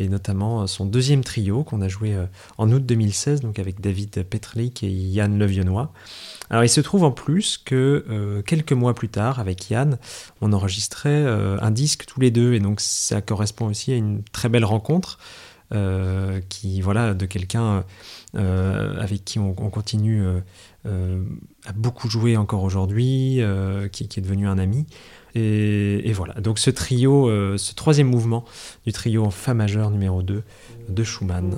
et 0.00 0.08
notamment 0.08 0.62
euh, 0.62 0.66
son 0.66 0.84
deuxième 0.84 1.22
trio 1.22 1.62
qu'on 1.62 1.80
a 1.80 1.86
joué 1.86 2.14
euh, 2.14 2.26
en 2.58 2.72
août 2.72 2.84
2016, 2.84 3.42
donc 3.42 3.60
avec 3.60 3.80
David 3.80 4.24
Petlik 4.24 4.82
et 4.82 4.88
Yann 4.90 5.38
Levionnois. 5.38 5.92
Alors 6.50 6.64
il 6.64 6.68
se 6.68 6.80
trouve 6.80 7.04
en 7.04 7.12
plus 7.12 7.58
que 7.58 8.42
quelques 8.44 8.72
mois 8.72 8.94
plus 8.94 9.08
tard, 9.08 9.38
avec 9.38 9.70
Yann, 9.70 9.98
on 10.40 10.52
enregistrait 10.52 11.24
un 11.24 11.70
disque 11.70 12.06
tous 12.06 12.20
les 12.20 12.32
deux, 12.32 12.54
et 12.54 12.58
donc 12.60 12.80
ça 12.80 13.22
correspond 13.22 13.68
aussi 13.68 13.92
à 13.92 13.96
une 13.96 14.22
très 14.32 14.48
belle 14.48 14.64
rencontre. 14.64 15.18
qui 16.48 16.80
voilà 16.80 17.14
de 17.14 17.24
quelqu'un 17.26 17.84
avec 18.34 19.24
qui 19.24 19.38
on, 19.38 19.54
on 19.58 19.70
continue 19.70 20.24
euh, 20.86 21.22
a 21.66 21.72
beaucoup 21.72 22.08
joué 22.08 22.36
encore 22.36 22.62
aujourd'hui, 22.62 23.36
euh, 23.40 23.88
qui, 23.88 24.04
est 24.04 24.20
devenu 24.20 24.48
un 24.48 24.58
ami. 24.58 24.86
Et, 25.34 26.12
voilà, 26.12 26.34
donc 26.34 26.58
ce 26.58 26.70
trio, 26.70 27.28
euh, 27.28 27.56
ce 27.58 27.74
troisième 27.74 28.08
mouvement 28.08 28.44
du 28.86 28.92
trio 28.92 29.24
en 29.24 29.30
Fa 29.30 29.54
majeur 29.54 29.90
numéro 29.90 30.22
2 30.22 30.42
de 30.88 31.04
Schumann. 31.04 31.56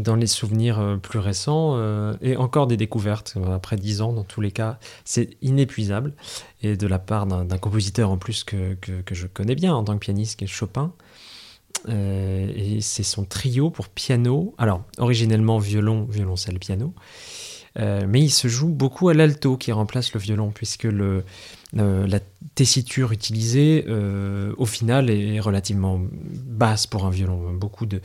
Dans 0.00 0.16
les 0.16 0.26
souvenirs 0.26 0.98
plus 1.02 1.18
récents, 1.18 1.78
et 2.20 2.36
encore 2.36 2.66
des 2.66 2.76
découvertes, 2.76 3.36
après 3.52 3.76
dix 3.76 4.00
ans 4.00 4.12
dans 4.12 4.24
tous 4.24 4.40
les 4.40 4.50
cas, 4.50 4.78
c'est 5.04 5.30
inépuisable, 5.42 6.14
et 6.62 6.76
de 6.76 6.86
la 6.86 6.98
part 6.98 7.26
d'un 7.26 7.58
compositeur 7.58 8.10
en 8.10 8.16
plus 8.16 8.44
que, 8.44 8.74
que, 8.74 9.14
je 9.14 9.26
connais 9.26 9.54
bien 9.54 9.74
en 9.74 9.84
tant 9.84 9.94
que 9.94 10.00
pianiste, 10.00 10.38
qui 10.38 10.44
est 10.44 10.48
Chopin. 10.48 10.92
et 11.88 12.78
c'est 12.80 13.02
son 13.02 13.24
trio 13.24 13.70
pour 13.70 13.88
piano, 13.88 14.54
alors 14.58 14.82
originellement 14.98 15.58
violon, 15.58 16.06
violoncelle, 16.08 16.58
piano, 16.58 16.94
mais 17.76 18.20
il 18.20 18.30
se 18.30 18.48
joue 18.48 18.68
beaucoup 18.68 19.08
à 19.08 19.14
l'alto 19.14 19.56
qui 19.56 19.72
remplace 19.72 20.12
le 20.12 20.20
violon, 20.20 20.50
puisque 20.50 20.86
euh, 21.78 22.06
la 22.06 22.20
tessiture 22.54 23.12
utilisée, 23.12 23.84
euh, 23.88 24.52
au 24.58 24.66
final, 24.66 25.08
est 25.08 25.40
relativement 25.40 26.00
basse 26.02 26.86
pour 26.86 27.06
un 27.06 27.10
violon. 27.10 27.52
Beaucoup 27.54 27.86
de, 27.86 28.02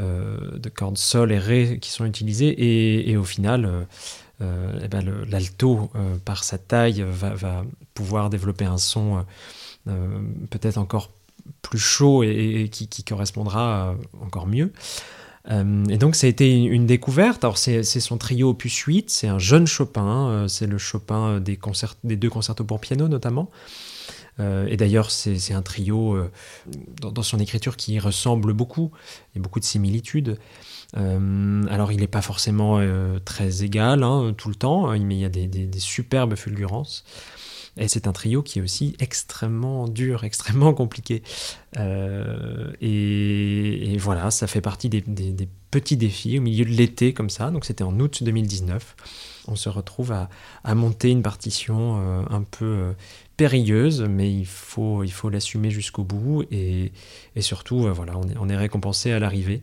euh, 0.00 0.58
de 0.58 0.68
cordes 0.68 0.98
sol 0.98 1.30
et 1.30 1.38
ré 1.38 1.78
qui 1.80 1.90
sont 1.90 2.04
utilisées, 2.04 3.08
et, 3.08 3.16
au 3.16 3.24
final, 3.24 3.86
eh 4.40 4.88
ben, 4.88 5.04
l'alto, 5.28 5.90
par 6.24 6.44
sa 6.44 6.58
taille, 6.58 7.04
va, 7.08 7.64
pouvoir 7.94 8.30
développer 8.30 8.64
un 8.64 8.78
son 8.78 9.24
peut-être 10.50 10.78
encore 10.78 11.10
plus 11.62 11.78
chaud 11.78 12.22
et, 12.24 12.68
qui, 12.70 13.04
correspondra 13.04 13.94
encore 14.20 14.46
mieux. 14.46 14.72
Euh, 15.50 15.84
et 15.90 15.98
donc 15.98 16.14
ça 16.14 16.26
a 16.26 16.30
été 16.30 16.62
une 16.62 16.86
découverte. 16.86 17.44
Alors 17.44 17.58
c'est 17.58 17.82
son 17.82 18.18
trio 18.18 18.50
opus 18.50 18.76
8, 18.76 19.10
c'est 19.10 19.28
un 19.28 19.38
jeune 19.38 19.66
Chopin, 19.66 20.28
euh, 20.28 20.48
c'est 20.48 20.66
le 20.66 20.78
Chopin 20.78 21.40
des, 21.40 21.58
des 22.04 22.16
deux 22.16 22.30
concertos 22.30 22.64
pour 22.64 22.80
piano 22.80 23.08
notamment. 23.08 23.50
Euh, 24.40 24.66
et 24.68 24.76
d'ailleurs, 24.76 25.12
c'est 25.12 25.54
un 25.54 25.62
trio 25.62 26.18
dans, 27.00 27.22
son 27.22 27.38
écriture 27.38 27.76
qui 27.76 27.98
ressemble 28.00 28.52
beaucoup, 28.52 28.90
il 29.32 29.38
y 29.38 29.40
a 29.40 29.42
beaucoup 29.42 29.60
de 29.60 29.64
similitudes. 29.64 30.38
alors, 30.94 31.92
il 31.92 32.00
n'est 32.00 32.08
pas 32.08 32.22
forcément 32.22 32.80
très 33.24 33.62
égal 33.62 34.02
hein, 34.02 34.34
tout 34.36 34.48
le 34.48 34.54
temps, 34.54 34.90
hein, 34.90 34.98
mais 34.98 35.16
il 35.16 35.20
y 35.20 35.24
a 35.24 35.28
des 35.28 35.78
superbes 35.78 36.34
fulgurances. 36.34 37.04
Et 37.76 37.88
c'est 37.88 38.06
un 38.06 38.12
trio 38.12 38.42
qui 38.42 38.60
est 38.60 38.62
aussi 38.62 38.96
extrêmement 39.00 39.88
dur, 39.88 40.24
extrêmement 40.24 40.74
compliqué. 40.74 41.22
Euh, 41.76 42.72
et, 42.80 43.96
voilà, 43.98 44.30
ça 44.30 44.46
fait 44.46 44.60
partie 44.60 44.88
des, 44.88 45.02
petits 45.70 45.96
défis 45.96 46.38
au 46.38 46.42
milieu 46.42 46.64
de 46.64 46.70
l'été 46.70 47.12
comme 47.12 47.30
ça. 47.30 47.50
Donc 47.50 47.64
c'était 47.64 47.82
en 47.82 47.98
août 47.98 48.22
2019. 48.22 48.96
On 49.48 49.56
se 49.56 49.68
retrouve 49.68 50.12
à, 50.12 50.74
monter 50.74 51.10
une 51.10 51.22
partition 51.22 51.98
euh, 51.98 52.22
un 52.30 52.42
peu 52.42 52.64
euh, 52.64 52.92
périlleuse, 53.36 54.02
mais 54.08 54.32
il 54.32 54.46
faut 54.46 55.02
l'assumer 55.30 55.70
jusqu'au 55.70 56.04
bout 56.04 56.44
et, 56.50 56.92
surtout 57.40 57.88
voilà, 57.92 58.16
on 58.16 58.24
on 58.40 58.48
est 58.48 58.56
récompensé 58.56 59.10
à 59.10 59.18
l'arrivée. 59.18 59.62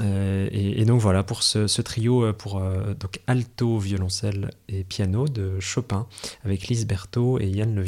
Euh, 0.00 0.48
et, 0.50 0.84
donc 0.84 1.00
voilà 1.00 1.22
pour 1.22 1.42
ce, 1.42 1.82
trio 1.82 2.24
euh, 2.24 2.32
pour 2.32 2.58
euh, 2.58 2.94
alto, 3.26 3.78
violoncelle 3.78 4.50
et 4.68 4.84
piano 4.84 5.28
de 5.28 5.60
Chopin 5.60 6.06
avec 6.44 6.68
Lise 6.68 6.86
Berthaud 6.86 7.38
et 7.38 7.48
Yann 7.48 7.74
Le 7.74 7.82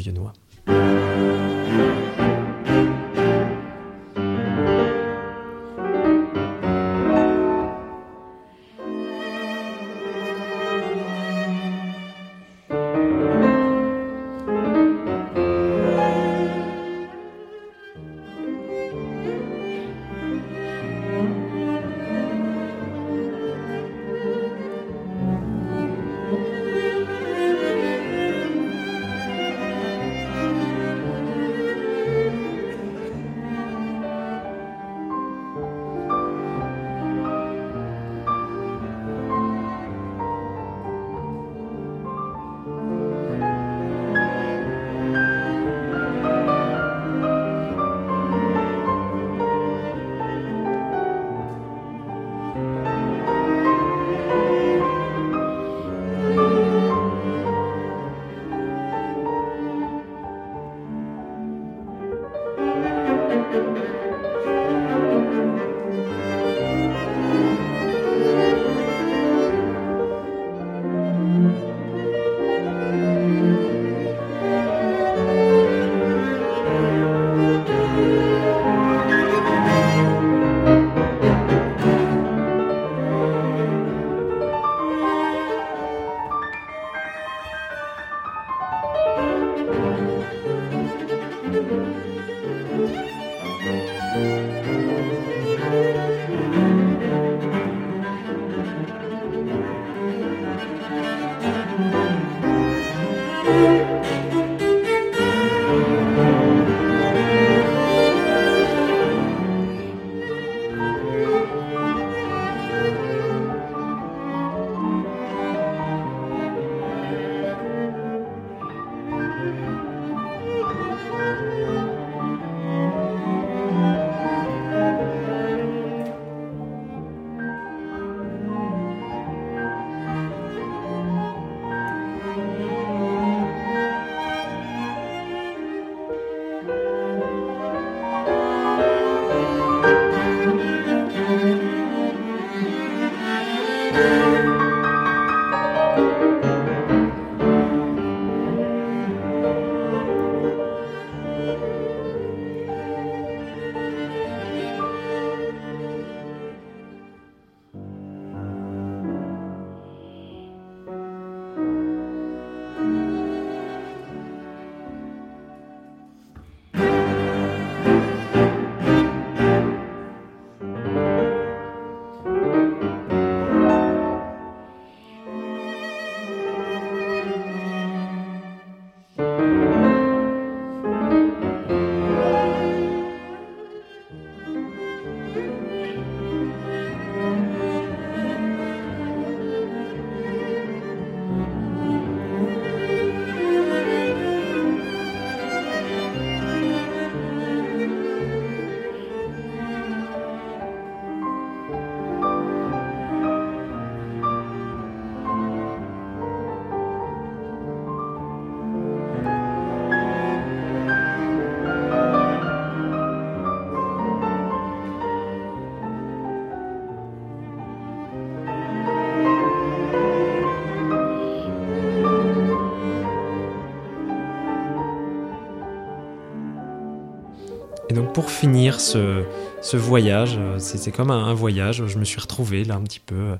pour 228.13 228.29
finir 228.29 228.79
ce, 228.79 229.25
voyage, 229.73 230.39
c'est 230.59 230.91
comme 230.91 231.11
un, 231.11 231.33
voyage, 231.33 231.87
je 231.87 231.97
me 231.97 232.05
suis 232.05 232.19
retrouvé 232.19 232.63
là 232.63 232.75
un 232.75 232.81
petit 232.81 232.99
peu 232.99 233.35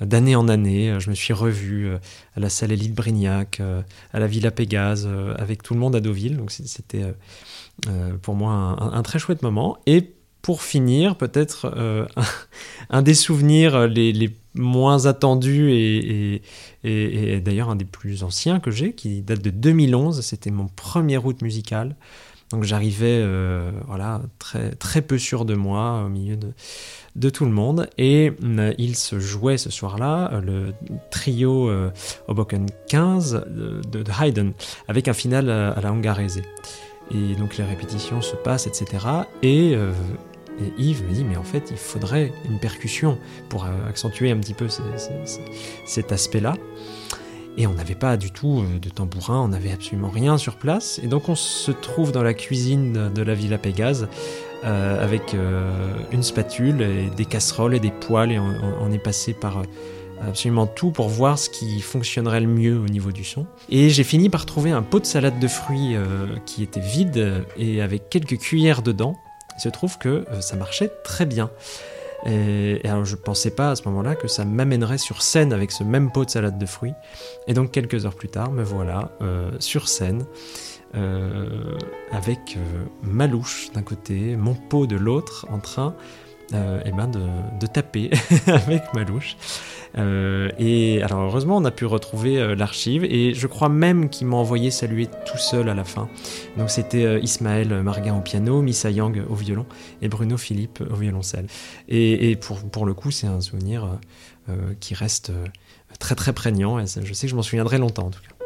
d'année 0.00 0.36
en 0.36 0.48
année. 0.48 0.96
Je 0.98 1.10
me 1.10 1.14
suis 1.14 1.32
revu 1.32 1.90
à 2.36 2.40
la 2.40 2.48
salle 2.48 2.72
Élite 2.72 2.94
Brignac, 2.94 3.60
à 4.12 4.18
la 4.18 4.26
Villa 4.26 4.50
Pégase, 4.50 5.08
avec 5.36 5.62
tout 5.62 5.74
le 5.74 5.80
monde 5.80 5.96
à 5.96 6.00
Deauville. 6.00 6.36
Donc 6.36 6.50
c'était 6.52 7.04
pour 8.22 8.34
moi 8.34 8.52
un, 8.52 9.02
très 9.02 9.18
chouette 9.18 9.42
moment. 9.42 9.78
Et 9.86 10.12
pour 10.42 10.62
finir, 10.62 11.16
peut-être 11.16 11.72
euh, 11.76 12.06
un, 12.90 13.02
des 13.02 13.14
souvenirs 13.14 13.86
les, 13.86 14.30
moins 14.54 15.06
attendus 15.06 15.70
et, 15.72 16.42
d'ailleurs 17.40 17.70
un 17.70 17.76
des 17.76 17.86
plus 17.86 18.22
anciens 18.22 18.60
que 18.60 18.70
j'ai, 18.70 18.92
qui 18.92 19.22
date 19.22 19.40
de 19.40 19.50
2011. 19.50 20.20
C'était 20.20 20.50
mon 20.50 20.66
premier 20.66 21.16
route 21.16 21.40
musicale. 21.42 21.96
Donc 22.52 22.64
j'arrivais 22.64 23.20
euh, 23.22 23.70
voilà, 23.86 24.22
très, 24.38 24.70
très 24.72 25.02
peu 25.02 25.18
sûr 25.18 25.44
de 25.44 25.54
moi 25.54 26.04
au 26.04 26.08
milieu 26.08 26.36
de, 27.16 27.30
tout 27.30 27.44
le 27.44 27.50
monde. 27.50 27.88
Et 27.98 28.32
euh, 28.44 28.72
il 28.78 28.96
se 28.96 29.18
jouait 29.18 29.58
ce 29.58 29.70
soir-là 29.70 30.40
le 30.40 30.72
trio 31.10 31.70
Hoboken 32.28 32.66
15 32.88 33.44
de, 33.46 34.04
Haydn 34.20 34.52
avec 34.88 35.08
un 35.08 35.14
final 35.14 35.50
à, 35.50 35.80
la 35.80 35.88
Hungarese. 35.88 36.42
Et 37.10 37.34
donc 37.34 37.56
les 37.56 37.64
répétitions 37.64 38.20
se 38.20 38.36
passent, 38.36 38.66
etc. 38.66 39.06
Et 39.42 39.76
Yves 40.78 41.04
me 41.04 41.12
dit, 41.12 41.24
mais 41.24 41.36
en 41.36 41.42
fait, 41.42 41.70
il 41.70 41.76
faudrait 41.76 42.32
une 42.48 42.58
percussion 42.58 43.18
pour 43.48 43.64
euh, 43.64 43.88
accentuer 43.88 44.30
un 44.30 44.38
petit 44.38 44.54
peu 44.54 44.66
cet 45.86 46.12
aspect-là. 46.12 46.56
Et 47.56 47.66
on 47.66 47.74
n'avait 47.74 47.94
pas 47.94 48.16
du 48.16 48.30
tout 48.30 48.60
euh, 48.60 48.78
de 48.78 48.88
tambourin, 48.88 49.40
on 49.40 49.48
n'avait 49.48 49.72
absolument 49.72 50.08
rien 50.08 50.38
sur 50.38 50.56
place. 50.56 51.00
Et 51.02 51.06
donc 51.06 51.28
on 51.28 51.34
se 51.34 51.70
trouve 51.70 52.12
dans 52.12 52.22
la 52.22 52.34
cuisine 52.34 53.10
de 53.12 53.22
la 53.22 53.34
Villa 53.34 53.58
Pégase 53.58 54.08
euh, 54.64 55.02
avec 55.02 55.36
une 56.12 56.22
spatule 56.22 56.82
et 56.82 57.10
des 57.16 57.24
casseroles 57.24 57.74
et 57.74 57.80
des 57.80 57.90
poêles. 57.90 58.32
Et 58.32 58.38
on, 58.38 58.92
est 58.92 59.02
passé 59.02 59.34
par 59.34 59.62
absolument 60.26 60.66
tout 60.66 60.92
pour 60.92 61.08
voir 61.08 61.38
ce 61.38 61.50
qui 61.50 61.80
fonctionnerait 61.80 62.40
le 62.40 62.46
mieux 62.46 62.78
au 62.78 62.86
niveau 62.86 63.10
du 63.12 63.24
son. 63.24 63.46
Et 63.68 63.90
j'ai 63.90 64.04
fini 64.04 64.30
par 64.30 64.46
trouver 64.46 64.70
un 64.70 64.82
pot 64.82 65.00
de 65.00 65.06
salade 65.06 65.38
de 65.40 65.48
fruits 65.48 65.96
qui 66.46 66.62
était 66.62 66.80
vide 66.80 67.44
et 67.56 67.82
avec 67.82 68.08
quelques 68.08 68.38
cuillères 68.38 68.82
dedans. 68.82 69.16
Il 69.56 69.60
se 69.60 69.68
trouve 69.68 69.98
que 69.98 70.08
euh, 70.08 70.40
ça 70.40 70.56
marchait 70.56 70.90
très 71.04 71.26
bien. 71.26 71.50
Et, 72.26 72.80
alors 72.84 73.04
je 73.04 73.16
pensais 73.16 73.50
pas 73.50 73.70
à 73.70 73.76
ce 73.76 73.84
moment-là 73.88 74.14
que 74.14 74.28
ça 74.28 74.44
m'amènerait 74.44 74.98
sur 74.98 75.22
scène 75.22 75.52
avec 75.52 75.72
ce 75.72 75.84
même 75.84 76.12
pot 76.12 76.24
de 76.24 76.30
salade 76.30 76.58
de 76.58 76.66
fruits. 76.66 76.94
Et 77.46 77.54
donc 77.54 77.70
quelques 77.70 78.06
heures 78.06 78.14
plus 78.14 78.28
tard, 78.28 78.52
me 78.52 78.62
voilà 78.62 79.10
euh, 79.20 79.50
sur 79.58 79.88
scène 79.88 80.24
euh, 80.94 81.76
avec 82.10 82.58
ma 83.02 83.26
louche 83.26 83.70
d'un 83.72 83.82
côté, 83.82 84.36
mon 84.36 84.54
pot 84.54 84.86
de 84.86 84.96
l'autre, 84.96 85.46
en 85.50 85.58
train 85.58 85.94
eh 86.84 86.92
ben 86.92 87.08
de, 87.08 87.66
taper 87.66 88.10
avec 88.46 88.82
ma 88.94 89.04
louche. 89.04 89.36
Euh, 89.98 90.50
et 90.58 91.02
alors 91.02 91.20
heureusement, 91.20 91.56
on 91.56 91.64
a 91.64 91.70
pu 91.70 91.84
retrouver 91.84 92.38
euh, 92.38 92.54
l'archive 92.54 93.04
et 93.04 93.34
je 93.34 93.46
crois 93.46 93.68
même 93.68 94.08
qu'il 94.08 94.26
m'a 94.26 94.36
envoyé 94.36 94.70
saluer 94.70 95.06
tout 95.26 95.38
seul 95.38 95.68
à 95.68 95.74
la 95.74 95.84
fin. 95.84 96.08
Donc 96.56 96.70
c'était 96.70 97.04
euh, 97.04 97.18
Ismaël 97.20 97.82
Marguin 97.82 98.16
au 98.16 98.20
piano, 98.20 98.62
Missa 98.62 98.90
Yang 98.90 99.22
au 99.28 99.34
violon 99.34 99.66
et 100.00 100.08
Bruno 100.08 100.36
Philippe 100.36 100.82
au 100.90 100.96
violoncelle. 100.96 101.46
Et, 101.88 102.30
et 102.30 102.36
pour, 102.36 102.60
pour, 102.60 102.86
le 102.86 102.94
coup, 102.94 103.10
c'est 103.10 103.26
un 103.26 103.40
souvenir 103.40 103.98
qui 104.80 104.94
reste 104.94 105.30
très 106.00 106.16
très 106.16 106.32
prégnant 106.32 106.80
et 106.80 106.86
je 106.86 107.12
sais 107.12 107.26
que 107.26 107.30
je 107.30 107.36
m'en 107.36 107.42
souviendrai 107.42 107.78
longtemps 107.78 108.06
en 108.06 108.10
tout 108.10 108.20
cas. 108.20 108.41